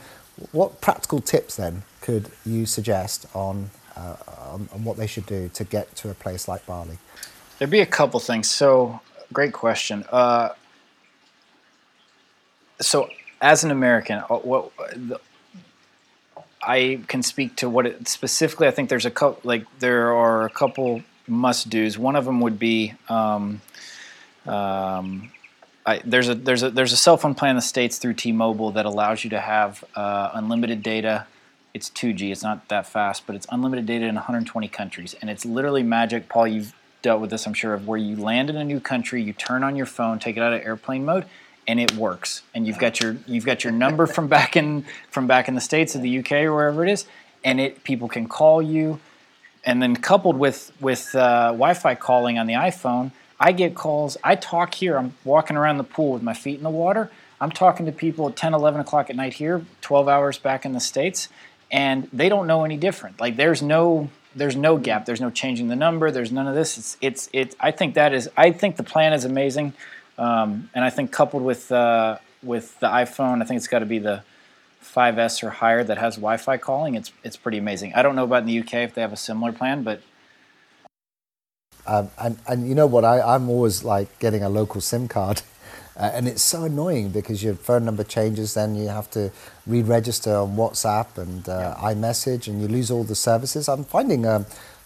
what 0.53 0.81
practical 0.81 1.21
tips 1.21 1.57
then 1.57 1.83
could 2.01 2.31
you 2.45 2.67
suggest 2.67 3.27
on, 3.35 3.71
uh, 3.97 4.17
on 4.51 4.69
on 4.73 4.85
what 4.85 4.97
they 4.97 5.07
should 5.07 5.27
do 5.27 5.49
to 5.53 5.65
get 5.65 5.95
to 5.97 6.11
a 6.11 6.15
place 6.15 6.47
like 6.47 6.65
Bali 6.67 6.99
There'd 7.59 7.71
be 7.71 7.81
a 7.81 7.87
couple 7.87 8.21
things. 8.21 8.51
So, 8.51 9.01
great 9.33 9.53
question. 9.53 10.05
Uh, 10.11 10.51
so, 12.81 13.09
as 13.41 13.65
an 13.65 13.71
American, 13.71 14.19
uh, 14.19 14.37
what 14.37 14.73
I 16.63 17.01
can 17.07 17.23
speak 17.23 17.57
to 17.57 17.69
what 17.69 17.87
it 17.87 18.09
specifically. 18.09 18.67
I 18.67 18.71
think 18.71 18.89
there's 18.89 19.07
a 19.07 19.11
couple. 19.11 19.41
Like 19.45 19.67
there 19.79 20.15
are 20.15 20.45
a 20.45 20.51
couple 20.51 21.03
must 21.27 21.69
dos. 21.71 21.99
One 21.99 22.17
of 22.17 22.25
them 22.25 22.41
would 22.41 22.59
be. 22.59 22.95
Um, 23.09 23.61
um, 24.47 25.31
I, 25.85 26.01
there's 26.05 26.29
a 26.29 26.35
there's 26.35 26.63
a 26.63 26.71
there's 26.71 26.93
a 26.93 26.97
cell 26.97 27.17
phone 27.17 27.35
plan 27.35 27.51
in 27.51 27.57
the 27.57 27.63
states 27.63 27.99
through 27.99 28.15
T-Mobile 28.15 28.73
that 28.73 28.87
allows 28.87 29.23
you 29.23 29.31
to 29.31 29.41
have 29.41 29.85
uh, 29.95 30.31
unlimited 30.35 30.83
data. 30.83 31.27
It's 31.75 31.91
2G. 31.91 32.33
It's 32.33 32.43
not 32.43 32.69
that 32.69 32.87
fast, 32.87 33.27
but 33.27 33.37
it's 33.37 33.47
unlimited 33.51 33.87
data 33.87 34.07
in 34.07 34.15
120 34.15 34.67
countries, 34.69 35.15
and 35.21 35.29
it's 35.29 35.45
literally 35.45 35.83
magic. 35.83 36.29
Paul, 36.29 36.49
you've 36.49 36.75
dealt 37.03 37.21
with 37.21 37.31
this, 37.31 37.47
I'm 37.47 37.55
sure, 37.55 37.75
of 37.75 37.87
where 37.87 37.99
you 37.99 38.17
land 38.17 38.51
in 38.51 38.57
a 38.57 38.65
new 38.65 38.81
country, 38.81 39.23
you 39.23 39.33
turn 39.33 39.63
on 39.63 39.77
your 39.77 39.87
phone, 39.87 40.19
take 40.19 40.37
it 40.37 40.43
out 40.43 40.55
of 40.55 40.63
airplane 40.63 41.05
mode, 41.05 41.27
and 41.69 41.81
it 41.81 41.95
works. 41.95 42.43
And 42.55 42.67
you've 42.67 42.79
got 42.79 43.01
your 43.01 43.17
you've 43.27 43.47
got 43.47 43.65
your 43.65 43.73
number 43.73 44.07
from 44.17 44.29
back 44.29 44.57
in 44.57 44.85
from 45.11 45.27
back 45.27 45.49
in 45.49 45.55
the 45.55 45.61
states 45.61 45.97
or 45.97 46.01
the 46.01 46.19
UK 46.19 46.33
or 46.33 46.55
wherever 46.55 46.85
it 46.85 46.91
is, 46.91 47.07
and 47.45 47.61
it 47.61 47.85
people 47.85 48.09
can 48.09 48.29
call 48.29 48.63
you 48.63 49.01
and 49.67 49.83
then 49.83 49.97
coupled 49.97 50.39
with 50.39 50.73
with 50.81 51.15
uh, 51.15 51.49
Wi-Fi 51.49 51.97
calling 51.97 52.39
on 52.39 52.47
the 52.47 52.55
iPhone, 52.55 53.11
I 53.39 53.53
get 53.53 53.75
calls. 53.75 54.17
I 54.25 54.37
talk 54.37 54.75
here. 54.75 54.97
I'm 54.97 55.15
walking 55.25 55.57
around 55.57 55.79
the 55.79 55.85
pool 55.85 56.13
with 56.13 56.23
my 56.23 56.33
feet 56.33 56.57
in 56.57 56.63
the 56.63 56.71
water. 56.71 57.11
I'm 57.39 57.51
talking 57.51 57.85
to 57.85 57.93
people 57.93 58.29
at 58.31 58.37
10, 58.37 58.55
11 58.55 58.81
o'clock 58.81 59.11
at 59.11 59.17
night 59.17 59.35
here, 59.35 59.67
12 59.83 60.09
hours 60.09 60.39
back 60.39 60.65
in 60.65 60.73
the 60.73 60.81
states, 60.81 61.29
and 61.71 62.09
they 62.13 62.31
don't 62.31 62.47
know 62.47 62.65
any 62.65 62.79
different. 62.79 63.21
Like 63.21 63.37
there's 63.37 63.61
no 63.61 64.09
there's 64.37 64.57
no 64.57 64.79
gap. 64.79 65.05
There's 65.05 65.21
no 65.21 65.31
changing 65.31 65.69
the 65.69 65.77
number. 65.77 66.11
There's 66.11 66.31
none 66.31 66.47
of 66.47 66.55
this. 66.55 66.79
It's 66.79 66.97
it's 67.01 67.29
it. 67.33 67.57
I 67.59 67.73
think 67.73 67.95
that 67.95 68.15
is. 68.15 68.31
I 68.37 68.53
think 68.53 68.77
the 68.77 68.85
plan 68.85 69.13
is 69.13 69.25
amazing, 69.25 69.75
um, 70.19 70.71
and 70.75 70.85
I 70.85 70.91
think 70.91 71.13
coupled 71.13 71.43
with 71.43 71.71
uh, 71.73 72.19
with 72.43 72.79
the 72.81 72.89
iPhone, 72.89 73.43
I 73.43 73.45
think 73.47 73.59
it's 73.59 73.69
got 73.69 73.81
to 73.81 73.87
be 73.87 73.99
the 73.99 74.23
5S 74.83 75.43
or 75.43 75.51
higher 75.51 75.83
that 75.85 75.99
has 75.99 76.17
Wi-Fi 76.17 76.57
calling. 76.59 76.95
It's 76.95 77.13
it's 77.25 77.37
pretty 77.37 77.59
amazing. 77.59 77.93
I 77.95 78.03
don't 78.03 78.17
know 78.17 78.25
about 78.25 78.43
in 78.43 78.47
the 78.47 78.59
UK 78.61 78.75
if 78.75 78.95
they 78.95 79.03
have 79.03 79.13
a 79.13 79.17
similar 79.17 79.53
plan, 79.53 79.83
but 79.83 80.01
Um, 81.87 82.11
and, 82.19 82.39
and 82.49 82.69
you 82.69 82.75
know 82.75 82.87
what? 82.87 83.05
I, 83.05 83.21
I'm 83.21 83.49
always 83.49 83.85
like 83.85 84.19
getting 84.19 84.43
a 84.43 84.49
local 84.49 84.81
SIM 84.81 85.09
card. 85.09 85.43
Uh, 85.99 86.11
and 86.13 86.29
it's 86.29 86.43
so 86.43 86.65
annoying 86.65 87.09
because 87.09 87.43
your 87.43 87.55
phone 87.55 87.83
number 87.87 88.05
changes, 88.05 88.53
then 88.53 88.75
you 88.75 88.87
have 88.87 89.11
to 89.11 89.33
re 89.67 89.81
register 89.81 90.37
on 90.37 90.55
WhatsApp 90.55 91.17
and 91.17 91.49
uh, 91.49 91.75
iMessage, 91.79 92.49
and 92.49 92.61
you 92.61 92.69
lose 92.69 92.91
all 92.91 93.03
the 93.03 93.15
services. 93.15 93.67
I'm 93.67 93.83
finding 93.83 94.27
um, 94.27 94.45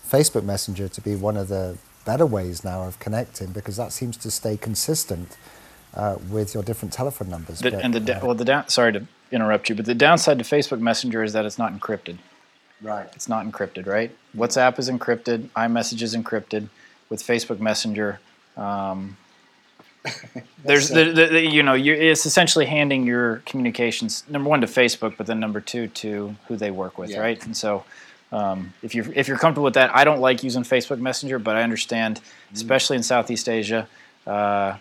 Facebook 0.08 0.44
Messenger 0.44 0.86
to 0.88 1.00
be 1.00 1.16
one 1.16 1.36
of 1.36 1.48
the 1.48 1.76
better 2.04 2.26
ways 2.26 2.64
now 2.64 2.82
of 2.82 2.98
connecting 2.98 3.48
because 3.52 3.76
that 3.76 3.92
seems 3.92 4.16
to 4.18 4.30
stay 4.30 4.56
consistent 4.56 5.36
uh, 5.94 6.16
with 6.30 6.54
your 6.54 6.62
different 6.62 6.92
telephone 6.92 7.28
numbers. 7.30 7.60
the, 7.60 7.70
But, 7.70 7.84
and 7.84 7.94
the 7.94 8.00
da- 8.00 8.18
uh, 8.18 8.26
well 8.26 8.34
the 8.34 8.44
down. 8.44 8.68
Sorry 8.68 8.92
to 8.92 9.06
interrupt 9.32 9.68
you, 9.68 9.74
but 9.74 9.84
the 9.86 9.94
downside 9.94 10.38
to 10.38 10.44
Facebook 10.44 10.80
Messenger 10.80 11.22
is 11.22 11.32
that 11.32 11.44
it's 11.44 11.58
not 11.58 11.72
encrypted. 11.72 12.18
Right. 12.82 13.06
It's 13.14 13.28
not 13.28 13.44
encrypted, 13.44 13.86
right? 13.86 14.10
WhatsApp 14.36 14.78
is 14.78 14.88
encrypted. 14.88 15.48
iMessage 15.50 16.02
is 16.02 16.16
encrypted. 16.16 16.68
With 17.10 17.22
Facebook 17.22 17.58
Messenger, 17.58 18.20
um, 18.56 19.16
there's 20.64 20.88
the, 20.88 21.04
the, 21.06 21.26
the, 21.26 21.40
you 21.46 21.62
know 21.62 21.74
it's 21.74 22.24
essentially 22.24 22.64
handing 22.66 23.04
your 23.04 23.38
communications 23.46 24.22
number 24.28 24.48
one 24.48 24.60
to 24.60 24.66
Facebook, 24.68 25.16
but 25.16 25.26
then 25.26 25.40
number 25.40 25.60
two 25.60 25.88
to 25.88 26.34
who 26.46 26.56
they 26.56 26.70
work 26.70 26.98
with, 26.98 27.10
Yeah. 27.10 27.18
right? 27.20 27.44
And 27.44 27.56
so 27.56 27.84
um, 28.32 28.72
if 28.82 28.94
you're 28.94 29.06
if 29.14 29.26
you're 29.26 29.38
comfortable 29.38 29.64
with 29.64 29.74
that, 29.74 29.94
I 29.94 30.04
don't 30.04 30.20
like 30.20 30.42
using 30.42 30.62
Facebook 30.62 31.00
Messenger, 31.00 31.38
but 31.38 31.56
I 31.56 31.62
understand, 31.62 32.20
especially 32.54 32.96
in 32.96 33.02
Southeast 33.02 33.48
Asia, 33.48 33.88
uh, 34.26 34.76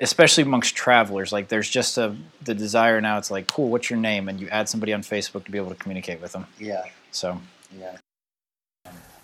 especially 0.00 0.44
amongst 0.44 0.74
travelers. 0.74 1.30
Like 1.30 1.48
there's 1.48 1.68
just 1.68 1.98
a 1.98 2.16
the 2.42 2.54
desire 2.54 3.00
now. 3.00 3.18
It's 3.18 3.30
like, 3.30 3.46
cool, 3.48 3.68
what's 3.68 3.90
your 3.90 3.98
name? 3.98 4.28
And 4.28 4.40
you 4.40 4.48
add 4.48 4.68
somebody 4.68 4.94
on 4.94 5.02
Facebook 5.02 5.44
to 5.44 5.50
be 5.50 5.58
able 5.58 5.70
to 5.70 5.74
communicate 5.74 6.22
with 6.22 6.32
them. 6.32 6.46
Yeah, 6.58 6.84
So 7.10 7.38
yeah. 7.78 7.98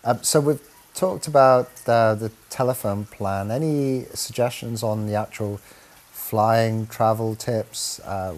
Um, 0.05 0.22
so 0.22 0.41
we've 0.41 0.61
talked 0.93 1.27
about 1.27 1.70
uh, 1.87 2.14
the 2.14 2.31
telephone 2.51 3.07
plan. 3.07 3.51
Any 3.51 4.05
suggestions 4.12 4.83
on 4.83 5.07
the 5.07 5.14
actual 5.14 5.61
flying 6.12 6.87
travel 6.89 7.35
tips, 7.35 8.01
uh, 8.01 8.35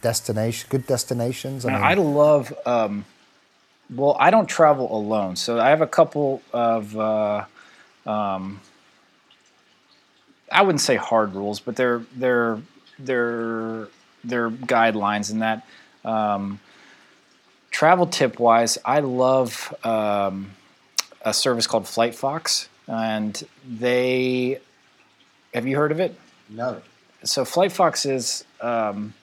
destination, 0.00 0.68
good 0.70 0.86
destinations? 0.86 1.66
Now, 1.66 1.82
I 1.82 1.92
love. 1.92 2.54
Um, 2.64 3.04
well, 3.94 4.16
I 4.18 4.30
don't 4.30 4.46
travel 4.46 4.94
alone, 4.96 5.36
so 5.36 5.60
I 5.60 5.70
have 5.70 5.80
a 5.80 5.86
couple 5.86 6.42
of. 6.52 6.96
Uh, 6.96 7.44
um, 8.04 8.60
I 10.50 10.62
wouldn't 10.62 10.80
say 10.80 10.96
hard 10.96 11.34
rules, 11.34 11.60
but 11.60 11.76
they're 11.76 12.02
they're 12.14 12.60
they're 12.98 13.88
they're 14.24 14.50
guidelines 14.50 15.30
in 15.30 15.40
that. 15.40 15.66
Um, 16.04 16.60
travel 17.70 18.06
tip 18.06 18.38
wise, 18.38 18.78
I 18.84 19.00
love 19.00 19.74
um, 19.84 20.50
a 21.22 21.34
service 21.34 21.66
called 21.66 21.86
Flight 21.86 22.14
Fox, 22.14 22.68
and 22.88 23.40
they. 23.68 24.60
Have 25.54 25.66
you 25.66 25.76
heard 25.76 25.92
of 25.92 26.00
it? 26.00 26.18
No. 26.48 26.82
so 27.24 27.44
Flight 27.44 27.72
Fox 27.72 28.04
is 28.04 28.44
um, 28.60 29.14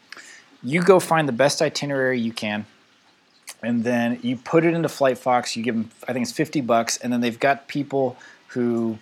you 0.63 0.81
go 0.81 0.99
find 0.99 1.27
the 1.27 1.33
best 1.33 1.61
itinerary 1.61 2.19
you 2.19 2.33
can, 2.33 2.65
and 3.63 3.83
then 3.83 4.19
you 4.21 4.37
put 4.37 4.65
it 4.65 4.73
into 4.73 4.89
Flight 4.89 5.17
Fox. 5.17 5.55
You 5.55 5.63
give 5.63 5.75
them, 5.75 5.89
I 6.07 6.13
think 6.13 6.23
it's 6.23 6.31
fifty 6.31 6.61
bucks, 6.61 6.97
and 6.97 7.11
then 7.11 7.21
they've 7.21 7.39
got 7.39 7.67
people 7.67 8.17
who 8.47 8.99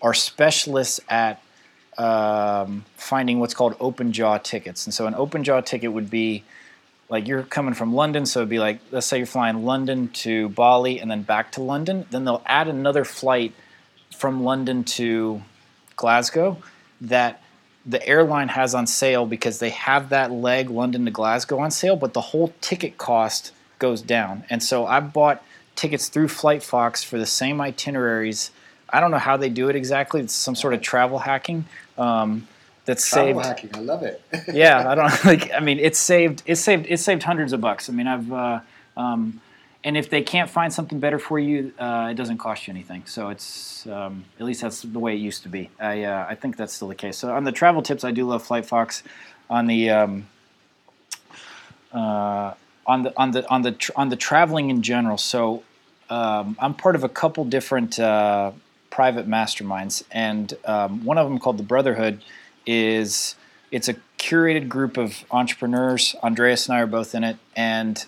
are 0.00 0.14
specialists 0.14 1.00
at 1.08 1.42
um, 1.98 2.84
finding 2.96 3.40
what's 3.40 3.54
called 3.54 3.76
open 3.80 4.12
jaw 4.12 4.38
tickets. 4.38 4.86
And 4.86 4.94
so 4.94 5.06
an 5.06 5.14
open 5.14 5.44
jaw 5.44 5.60
ticket 5.60 5.92
would 5.92 6.10
be 6.10 6.44
like 7.08 7.26
you're 7.26 7.42
coming 7.42 7.74
from 7.74 7.94
London, 7.94 8.26
so 8.26 8.40
it'd 8.40 8.48
be 8.48 8.58
like 8.58 8.80
let's 8.90 9.06
say 9.06 9.18
you're 9.18 9.26
flying 9.26 9.64
London 9.64 10.08
to 10.08 10.50
Bali 10.50 11.00
and 11.00 11.10
then 11.10 11.22
back 11.22 11.52
to 11.52 11.62
London. 11.62 12.06
Then 12.10 12.24
they'll 12.24 12.42
add 12.46 12.68
another 12.68 13.04
flight 13.04 13.54
from 14.16 14.44
London 14.44 14.84
to 14.84 15.42
Glasgow 15.96 16.58
that 17.00 17.42
the 17.84 18.06
airline 18.06 18.48
has 18.48 18.74
on 18.74 18.86
sale 18.86 19.26
because 19.26 19.58
they 19.58 19.70
have 19.70 20.10
that 20.10 20.30
leg 20.30 20.70
London 20.70 21.04
to 21.06 21.10
Glasgow 21.10 21.58
on 21.58 21.70
sale, 21.70 21.96
but 21.96 22.12
the 22.12 22.20
whole 22.20 22.52
ticket 22.60 22.96
cost 22.96 23.52
goes 23.82 24.00
down. 24.00 24.44
And 24.48 24.62
so 24.62 24.86
I 24.86 25.00
bought 25.00 25.42
tickets 25.74 26.08
through 26.08 26.28
Flight 26.28 26.62
Fox 26.62 27.02
for 27.02 27.18
the 27.18 27.26
same 27.26 27.60
itineraries. 27.60 28.52
I 28.88 29.00
don't 29.00 29.10
know 29.10 29.18
how 29.18 29.36
they 29.36 29.48
do 29.48 29.68
it 29.68 29.74
exactly. 29.74 30.20
It's 30.20 30.32
some 30.32 30.54
sort 30.54 30.72
of 30.72 30.80
travel 30.80 31.18
hacking 31.18 31.64
um, 31.98 32.46
that's 32.84 33.08
Travel 33.10 33.42
saved 33.42 33.46
hacking, 33.46 33.70
I 33.74 33.80
love 33.80 34.04
it. 34.04 34.22
yeah, 34.52 34.88
I 34.88 34.94
don't 34.94 35.24
like. 35.24 35.52
I 35.52 35.58
mean, 35.58 35.80
it's 35.80 35.98
saved. 35.98 36.44
It's 36.46 36.60
saved. 36.60 36.86
It's 36.88 37.02
saved 37.02 37.24
hundreds 37.24 37.52
of 37.52 37.60
bucks. 37.60 37.90
I 37.90 37.92
mean, 37.92 38.06
I've. 38.06 38.32
Uh, 38.32 38.60
um, 38.96 39.40
and 39.84 39.96
if 39.96 40.10
they 40.10 40.22
can't 40.22 40.48
find 40.48 40.72
something 40.72 41.00
better 41.00 41.18
for 41.18 41.40
you, 41.40 41.72
uh, 41.76 42.08
it 42.12 42.14
doesn't 42.14 42.38
cost 42.38 42.68
you 42.68 42.72
anything. 42.72 43.02
So 43.06 43.30
it's 43.30 43.84
um, 43.88 44.24
at 44.38 44.46
least 44.46 44.60
that's 44.60 44.82
the 44.82 45.00
way 45.00 45.14
it 45.14 45.18
used 45.18 45.42
to 45.42 45.48
be. 45.48 45.70
I 45.80 46.04
uh, 46.04 46.26
I 46.28 46.36
think 46.36 46.56
that's 46.56 46.72
still 46.72 46.88
the 46.88 46.94
case. 46.94 47.18
So 47.18 47.34
on 47.34 47.42
the 47.42 47.52
travel 47.52 47.82
tips, 47.82 48.04
I 48.04 48.12
do 48.12 48.28
love 48.28 48.44
Flight 48.44 48.64
Fox. 48.64 49.02
On 49.50 49.66
the 49.66 49.90
um, 49.90 50.26
uh, 51.92 52.54
on 52.86 53.02
the 53.02 53.16
on 53.16 53.30
the 53.30 53.48
on 53.48 53.62
the 53.62 53.72
tr- 53.72 53.92
on 53.96 54.08
the 54.08 54.16
traveling 54.16 54.70
in 54.70 54.82
general. 54.82 55.18
So 55.18 55.62
um, 56.10 56.56
I'm 56.60 56.74
part 56.74 56.94
of 56.94 57.04
a 57.04 57.08
couple 57.08 57.44
different 57.44 57.98
uh, 57.98 58.52
private 58.90 59.28
masterminds, 59.28 60.02
and 60.10 60.52
um, 60.64 61.04
one 61.04 61.18
of 61.18 61.28
them 61.28 61.38
called 61.38 61.58
the 61.58 61.62
Brotherhood 61.62 62.22
is 62.66 63.36
it's 63.70 63.88
a 63.88 63.94
curated 64.18 64.68
group 64.68 64.96
of 64.96 65.24
entrepreneurs. 65.30 66.14
Andreas 66.22 66.68
and 66.68 66.76
I 66.76 66.80
are 66.80 66.86
both 66.86 67.14
in 67.14 67.24
it, 67.24 67.36
and 67.56 68.04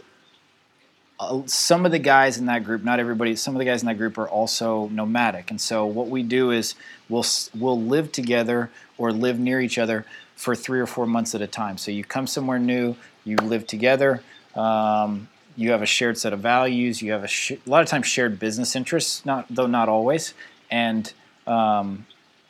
uh, 1.19 1.43
some 1.47 1.87
of 1.87 1.93
the 1.93 1.99
guys 1.99 2.39
in 2.39 2.47
that 2.47 2.65
group, 2.65 2.83
not 2.83 2.99
everybody, 2.99 3.37
some 3.37 3.55
of 3.55 3.59
the 3.59 3.65
guys 3.65 3.83
in 3.83 3.87
that 3.87 3.97
group 3.97 4.19
are 4.19 4.29
also 4.29 4.89
nomadic. 4.89 5.51
And 5.51 5.61
so 5.61 5.87
what 5.87 6.09
we 6.09 6.23
do 6.23 6.51
is 6.51 6.75
we'll 7.09 7.25
we'll 7.57 7.81
live 7.81 8.13
together 8.13 8.71
or 8.99 9.13
live 9.13 9.39
near 9.39 9.61
each 9.61 9.79
other 9.79 10.05
for 10.35 10.55
three 10.55 10.81
or 10.81 10.87
four 10.87 11.07
months 11.07 11.35
at 11.35 11.41
a 11.41 11.47
time. 11.47 11.79
So 11.79 11.91
you 11.91 12.05
come 12.05 12.27
somewhere 12.27 12.59
new, 12.59 12.97
you 13.25 13.37
live 13.37 13.67
together. 13.67 14.23
Um, 14.55 15.29
you 15.57 15.71
have 15.71 15.83
a 15.83 15.87
shared 15.87 16.19
set 16.19 16.33
of 16.33 16.41
values. 16.41 17.01
You 17.01 17.13
have 17.13 17.25
a, 17.25 17.29
sh- 17.29 17.53
a 17.53 17.71
lot 17.71 17.83
of 17.83 17.89
times 17.89 18.07
shared 18.07 18.39
business 18.39 18.75
interests, 18.75 19.25
not 19.25 19.47
though 19.49 19.67
not 19.67 19.89
always, 19.89 20.35
and 20.71 21.13
um, 21.47 22.07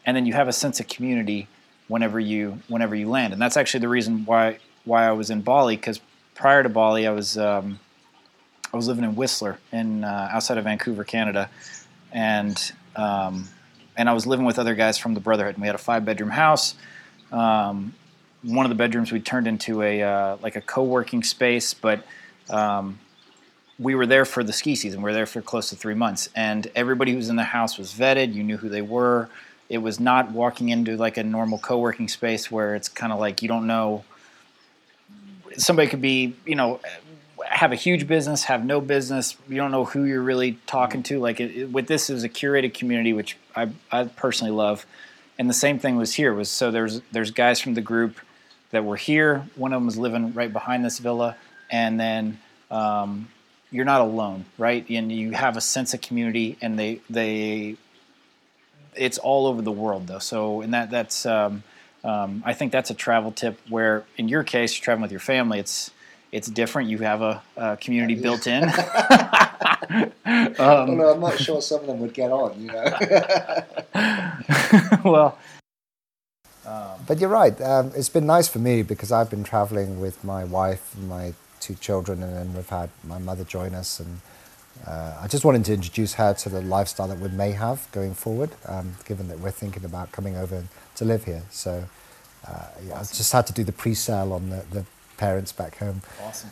and 0.07 0.17
then 0.17 0.27
you 0.27 0.33
have 0.33 0.49
a 0.49 0.53
sense 0.53 0.81
of 0.81 0.89
community 0.89 1.49
whenever 1.89 2.19
you 2.19 2.61
whenever 2.69 2.95
you 2.95 3.09
land. 3.09 3.33
And 3.33 3.43
that's 3.43 3.57
actually 3.57 3.81
the 3.81 3.89
reason 3.89 4.25
why 4.25 4.59
why 4.85 5.07
I 5.07 5.13
was 5.13 5.31
in 5.31 5.43
Bali 5.43 5.77
because 5.77 6.01
prior 6.35 6.63
to 6.63 6.69
Bali 6.69 7.07
I 7.07 7.11
was 7.11 7.37
um, 7.37 7.79
I 8.73 8.77
was 8.77 8.89
living 8.89 9.05
in 9.05 9.17
Whistler 9.17 9.59
in 9.73 10.05
uh, 10.05 10.29
outside 10.33 10.59
of 10.59 10.65
Vancouver, 10.65 11.05
Canada, 11.05 11.51
and 12.13 12.73
um, 12.97 13.49
and 13.97 14.09
I 14.09 14.13
was 14.13 14.27
living 14.27 14.47
with 14.47 14.59
other 14.59 14.75
guys 14.75 14.99
from 14.99 15.15
the 15.15 15.21
Brotherhood. 15.21 15.55
And 15.55 15.63
we 15.63 15.69
had 15.69 15.75
a 15.75 15.79
five 15.79 16.05
bedroom 16.05 16.31
house. 16.31 16.75
Um, 17.31 17.95
one 18.45 18.67
of 18.67 18.71
the 18.71 18.77
bedrooms 18.77 19.11
we 19.11 19.21
turned 19.21 19.47
into 19.47 19.83
a 19.83 20.03
uh, 20.03 20.37
like 20.43 20.57
a 20.57 20.61
co-working 20.61 21.23
space, 21.23 21.75
but 21.75 22.05
um, 22.51 22.99
we 23.79 23.95
were 23.95 24.07
there 24.07 24.25
for 24.25 24.45
the 24.45 24.53
ski 24.53 24.75
season. 24.75 25.01
We 25.01 25.05
were 25.05 25.15
there 25.15 25.27
for 25.27 25.41
close 25.43 25.71
to 25.71 25.77
three 25.77 25.95
months, 25.95 26.29
and 26.37 26.71
everybody 26.75 27.13
who 27.13 27.17
was 27.17 27.29
in 27.29 27.37
the 27.37 27.43
house 27.45 27.79
was 27.79 27.93
vetted. 27.93 28.35
You 28.35 28.43
knew 28.45 28.57
who 28.57 28.69
they 28.69 28.83
were. 28.83 29.29
It 29.69 29.79
was 29.79 29.99
not 29.99 30.31
walking 30.31 30.69
into 30.69 30.97
like 30.97 31.17
a 31.17 31.25
normal 31.25 31.59
co-working 31.59 32.09
space 32.09 32.51
where 32.51 32.75
it's 32.75 32.89
kind 32.89 33.13
of 33.13 33.19
like 33.19 33.43
you 33.43 33.49
don't 33.49 33.67
know. 33.67 34.05
Somebody 35.57 35.89
could 35.89 36.03
be, 36.03 36.35
you 36.45 36.55
know, 36.57 36.81
have 37.47 37.73
a 37.73 37.77
huge 37.77 38.07
business, 38.07 38.45
have 38.45 38.65
no 38.65 38.81
business. 38.81 39.37
You 39.49 39.57
don't 39.57 39.71
know 39.71 39.85
who 39.85 40.05
you're 40.05 40.23
really 40.23 40.59
talking 40.67 41.03
to. 41.05 41.19
Like 41.19 41.41
it, 41.41 41.57
it- 41.57 41.73
with 41.73 41.87
this, 41.87 42.11
is 42.11 42.25
a 42.25 42.29
curated 42.29 42.75
community, 42.75 43.13
which 43.13 43.37
I, 43.57 43.71
I 43.91 44.05
personally 44.05 44.53
love. 44.53 44.85
And 45.39 45.49
the 45.49 45.55
same 45.55 45.79
thing 45.79 45.97
was 45.97 46.15
here. 46.15 46.33
Was 46.33 46.49
so 46.49 46.71
there's 46.71 47.01
there's 47.11 47.31
guys 47.33 47.59
from 47.61 47.75
the 47.75 47.81
group 47.81 48.19
that 48.75 48.85
were 48.85 48.97
here. 48.97 49.47
One 49.57 49.73
of 49.73 49.79
them 49.79 49.87
was 49.87 49.97
living 49.97 50.35
right 50.35 50.53
behind 50.53 50.85
this 50.85 50.99
villa, 50.99 51.37
and 51.71 51.99
then 51.99 52.39
um, 52.71 53.29
you're 53.71 53.85
not 53.85 54.01
alone, 54.01 54.45
right? 54.59 54.89
And 54.89 55.11
you 55.11 55.33
have 55.33 55.57
a 55.57 55.61
sense 55.61 55.95
of 55.95 56.01
community, 56.01 56.57
and 56.61 56.79
they 56.79 57.01
they 57.11 57.77
it's 58.95 59.19
all 59.19 59.47
over 59.47 59.63
the 59.63 59.73
world 59.73 60.07
though. 60.07 60.19
So 60.19 60.61
and 60.61 60.75
that 60.75 60.91
that's 60.91 61.27
um, 61.27 61.63
um, 62.05 62.43
I 62.45 62.53
think 62.53 62.71
that's 62.73 62.91
a 62.91 62.95
travel 62.95 63.33
tip 63.33 63.59
where 63.69 64.05
in 64.17 64.29
your 64.29 64.45
case 64.45 64.77
you're 64.77 64.85
traveling 64.85 65.03
with 65.03 65.13
your 65.13 65.21
family. 65.21 65.59
It's 65.59 65.91
it's 66.31 66.49
different. 66.49 66.89
You 66.91 66.99
have 66.99 67.23
a, 67.23 67.43
a 67.57 67.77
community 67.77 68.17
built 68.17 68.49
in. 68.49 68.65
Although 70.27 71.13
I'm 71.15 71.21
not 71.21 71.39
sure 71.39 71.63
some 71.63 71.83
of 71.83 71.87
them 71.87 72.01
would 72.01 72.13
get 72.13 72.33
on, 72.33 72.61
you 72.61 72.67
know. 72.67 72.85
well, 75.05 75.39
But 77.07 77.21
you're 77.21 77.31
right. 77.31 77.61
Um, 77.61 77.93
it's 77.95 78.09
been 78.09 78.27
nice 78.27 78.49
for 78.49 78.59
me 78.59 78.83
because 78.83 79.13
I've 79.13 79.31
been 79.31 79.45
traveling 79.45 80.01
with 80.01 80.23
my 80.25 80.45
wife 80.45 80.95
and 80.95 81.09
my 81.09 81.35
two 81.61 81.75
children, 81.75 82.23
and 82.23 82.37
then 82.37 82.55
we've 82.55 82.69
had 82.69 82.91
my 83.05 83.19
mother 83.19 83.45
join 83.45 83.75
us. 83.75 84.01
And 84.01 84.21
uh, 84.87 85.19
I 85.21 85.29
just 85.29 85.45
wanted 85.45 85.65
to 85.67 85.75
introduce 85.75 86.15
her 86.15 86.35
to 86.35 86.49
the 86.49 86.61
lifestyle 86.61 87.09
that 87.09 87.19
we 87.19 87.29
may 87.29 87.53
have 87.53 87.89
going 87.93 88.15
forward, 88.15 88.51
um, 88.67 88.97
given 89.05 89.29
that 89.29 89.39
we're 89.41 89.51
thinking 89.51 89.85
about 89.85 90.13
coming 90.13 90.37
over 90.37 90.65
to 90.97 91.05
live 91.05 91.25
here. 91.25 91.43
So 91.51 91.85
uh, 92.47 92.67
yeah, 92.87 92.97
I 92.97 92.99
just 93.01 93.33
had 93.33 93.47
to 93.47 93.53
do 93.53 93.65
the 93.65 93.73
pre-sale 93.73 94.33
on 94.33 94.51
the, 94.51 94.65
the 94.71 94.85
parents 95.17 95.53
back 95.53 95.79
home. 95.79 96.03
Awesome. 96.23 96.51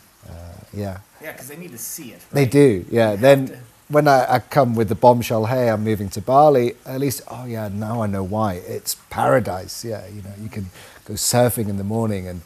Yeah. 0.72 0.98
Yeah, 1.20 1.32
because 1.32 1.48
they 1.48 1.56
need 1.56 1.72
to 1.72 1.78
see 1.78 2.12
it. 2.12 2.20
They 2.32 2.46
do, 2.46 2.84
yeah. 2.90 3.16
Then 3.16 3.48
to- 3.48 3.58
when 3.92 4.08
I, 4.08 4.34
I 4.34 4.38
come 4.38 4.74
with 4.74 4.88
the 4.88 4.94
bombshell, 4.94 5.46
hey, 5.46 5.68
I'm 5.68 5.84
moving 5.84 6.08
to 6.10 6.20
Bali, 6.20 6.74
at 6.86 6.98
least, 6.98 7.22
oh 7.28 7.44
yeah, 7.44 7.68
now 7.68 8.02
I 8.02 8.06
know 8.06 8.24
why. 8.24 8.54
It's 8.54 8.96
paradise. 9.10 9.84
Yeah, 9.84 10.06
you 10.08 10.22
know, 10.22 10.32
you 10.40 10.48
can 10.48 10.70
go 11.04 11.14
surfing 11.14 11.68
in 11.68 11.76
the 11.76 11.84
morning 11.84 12.26
and 12.26 12.40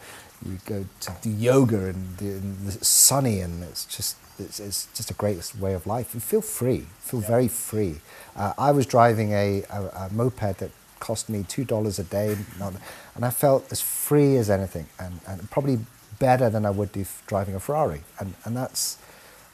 you 0.45 0.59
go 0.67 0.85
to 1.01 1.13
do 1.23 1.31
yoga 1.31 1.87
and, 1.87 2.17
the, 2.19 2.27
and 2.27 2.69
it's 2.69 2.87
sunny 2.87 3.41
and 3.41 3.63
it's 3.63 3.87
just 3.87 4.17
it's, 4.39 4.61
it's 4.61 4.89
just 4.95 5.11
a 5.11 5.15
great 5.15 5.55
way 5.59 5.73
of 5.73 5.87
life. 5.87 6.13
You 6.13 6.21
feel 6.21 6.43
free, 6.43 6.87
feel 6.99 7.21
very 7.21 7.49
free. 7.49 8.01
Uh, 8.35 8.53
I 8.59 8.71
was 8.73 8.85
driving 8.85 9.33
a, 9.33 9.63
a, 9.71 9.83
a 9.83 10.09
moped 10.13 10.59
that 10.59 10.71
cost 11.01 11.29
me 11.29 11.45
two 11.47 11.65
dollars 11.65 11.99
a 11.99 12.05
day, 12.05 12.37
not, 12.59 12.75
and 13.15 13.25
I 13.25 13.31
felt 13.31 13.71
as 13.73 13.81
free 13.81 14.37
as 14.37 14.51
anything, 14.51 14.87
and, 14.99 15.21
and 15.27 15.51
probably 15.51 15.79
better 16.19 16.51
than 16.51 16.67
I 16.67 16.71
would 16.71 16.93
do 16.93 17.07
driving 17.27 17.55
a 17.55 17.61
Ferrari, 17.61 18.03
and 18.19 18.35
and 18.45 18.57
that's 18.57 18.99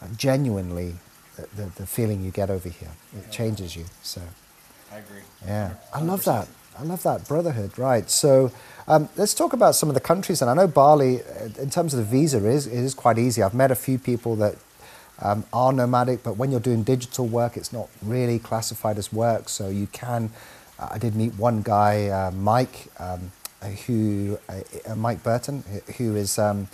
uh, 0.00 0.06
genuinely 0.16 0.94
the, 1.56 1.70
the, 1.76 1.86
feeling 1.86 2.22
you 2.22 2.30
get 2.30 2.50
over 2.50 2.68
here. 2.68 2.90
It 3.16 3.30
changes 3.30 3.76
you. 3.76 3.84
So 4.02 4.20
I 4.92 4.98
agree. 4.98 5.22
yeah, 5.46 5.74
I 5.92 6.00
love 6.00 6.24
that. 6.24 6.48
I 6.78 6.82
love 6.84 7.02
that 7.02 7.28
brotherhood. 7.28 7.78
Right. 7.78 8.08
So 8.10 8.50
um, 8.88 9.08
let's 9.16 9.34
talk 9.34 9.52
about 9.52 9.74
some 9.74 9.88
of 9.88 9.94
the 9.94 10.00
countries. 10.00 10.40
And 10.40 10.50
I 10.50 10.54
know 10.54 10.66
Bali, 10.66 11.22
uh, 11.22 11.48
in 11.60 11.70
terms 11.70 11.94
of 11.94 11.98
the 11.98 12.04
visa, 12.04 12.44
is 12.46 12.66
is 12.66 12.94
quite 12.94 13.18
easy. 13.18 13.42
I've 13.42 13.54
met 13.54 13.70
a 13.70 13.76
few 13.76 13.98
people 13.98 14.36
that 14.36 14.56
um, 15.20 15.44
are 15.52 15.72
nomadic, 15.72 16.22
but 16.22 16.36
when 16.36 16.50
you're 16.50 16.60
doing 16.60 16.82
digital 16.82 17.26
work, 17.26 17.56
it's 17.56 17.72
not 17.72 17.88
really 18.02 18.38
classified 18.38 18.98
as 18.98 19.12
work. 19.12 19.48
So 19.48 19.68
you 19.68 19.86
can. 19.88 20.30
Uh, 20.78 20.88
I 20.92 20.98
did 20.98 21.14
meet 21.14 21.34
one 21.34 21.62
guy, 21.62 22.08
uh, 22.08 22.30
Mike, 22.30 22.88
um, 22.98 23.32
who 23.86 24.38
uh, 24.48 24.94
Mike 24.96 25.22
Burton, 25.22 25.62
who 25.98 26.16
is 26.16 26.38
um, 26.38 26.68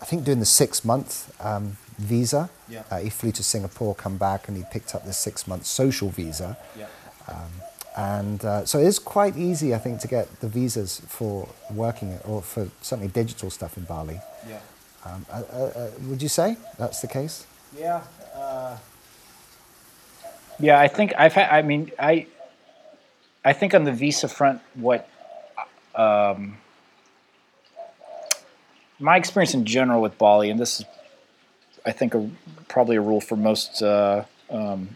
I 0.00 0.04
think 0.04 0.24
doing 0.24 0.40
the 0.40 0.46
six 0.46 0.84
month 0.84 1.34
um, 1.44 1.76
visa. 2.00 2.50
Yeah. 2.68 2.82
Uh, 2.90 2.98
he 2.98 3.10
flew 3.10 3.32
to 3.32 3.42
Singapore, 3.42 3.94
come 3.94 4.16
back, 4.16 4.48
and 4.48 4.56
he 4.56 4.64
picked 4.72 4.94
up 4.94 5.04
this 5.04 5.18
six 5.18 5.46
month 5.46 5.66
social 5.66 6.08
visa. 6.08 6.56
Yeah. 6.78 6.86
Um, 7.28 7.50
and 7.96 8.44
uh, 8.44 8.64
so 8.64 8.78
it's 8.78 8.98
quite 8.98 9.36
easy, 9.36 9.74
I 9.74 9.78
think, 9.78 10.00
to 10.00 10.08
get 10.08 10.40
the 10.40 10.48
visas 10.48 11.00
for 11.06 11.48
working 11.72 12.18
or 12.24 12.40
for 12.42 12.68
certainly 12.80 13.10
digital 13.12 13.50
stuff 13.50 13.76
in 13.76 13.84
Bali. 13.84 14.20
Yeah. 14.48 14.60
Um, 15.04 15.26
uh, 15.30 15.42
uh, 15.52 15.56
uh, 15.56 15.90
would 16.08 16.22
you 16.22 16.28
say 16.28 16.56
that's 16.78 17.00
the 17.00 17.08
case? 17.08 17.46
Yeah. 17.76 18.02
Uh, 18.34 18.76
Yeah, 20.60 20.78
I 20.78 20.88
think 20.88 21.12
I've 21.16 21.32
had. 21.32 21.48
I 21.50 21.62
mean, 21.62 21.90
I, 21.98 22.26
I 23.42 23.54
think 23.54 23.74
on 23.74 23.84
the 23.84 23.92
visa 23.92 24.28
front, 24.28 24.60
what, 24.74 25.08
um, 25.94 26.58
my 28.98 29.16
experience 29.16 29.54
in 29.54 29.64
general 29.64 30.02
with 30.02 30.18
Bali, 30.18 30.50
and 30.50 30.60
this 30.60 30.80
is, 30.80 30.86
I 31.84 31.92
think, 31.92 32.14
a, 32.14 32.28
probably 32.68 32.96
a 32.96 33.00
rule 33.00 33.20
for 33.20 33.36
most, 33.36 33.82
uh, 33.82 34.24
um, 34.50 34.90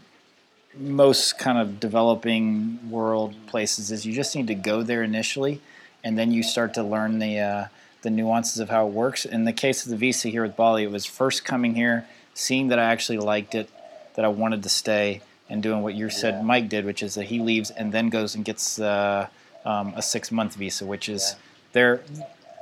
most 0.77 1.37
kind 1.37 1.57
of 1.57 1.79
developing 1.79 2.89
world 2.89 3.35
places, 3.47 3.91
is 3.91 4.05
you 4.05 4.13
just 4.13 4.35
need 4.35 4.47
to 4.47 4.55
go 4.55 4.83
there 4.83 5.03
initially, 5.03 5.61
and 6.03 6.17
then 6.17 6.31
you 6.31 6.43
start 6.43 6.73
to 6.75 6.83
learn 6.83 7.19
the 7.19 7.39
uh, 7.39 7.65
the 8.01 8.09
nuances 8.11 8.59
of 8.59 8.69
how 8.69 8.87
it 8.87 8.93
works. 8.93 9.25
In 9.25 9.45
the 9.45 9.53
case 9.53 9.83
of 9.83 9.89
the 9.89 9.97
visa 9.97 10.29
here 10.29 10.43
with 10.43 10.55
Bali, 10.55 10.83
it 10.83 10.91
was 10.91 11.05
first 11.05 11.43
coming 11.43 11.73
here, 11.73 12.05
seeing 12.35 12.67
that 12.67 12.77
I 12.77 12.83
actually 12.83 13.17
liked 13.17 13.55
it, 13.55 13.69
that 14.13 14.23
I 14.23 14.27
wanted 14.27 14.61
to 14.63 14.69
stay, 14.69 15.21
and 15.49 15.61
doing 15.61 15.81
what 15.81 15.95
you 15.95 16.09
said 16.09 16.43
Mike 16.45 16.69
did, 16.69 16.85
which 16.85 17.03
is 17.03 17.15
that 17.15 17.25
he 17.25 17.39
leaves 17.39 17.71
and 17.71 17.91
then 17.91 18.09
goes 18.09 18.35
and 18.35 18.45
gets 18.45 18.79
uh, 18.79 19.27
um, 19.65 19.93
a 19.95 20.01
six 20.01 20.31
month 20.31 20.55
visa, 20.55 20.85
which 20.85 21.09
is 21.09 21.35
they're 21.73 22.01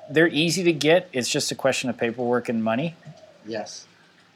they're 0.10 0.28
easy 0.28 0.64
to 0.64 0.74
get. 0.74 1.10
It's 1.14 1.30
just 1.30 1.52
a 1.52 1.56
question 1.56 1.90
of 1.90 1.98
paperwork 1.98 2.50
and 2.50 2.64
money. 2.64 2.96
Yes. 3.46 3.86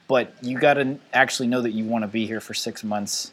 But 0.08 0.34
you 0.42 0.58
got 0.60 0.76
to 0.76 0.98
actually 1.14 1.48
know 1.48 1.62
that 1.62 1.72
you 1.72 1.84
want 1.86 2.04
to 2.04 2.08
be 2.08 2.26
here 2.26 2.40
for 2.40 2.54
six 2.54 2.84
months. 2.84 3.32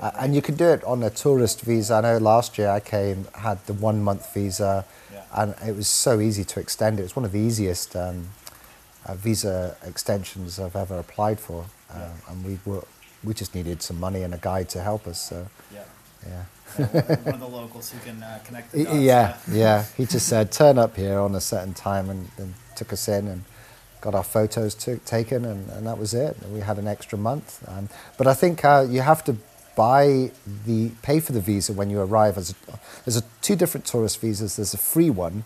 Uh, 0.00 0.10
and 0.18 0.34
you 0.34 0.42
can 0.42 0.56
do 0.56 0.64
it 0.68 0.82
on 0.82 1.00
a 1.04 1.10
tourist 1.10 1.60
visa. 1.60 1.94
I 1.94 2.00
know 2.00 2.18
last 2.18 2.58
year 2.58 2.68
I 2.68 2.80
came, 2.80 3.26
had 3.34 3.64
the 3.66 3.72
one 3.72 4.02
month 4.02 4.34
visa, 4.34 4.84
Yeah. 5.12 5.22
and 5.32 5.54
it 5.64 5.76
was 5.76 5.86
so 5.86 6.18
easy 6.18 6.42
to 6.44 6.58
extend 6.58 6.98
it. 6.98 7.04
It's 7.04 7.14
one 7.14 7.24
of 7.24 7.30
the 7.30 7.38
easiest 7.38 7.94
um, 7.94 8.30
uh, 9.06 9.14
visa 9.14 9.76
extensions 9.86 10.58
I've 10.58 10.74
ever 10.74 10.98
applied 10.98 11.38
for. 11.38 11.66
Um, 11.94 12.00
And 12.28 12.44
we 12.44 12.58
were, 12.64 12.82
we 13.22 13.32
just 13.34 13.54
needed 13.54 13.80
some 13.82 14.00
money 14.00 14.22
and 14.24 14.34
a 14.34 14.38
guide 14.38 14.68
to 14.70 14.82
help 14.82 15.06
us. 15.06 15.20
So, 15.20 15.46
yeah. 15.72 15.84
yeah. 16.26 16.44
One 17.22 17.34
of 17.34 17.40
the 17.40 17.46
locals 17.46 17.92
who 17.92 17.98
can 18.00 18.20
uh, 18.24 18.40
connect 18.44 18.72
the 18.72 18.84
dots. 18.84 18.96
Yeah, 18.96 19.36
yeah. 19.52 19.84
He 19.96 20.06
just 20.06 20.26
said, 20.26 20.50
turn 20.50 20.78
up 20.78 20.96
here 20.96 21.18
on 21.20 21.36
a 21.36 21.40
certain 21.40 21.74
time 21.74 22.10
and 22.10 22.28
then 22.36 22.54
took 22.74 22.92
us 22.92 23.06
in 23.06 23.28
and 23.28 23.44
got 24.02 24.14
our 24.14 24.24
photos 24.24 24.74
to, 24.74 24.98
taken, 24.98 25.44
and, 25.46 25.70
and 25.70 25.86
that 25.86 25.96
was 25.96 26.12
it. 26.12 26.36
We 26.52 26.60
had 26.60 26.78
an 26.78 26.86
extra 26.86 27.16
month. 27.16 27.66
Um, 27.68 27.88
but 28.18 28.26
I 28.26 28.34
think 28.34 28.64
uh, 28.64 28.86
you 28.88 29.00
have 29.00 29.24
to 29.24 29.36
buy 29.76 30.32
the, 30.66 30.90
pay 31.02 31.20
for 31.20 31.32
the 31.32 31.40
visa 31.40 31.72
when 31.72 31.88
you 31.88 32.00
arrive. 32.00 32.36
As 32.36 32.50
a, 32.50 32.54
there's 33.06 33.16
a, 33.16 33.22
two 33.40 33.56
different 33.56 33.86
tourist 33.86 34.20
visas. 34.20 34.56
There's 34.56 34.74
a 34.74 34.78
free 34.78 35.08
one, 35.08 35.44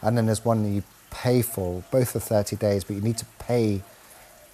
and 0.00 0.16
then 0.16 0.26
there's 0.26 0.44
one 0.44 0.62
that 0.62 0.70
you 0.70 0.82
pay 1.10 1.42
for, 1.42 1.82
both 1.90 2.12
for 2.12 2.20
30 2.20 2.56
days, 2.56 2.84
but 2.84 2.96
you 2.96 3.02
need 3.02 3.18
to 3.18 3.26
pay 3.38 3.82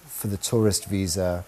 for 0.05 0.27
the 0.27 0.37
tourist 0.37 0.85
visa 0.85 1.45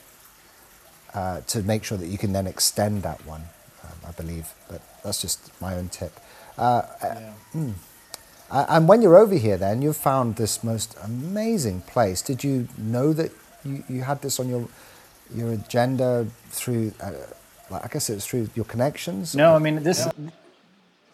uh, 1.13 1.41
to 1.41 1.63
make 1.63 1.83
sure 1.83 1.97
that 1.97 2.07
you 2.07 2.17
can 2.17 2.31
then 2.31 2.45
extend 2.47 3.01
that 3.03 3.25
one, 3.25 3.41
um, 3.83 3.97
I 4.07 4.11
believe. 4.11 4.53
But 4.69 4.81
that's 5.03 5.21
just 5.21 5.51
my 5.59 5.75
own 5.75 5.89
tip. 5.89 6.19
Uh, 6.57 6.83
Yeah. 7.03 7.33
Uh, 8.49 8.65
and 8.69 8.87
when 8.87 9.01
you're 9.01 9.17
over 9.17 9.35
here, 9.35 9.57
then 9.57 9.81
you've 9.81 9.97
found 9.97 10.35
this 10.35 10.63
most 10.63 10.97
amazing 11.03 11.81
place. 11.81 12.21
Did 12.21 12.43
you 12.43 12.67
know 12.77 13.13
that 13.13 13.31
you, 13.63 13.83
you 13.89 14.01
had 14.01 14.21
this 14.21 14.39
on 14.39 14.49
your 14.49 14.67
your 15.33 15.51
agenda 15.53 16.27
through? 16.49 16.93
Uh, 17.01 17.11
I 17.71 17.87
guess 17.87 18.09
it 18.09 18.15
was 18.15 18.25
through 18.25 18.49
your 18.55 18.65
connections. 18.65 19.35
No, 19.35 19.55
I 19.55 19.59
mean 19.59 19.83
this. 19.83 20.07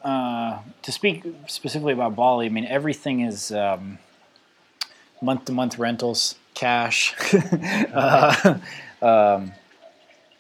Uh, 0.04 0.60
to 0.82 0.92
speak 0.92 1.24
specifically 1.48 1.94
about 1.94 2.16
Bali, 2.16 2.46
I 2.46 2.50
mean 2.50 2.66
everything 2.66 3.22
is 3.22 3.52
month 5.24 5.46
to 5.46 5.52
month 5.52 5.80
rentals, 5.80 6.36
cash, 6.54 7.16
uh, 7.94 8.60
um, 9.02 9.54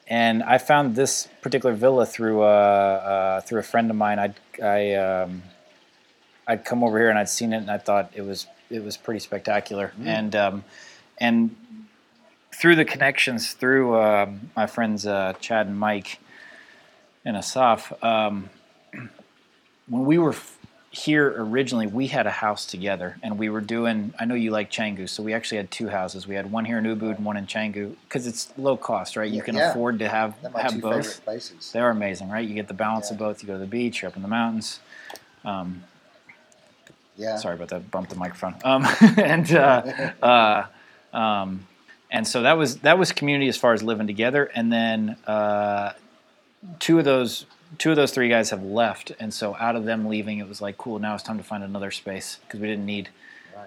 and 0.07 0.43
I 0.43 0.57
found 0.57 0.95
this 0.95 1.27
particular 1.41 1.73
villa 1.73 2.05
through 2.05 2.43
uh, 2.43 2.45
uh, 2.45 3.41
through 3.41 3.59
a 3.59 3.63
friend 3.63 3.89
of 3.89 3.95
mine. 3.95 4.19
I'd 4.19 4.35
I 4.61 4.93
um, 4.95 5.43
I'd 6.47 6.65
come 6.65 6.83
over 6.83 6.97
here 6.99 7.09
and 7.09 7.17
I'd 7.17 7.29
seen 7.29 7.53
it 7.53 7.57
and 7.57 7.71
I 7.71 7.77
thought 7.77 8.11
it 8.15 8.21
was 8.21 8.47
it 8.69 8.83
was 8.83 8.97
pretty 8.97 9.19
spectacular 9.19 9.93
and 10.03 10.35
um, 10.35 10.63
and 11.19 11.55
through 12.53 12.75
the 12.75 12.85
connections 12.85 13.53
through 13.53 13.99
um 13.99 14.51
my 14.55 14.67
friends 14.67 15.05
uh, 15.05 15.33
Chad 15.39 15.67
and 15.67 15.77
Mike 15.79 16.19
and 17.25 17.37
Asaf. 17.37 17.91
Um, 18.03 18.49
when 19.87 20.05
we 20.05 20.17
were 20.17 20.31
f- 20.31 20.57
here 20.91 21.33
originally, 21.37 21.87
we 21.87 22.07
had 22.07 22.27
a 22.27 22.31
house 22.31 22.65
together, 22.65 23.17
and 23.23 23.37
we 23.39 23.49
were 23.49 23.61
doing. 23.61 24.13
I 24.19 24.25
know 24.25 24.35
you 24.35 24.51
like 24.51 24.71
Canggu, 24.71 25.09
so 25.09 25.23
we 25.23 25.33
actually 25.33 25.57
had 25.57 25.71
two 25.71 25.87
houses. 25.89 26.27
We 26.27 26.35
had 26.35 26.51
one 26.51 26.65
here 26.65 26.77
in 26.77 26.83
Ubud 26.85 27.15
and 27.17 27.25
one 27.25 27.35
in 27.37 27.47
Canggu 27.47 27.95
because 28.07 28.27
it's 28.27 28.53
low 28.57 28.77
cost, 28.77 29.15
right? 29.15 29.29
You 29.29 29.37
Yeah, 29.37 29.43
can 29.43 29.55
yeah. 29.55 29.71
afford 29.71 29.99
to 29.99 30.07
have 30.09 30.35
have 30.61 30.73
both. 30.81 30.93
They're 31.71 31.89
amazing, 31.89 32.29
right? 32.29 32.47
You 32.47 32.53
get 32.53 32.67
the 32.67 32.73
balance 32.75 33.09
of 33.09 33.17
both. 33.17 33.41
You 33.41 33.47
go 33.47 33.53
to 33.53 33.59
the 33.59 33.65
beach, 33.65 34.01
you're 34.01 34.09
up 34.09 34.15
in 34.15 34.21
the 34.21 34.27
mountains. 34.27 34.79
Um, 35.43 35.83
Yeah. 37.17 37.37
Sorry 37.37 37.55
about 37.55 37.69
that. 37.69 37.91
Bumped 37.91 38.09
the 38.09 38.15
microphone. 38.15 38.55
Um, 38.63 38.85
and 39.17 39.51
uh, 39.53 40.11
uh, 40.23 41.15
um, 41.15 41.67
and 42.11 42.27
so 42.27 42.41
that 42.43 42.57
was 42.57 42.77
that 42.79 42.97
was 42.97 43.11
community 43.11 43.47
as 43.49 43.57
far 43.57 43.73
as 43.73 43.83
living 43.83 44.07
together. 44.07 44.45
And 44.55 44.71
then 44.71 45.17
uh, 45.27 45.93
two 46.79 46.99
of 46.99 47.05
those 47.05 47.45
two 47.77 47.89
of 47.89 47.95
those 47.95 48.11
three 48.11 48.29
guys 48.29 48.51
have 48.51 48.63
left, 48.63 49.11
and 49.19 49.33
so 49.33 49.55
out 49.59 49.75
of 49.75 49.85
them 49.85 50.07
leaving, 50.07 50.39
it 50.39 50.47
was 50.47 50.61
like 50.61 50.77
cool. 50.77 50.99
Now 50.99 51.15
it's 51.15 51.23
time 51.23 51.37
to 51.37 51.43
find 51.43 51.63
another 51.63 51.91
space 51.91 52.39
because 52.45 52.59
we 52.59 52.67
didn't 52.67 52.85
need 52.85 53.09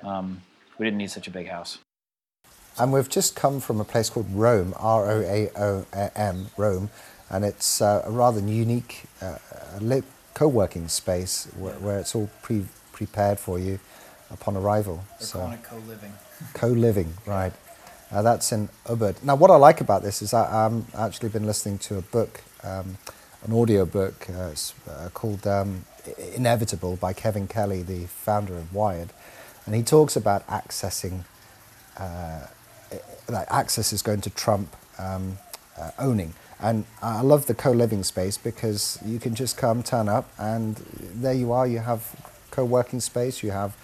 um, 0.02 0.42
we 0.78 0.86
didn't 0.86 0.98
need 0.98 1.10
such 1.10 1.26
a 1.26 1.30
big 1.30 1.48
house. 1.48 1.78
And 2.78 2.92
we've 2.92 3.08
just 3.08 3.34
come 3.34 3.60
from 3.60 3.80
a 3.80 3.84
place 3.84 4.10
called 4.10 4.26
Roam, 4.32 4.74
R 4.78 5.10
O 5.10 5.20
A 5.20 5.50
O 5.56 5.86
M, 6.14 6.48
Roam, 6.56 6.90
and 7.30 7.44
it's 7.44 7.80
uh, 7.80 8.02
a 8.04 8.10
rather 8.10 8.40
unique 8.40 9.04
uh, 9.22 9.38
co-working 10.34 10.86
space 10.86 11.48
where, 11.56 11.74
where 11.74 11.98
it's 11.98 12.14
all 12.14 12.28
pre- 12.42 12.66
prepared 13.00 13.38
for 13.38 13.58
you 13.58 13.78
upon 14.30 14.56
arrival. 14.56 14.96
They're 15.18 15.28
So 15.28 15.38
co-living. 15.62 16.12
co-living, 16.54 17.10
right? 17.26 17.52
Uh, 18.10 18.22
that's 18.22 18.52
in 18.52 18.68
Ubud. 18.86 19.14
Now, 19.22 19.36
what 19.36 19.50
I 19.50 19.56
like 19.68 19.80
about 19.80 20.02
this 20.02 20.22
is 20.22 20.32
I, 20.32 20.44
I'm 20.66 20.86
actually 20.96 21.28
been 21.28 21.46
listening 21.46 21.78
to 21.88 21.98
a 21.98 22.02
book, 22.02 22.40
um, 22.62 22.98
an 23.44 23.52
audio 23.52 23.84
book 23.84 24.26
uh, 24.30 24.52
uh, 24.90 25.08
called 25.12 25.46
um, 25.46 25.84
Inevitable 26.34 26.96
by 26.96 27.12
Kevin 27.12 27.46
Kelly, 27.48 27.82
the 27.82 28.06
founder 28.06 28.56
of 28.56 28.72
Wired, 28.72 29.10
and 29.66 29.74
he 29.74 29.82
talks 29.82 30.16
about 30.16 30.46
accessing 30.46 31.24
uh, 31.98 32.46
that 33.28 33.46
access 33.50 33.92
is 33.92 34.02
going 34.02 34.20
to 34.22 34.30
trump 34.30 34.68
um, 34.98 35.38
uh, 35.78 35.90
owning. 35.98 36.32
And 36.60 36.84
I 37.02 37.20
love 37.22 37.46
the 37.46 37.54
co-living 37.54 38.04
space 38.04 38.38
because 38.38 38.98
you 39.04 39.18
can 39.18 39.34
just 39.34 39.56
come, 39.58 39.82
turn 39.82 40.08
up, 40.08 40.26
and 40.38 40.76
there 41.22 41.34
you 41.34 41.52
are. 41.52 41.66
You 41.66 41.80
have 41.80 42.02
co-working 42.50 43.00
space, 43.00 43.42
you 43.42 43.50
have 43.50 43.76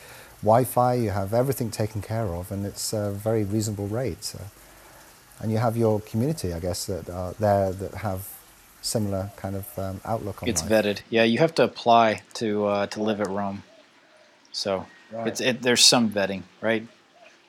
Wi-Fi, 0.43 0.95
you 0.95 1.11
have 1.11 1.33
everything 1.33 1.71
taken 1.71 2.03
care 2.03 2.27
of, 2.35 2.51
and 2.53 2.67
it's 2.67 2.93
a 2.93 3.11
very 3.13 3.45
reasonable 3.45 3.87
rate. 3.87 4.25
So. 4.25 4.41
And 5.41 5.51
you 5.51 5.59
have 5.59 5.77
your 5.77 6.01
community, 6.01 6.53
I 6.53 6.61
guess, 6.61 6.87
that 6.87 7.11
are 7.11 7.33
there 7.39 7.73
that 7.73 7.95
have 7.97 8.29
similar 8.81 9.31
kind 9.37 9.57
of 9.57 9.79
um, 9.79 10.01
outlook 10.05 10.43
on 10.43 10.49
It's 10.49 10.63
life. 10.63 10.71
vetted. 10.71 11.01
Yeah, 11.11 11.25
you 11.25 11.39
have 11.39 11.55
to 11.57 11.65
apply 11.65 12.23
to 12.35 12.67
uh, 12.67 12.87
to 12.89 13.03
live 13.03 13.21
at 13.21 13.29
Roam. 13.29 13.63
So 14.53 14.87
Right. 15.13 15.27
it's 15.27 15.41
it, 15.41 15.61
there's 15.63 15.85
some 15.85 16.11
vetting, 16.11 16.43
right? 16.63 16.87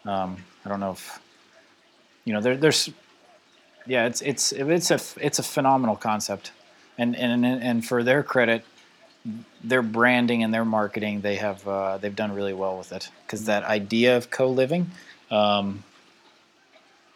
Um, 0.05 0.37
I 0.65 0.69
don't 0.69 0.79
know 0.81 0.91
if 0.91 1.19
you 2.25 2.33
know 2.33 2.41
there, 2.41 2.57
there's 2.57 2.89
yeah 3.85 4.05
it's 4.05 4.21
it's 4.21 4.51
it's 4.51 4.91
a 4.91 4.99
it's 5.25 5.39
a 5.39 5.43
phenomenal 5.43 5.95
concept, 5.95 6.51
and 6.97 7.15
and 7.15 7.45
and 7.45 7.85
for 7.85 8.03
their 8.03 8.21
credit, 8.23 8.65
their 9.63 9.81
branding 9.81 10.43
and 10.43 10.53
their 10.53 10.65
marketing 10.65 11.21
they 11.21 11.35
have 11.35 11.65
uh, 11.67 11.97
they've 11.97 12.15
done 12.15 12.33
really 12.33 12.53
well 12.53 12.77
with 12.77 12.91
it 12.91 13.09
because 13.25 13.45
that 13.45 13.63
idea 13.63 14.17
of 14.17 14.29
co-living. 14.29 14.91
Um, 15.31 15.83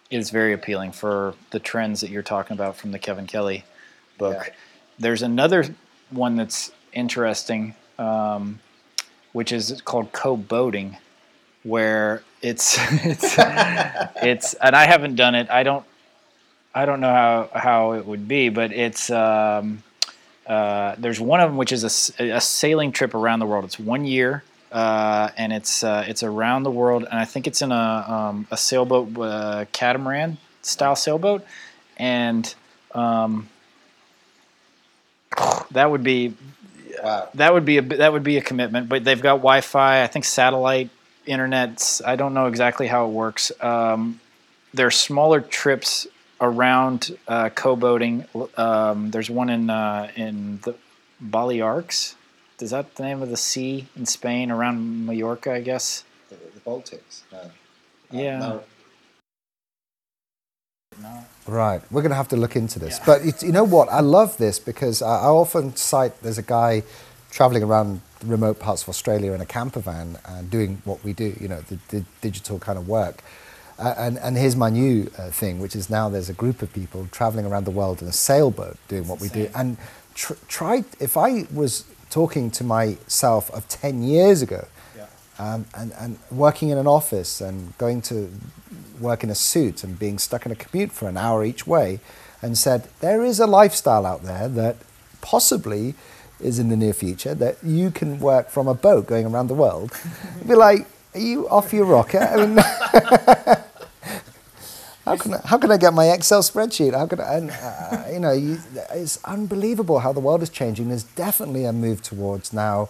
is 0.10 0.30
very 0.30 0.54
appealing 0.54 0.92
for 0.92 1.34
the 1.52 1.60
trends 1.60 2.02
that 2.02 2.10
you're 2.10 2.24
talking 2.24 2.56
about 2.56 2.78
from 2.78 2.92
the 2.92 3.00
Kevin 3.00 3.28
Kelly 3.28 3.66
book. 4.18 4.38
Yeah. 4.48 4.54
There's 5.00 5.22
another 5.22 5.66
one 6.10 6.36
that's 6.36 6.72
interesting, 6.94 7.76
um, 8.00 8.60
which 9.34 9.52
is 9.52 9.82
called 9.82 10.12
co-boating, 10.12 10.98
where 11.64 12.24
it's 12.42 12.78
it's 13.04 13.36
it's 14.24 14.54
and 14.56 14.76
I 14.76 14.86
haven't 14.86 15.16
done 15.16 15.36
it. 15.36 15.50
I 15.50 15.64
don't 15.64 15.86
I 16.74 16.86
don't 16.86 17.02
know 17.02 17.14
how 17.14 17.50
how 17.54 17.92
it 17.94 18.06
would 18.06 18.28
be, 18.28 18.50
but 18.50 18.72
it's 18.72 19.10
um, 19.10 19.84
uh, 20.48 20.96
there's 20.98 21.20
one 21.20 21.40
of 21.40 21.50
them 21.50 21.58
which 21.58 21.72
is 21.72 21.84
a 21.84 22.42
sailing 22.42 22.92
trip 22.92 23.14
around 23.14 23.40
the 23.40 23.46
world. 23.46 23.66
It's 23.66 23.80
one 23.80 24.06
year. 24.06 24.44
Uh, 24.70 25.30
and 25.38 25.54
it's 25.54 25.82
uh, 25.82 26.04
it's 26.08 26.24
around 26.24 26.64
the 26.64 26.72
world, 26.72 27.06
and 27.10 27.18
I 27.18 27.24
think 27.24 27.48
it's 27.48 27.62
in 27.62 27.72
a 27.72 27.76
um, 27.76 28.48
a 28.52 28.58
sailboat, 28.58 29.18
uh, 29.18 29.64
catamaran 29.72 30.38
style 30.62 30.98
sailboat, 30.98 31.46
and 31.96 32.54
um, 32.94 33.48
that 35.72 35.90
would 35.90 36.04
be 36.04 36.34
Wow. 37.04 37.30
that 37.36 37.54
would 37.54 37.66
be 37.66 37.78
a 37.78 37.82
that 37.82 38.12
would 38.12 38.24
be 38.24 38.38
a 38.38 38.42
commitment. 38.42 38.90
But 38.90 39.04
they've 39.04 39.22
got 39.22 39.38
Wi-Fi, 39.38 40.04
I 40.04 40.08
think 40.08 40.26
satellite 40.26 40.90
internet. 41.26 42.02
I 42.06 42.16
don't 42.16 42.34
know 42.34 42.48
exactly 42.48 42.88
how 42.88 43.06
it 43.06 43.12
works. 43.12 43.52
Um, 43.62 44.20
there 44.74 44.88
are 44.88 44.92
smaller 44.92 45.42
trips 45.42 46.08
around 46.40 47.18
uh, 47.28 47.50
co-boating. 47.50 48.26
Um, 48.58 49.12
there's 49.12 49.30
one 49.30 49.50
in 49.50 49.70
uh, 49.70 50.12
in 50.16 50.60
the 50.64 50.76
Balearics. 51.24 52.16
Is 52.60 52.72
that 52.72 52.96
the 52.96 53.04
name 53.04 53.22
of 53.22 53.30
the 53.30 53.38
sea 53.38 53.88
in 53.96 54.06
Spain 54.06 54.52
around 54.52 55.06
Mallorca? 55.06 55.54
I 55.54 55.62
guess. 55.62 56.04
The, 56.30 56.36
the 56.36 56.60
Baltics. 56.60 57.22
No. 57.32 57.52
Yeah. 58.12 58.40
No. 58.40 58.64
Right, 61.46 61.82
we're 61.92 62.02
going 62.02 62.10
to 62.10 62.16
have 62.16 62.28
to 62.30 62.36
look 62.36 62.56
into 62.56 62.80
this. 62.80 63.00
But 63.06 63.22
it, 63.22 63.44
you 63.44 63.52
know 63.52 63.64
what? 63.64 63.88
I 63.90 64.02
love 64.02 64.38
this 64.38 64.60
because 64.60 65.02
I, 65.02 65.22
I 65.22 65.28
often 65.28 65.76
cite 65.76 66.22
there's 66.22 66.38
a 66.38 66.44
guy 66.44 66.84
traveling 67.30 67.64
around 67.64 68.02
remote 68.26 68.60
parts 68.60 68.84
of 68.84 68.90
Australia 68.90 69.34
in 69.34 69.42
a 69.42 69.46
camper 69.46 69.80
van 69.80 70.18
and 70.26 70.50
doing 70.50 70.82
what 70.86 71.04
we 71.04 71.14
do, 71.14 71.36
you 71.40 71.48
know, 71.48 71.62
the, 71.62 71.78
the 71.90 72.04
digital 72.22 72.60
kind 72.60 72.78
of 72.78 72.88
work. 72.88 73.24
Uh, 73.80 73.94
and, 73.98 74.18
and 74.20 74.38
here's 74.38 74.56
my 74.56 74.70
new 74.70 75.12
uh, 75.18 75.30
thing, 75.30 75.60
which 75.60 75.76
is 75.76 75.90
now 75.90 76.10
there's 76.10 76.30
a 76.30 76.34
group 76.34 76.62
of 76.62 76.74
people 76.74 77.08
traveling 77.12 77.46
around 77.46 77.66
the 77.66 77.72
world 77.72 78.02
in 78.02 78.08
a 78.08 78.14
sailboat 78.14 78.78
doing 78.88 79.08
what 79.08 79.22
we 79.22 79.30
do. 79.30 79.50
And 79.56 79.78
tr- 80.16 80.34
try, 80.48 80.84
if 81.00 81.16
I 81.16 81.46
was 81.54 81.86
talking 82.10 82.50
to 82.52 82.64
myself 82.64 83.52
of 83.52 83.68
10 83.68 84.02
years 84.04 84.42
ago, 84.42 84.68
um, 85.40 85.66
and, 85.76 85.94
and 86.00 86.18
working 86.32 86.70
in 86.70 86.78
an 86.78 86.88
office 86.88 87.42
and 87.42 87.78
going 87.78 88.02
to 88.04 88.32
work 89.00 89.24
in 89.24 89.30
a 89.30 89.36
suit 89.36 89.84
and 89.84 90.00
being 90.00 90.18
stuck 90.18 90.46
in 90.46 90.52
a 90.52 90.56
commute 90.56 90.92
for 90.92 91.08
an 91.08 91.18
hour 91.18 91.46
each 91.46 91.68
way, 91.68 92.00
and 92.42 92.58
said, 92.58 92.90
There 93.00 93.24
is 93.24 93.40
a 93.40 93.48
lifestyle 93.48 94.06
out 94.06 94.24
there 94.24 94.48
that 94.48 94.78
possibly 95.22 95.96
is 96.40 96.60
in 96.60 96.70
the 96.70 96.78
near 96.78 96.94
future 96.94 97.34
that 97.36 97.58
you 97.64 97.92
can 97.92 98.20
work 98.20 98.50
from 98.50 98.68
a 98.68 98.74
boat 98.74 99.08
going 99.08 99.26
around 99.26 99.48
the 99.48 99.54
world. 99.54 99.92
Be 100.48 100.56
like, 100.56 100.88
Are 101.14 101.20
you 101.20 101.48
off 101.50 101.74
your 101.74 101.86
rocker? 101.86 102.20
I 102.20 102.46
mean, 102.46 103.58
how 105.08 105.16
can, 105.18 105.34
I, 105.34 105.42
how 105.46 105.58
can 105.58 105.72
I 105.72 105.78
get 105.78 105.94
my 105.94 106.10
Excel 106.12 106.42
spreadsheet? 106.42 106.94
How 106.94 107.08
can 107.08 107.20
I, 107.22 107.34
and, 107.36 107.52
uh, 107.52 108.04
you 108.12 108.20
know, 108.20 108.32
you, 108.34 108.60
it's 108.92 109.24
unbelievable 109.24 110.00
how 110.00 110.12
the 110.14 110.20
world 110.20 110.42
is 110.44 110.50
changing. 110.50 110.90
There's 110.90 111.04
definitely 111.04 111.66
a 111.66 111.74
move 111.74 112.02
towards 112.02 112.52
now 112.54 112.90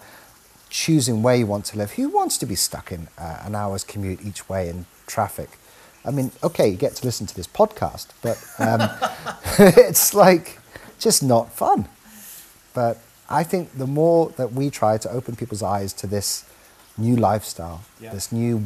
choosing 0.70 1.24
where 1.24 1.36
you 1.36 1.46
want 1.46 1.66
to 1.66 1.78
live. 1.78 1.92
Who 1.92 2.10
wants 2.10 2.38
to 2.40 2.46
be 2.46 2.56
stuck 2.56 2.92
in 2.92 3.08
uh, 3.18 3.42
an 3.44 3.56
hour's 3.56 3.84
commute 3.84 4.22
each 4.26 4.50
way 4.50 4.68
in 4.70 4.86
traffic? 5.06 5.50
I 6.04 6.12
mean, 6.12 6.32
okay, 6.44 6.68
you 6.70 6.78
get 6.78 6.96
to 6.96 7.06
listen 7.06 7.28
to 7.28 7.36
this 7.36 7.48
podcast, 7.48 8.08
but 8.22 8.38
um, 8.60 8.90
it's 9.78 10.14
like 10.14 10.60
just 11.00 11.22
not 11.22 11.52
fun. 11.54 11.88
But 12.74 12.98
I 13.30 13.44
think 13.44 13.78
the 13.78 13.88
more 13.88 14.30
that 14.38 14.54
we 14.54 14.70
try 14.70 14.98
to 14.98 15.10
open 15.12 15.36
people's 15.36 15.64
eyes 15.64 15.94
to 15.94 16.08
this 16.08 16.46
new 16.98 17.16
lifestyle, 17.16 17.82
Yeah. 18.00 18.14
this 18.14 18.32
new 18.32 18.64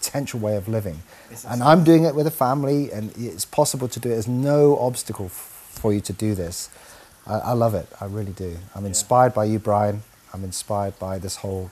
potential 0.00 0.40
way 0.40 0.56
of 0.56 0.68
living, 0.68 1.02
and 1.46 1.62
I'm 1.62 1.84
doing 1.84 2.04
it 2.04 2.14
with 2.14 2.26
a 2.26 2.30
family, 2.30 2.90
and 2.90 3.12
it's 3.16 3.44
possible 3.44 3.88
to 3.88 4.00
do 4.00 4.08
it. 4.08 4.12
There's 4.12 4.28
no 4.28 4.78
obstacle 4.78 5.26
f- 5.26 5.70
for 5.72 5.92
you 5.92 6.00
to 6.00 6.12
do 6.12 6.34
this. 6.34 6.70
I, 7.26 7.34
I 7.38 7.52
love 7.52 7.74
it. 7.74 7.86
I 8.00 8.06
really 8.06 8.32
do. 8.32 8.56
I'm 8.74 8.86
inspired 8.86 9.34
by 9.34 9.44
you, 9.44 9.58
Brian. 9.58 10.02
I'm 10.32 10.42
inspired 10.44 10.98
by 10.98 11.18
this 11.18 11.36
whole 11.36 11.70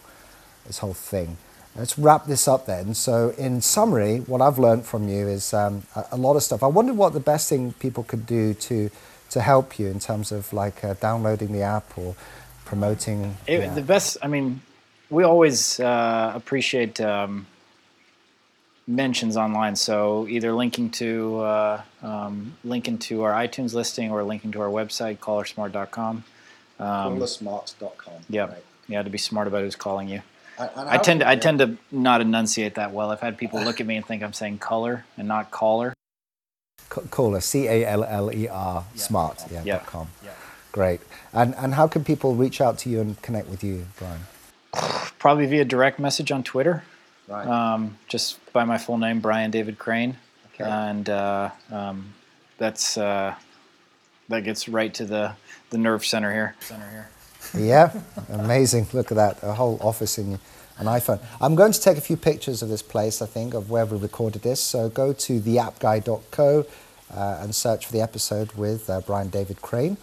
this 0.66 0.79
whole 0.79 0.95
thing. 0.95 1.39
Let's 1.76 1.99
wrap 1.99 2.26
this 2.26 2.49
up 2.49 2.66
then. 2.66 2.95
So, 2.95 3.31
in 3.39 3.61
summary, 3.61 4.18
what 4.18 4.41
I've 4.43 4.59
learned 4.59 4.85
from 4.85 5.09
you 5.09 5.29
is 5.29 5.55
um, 5.55 5.85
a, 5.95 6.05
a 6.12 6.16
lot 6.16 6.35
of 6.35 6.43
stuff. 6.43 6.62
I 6.62 6.66
wondered 6.66 6.97
what 6.97 7.12
the 7.12 7.20
best 7.20 7.49
thing 7.49 7.72
people 7.74 8.05
could 8.05 8.26
do 8.26 8.55
to 8.55 8.91
to 9.31 9.41
help 9.41 9.79
you 9.79 9.87
in 9.89 9.99
terms 10.01 10.33
of 10.33 10.53
like 10.53 10.85
uh, 10.85 10.95
downloading 10.95 11.53
the 11.53 11.62
app 11.62 11.97
or 11.97 12.14
promoting. 12.64 13.37
It, 13.47 13.61
yeah. 13.61 13.74
The 13.74 13.83
best, 13.83 14.16
I 14.22 14.26
mean, 14.26 14.61
we 15.11 15.22
always 15.22 15.81
uh, 15.81 16.33
appreciate 16.35 17.01
um, 17.01 17.47
mentions 18.89 19.36
online. 19.36 19.76
So 19.76 20.26
either 20.28 20.53
linking 20.53 20.91
to 20.93 21.39
uh, 21.41 21.82
um, 22.03 22.57
linking 22.64 22.99
to 22.99 23.22
our 23.22 23.32
iTunes 23.32 23.74
listing 23.74 24.11
or 24.11 24.24
linking 24.24 24.51
to 24.53 24.61
our 24.61 24.68
website, 24.68 25.18
callersmart.com. 25.18 26.24
Um, 26.80 27.18
Callersmart.com. 27.18 28.14
yeah, 28.30 28.47
Right. 28.47 28.64
yeah, 28.89 29.03
to 29.03 29.11
be 29.11 29.18
smart 29.18 29.47
about 29.47 29.62
who's 29.62 29.76
calling 29.76 30.09
you. 30.09 30.22
And- 30.59 30.70
and 30.76 30.89
I 30.89 30.93
how 30.97 30.99
tend 31.03 31.20
to, 31.20 31.24
can- 31.26 31.32
I 31.32 31.36
tend 31.36 31.59
to 31.61 31.76
not 31.93 32.20
enunciate 32.20 32.74
that 32.76 32.93
well. 32.93 33.11
I've 33.12 33.20
had 33.20 33.36
people 33.39 33.61
look 33.61 33.80
at 33.80 33.86
me 33.86 33.97
and 33.97 34.05
think 34.07 34.22
I'm 34.24 34.32
saying 34.32 34.59
color 34.59 35.05
and 35.16 35.28
not 35.28 35.51
caller. 35.51 35.93
C- 36.93 37.03
Caller, 37.11 37.41
C 37.41 37.66
A 37.68 37.86
L 37.86 38.03
L 38.05 38.32
E 38.32 38.49
R, 38.49 38.84
smart, 38.95 39.45
yeah, 39.53 39.62
Yeah. 39.64 39.76
dot 39.78 39.86
com. 39.86 40.09
Great. 40.72 41.01
And 41.32 41.55
and 41.57 41.74
how 41.74 41.86
can 41.86 42.03
people 42.05 42.34
reach 42.34 42.61
out 42.61 42.78
to 42.78 42.89
you 42.91 43.01
and 43.01 43.20
connect 43.22 43.49
with 43.49 43.62
you, 43.62 43.86
Brian? 43.99 44.20
Probably 45.18 45.47
via 45.47 45.64
direct 45.64 45.99
message 45.99 46.30
on 46.32 46.43
Twitter. 46.43 46.84
Right. 47.29 47.47
um, 47.47 47.99
just 48.09 48.39
by 48.53 48.64
my 48.64 48.79
full 48.79 48.99
name, 48.99 49.20
Brian 49.20 49.51
David 49.51 49.79
Crane, 49.79 50.16
Okay. 50.55 50.64
and 50.68 51.09
uh, 51.11 51.51
um, 51.70 52.14
that's 52.57 52.97
uh, 52.97 53.35
that 54.29 54.45
gets 54.45 54.68
right 54.68 54.93
to 54.95 55.05
the 55.05 55.33
the 55.70 55.79
nerve 55.79 56.05
center 56.05 56.33
here. 56.33 56.55
Center 56.61 56.89
here. 56.91 57.09
Yeah, 57.55 57.93
amazing. 58.31 58.87
Look 58.93 59.11
at 59.11 59.16
that, 59.16 59.39
a 59.43 59.53
whole 59.55 59.79
office 59.81 60.18
in 60.18 60.39
an 60.79 60.87
iPhone. 60.87 61.20
I'm 61.41 61.55
going 61.55 61.72
to 61.72 61.81
take 61.81 61.97
a 61.99 62.01
few 62.01 62.16
pictures 62.16 62.62
of 62.62 62.68
this 62.68 62.83
place, 62.83 63.20
I 63.22 63.26
think, 63.26 63.55
of 63.55 63.70
where 63.70 63.85
we 63.87 63.99
recorded 63.99 64.43
this. 64.43 64.61
So 64.61 64.89
go 64.89 65.12
to 65.12 65.41
theappguy.co 65.41 66.66
uh, 67.14 67.39
and 67.43 67.55
search 67.55 67.87
for 67.87 67.93
the 67.93 68.01
episode 68.03 68.53
with 68.53 68.89
uh, 68.91 69.01
Brian 69.03 69.29
David 69.29 69.62
Crane, 69.62 69.97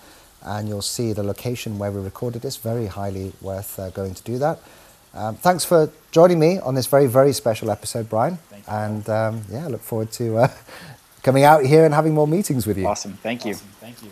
and 0.43 0.67
you'll 0.67 0.81
see 0.81 1.13
the 1.13 1.23
location 1.23 1.77
where 1.77 1.91
we 1.91 2.01
recorded 2.01 2.41
this. 2.41 2.57
Very 2.57 2.87
highly 2.87 3.33
worth 3.41 3.77
uh, 3.79 3.89
going 3.91 4.13
to 4.15 4.23
do 4.23 4.37
that. 4.39 4.59
Um, 5.15 5.35
thanks 5.35 5.63
for 5.63 5.89
joining 6.11 6.39
me 6.39 6.59
on 6.59 6.75
this 6.75 6.87
very, 6.87 7.07
very 7.07 7.31
special 7.31 7.71
episode, 7.71 8.09
Brian. 8.09 8.37
Thank 8.49 8.67
you. 8.67 8.73
And 8.73 9.09
um, 9.09 9.41
yeah, 9.49 9.65
I 9.65 9.67
look 9.67 9.81
forward 9.81 10.11
to 10.13 10.37
uh, 10.37 10.47
coming 11.23 11.43
out 11.43 11.63
here 11.63 11.85
and 11.85 11.93
having 11.93 12.13
more 12.13 12.27
meetings 12.27 12.67
with 12.67 12.77
you. 12.77 12.85
Awesome. 12.85 13.13
Thank 13.23 13.45
you. 13.45 13.55
Thank 13.55 14.03
you. 14.03 14.11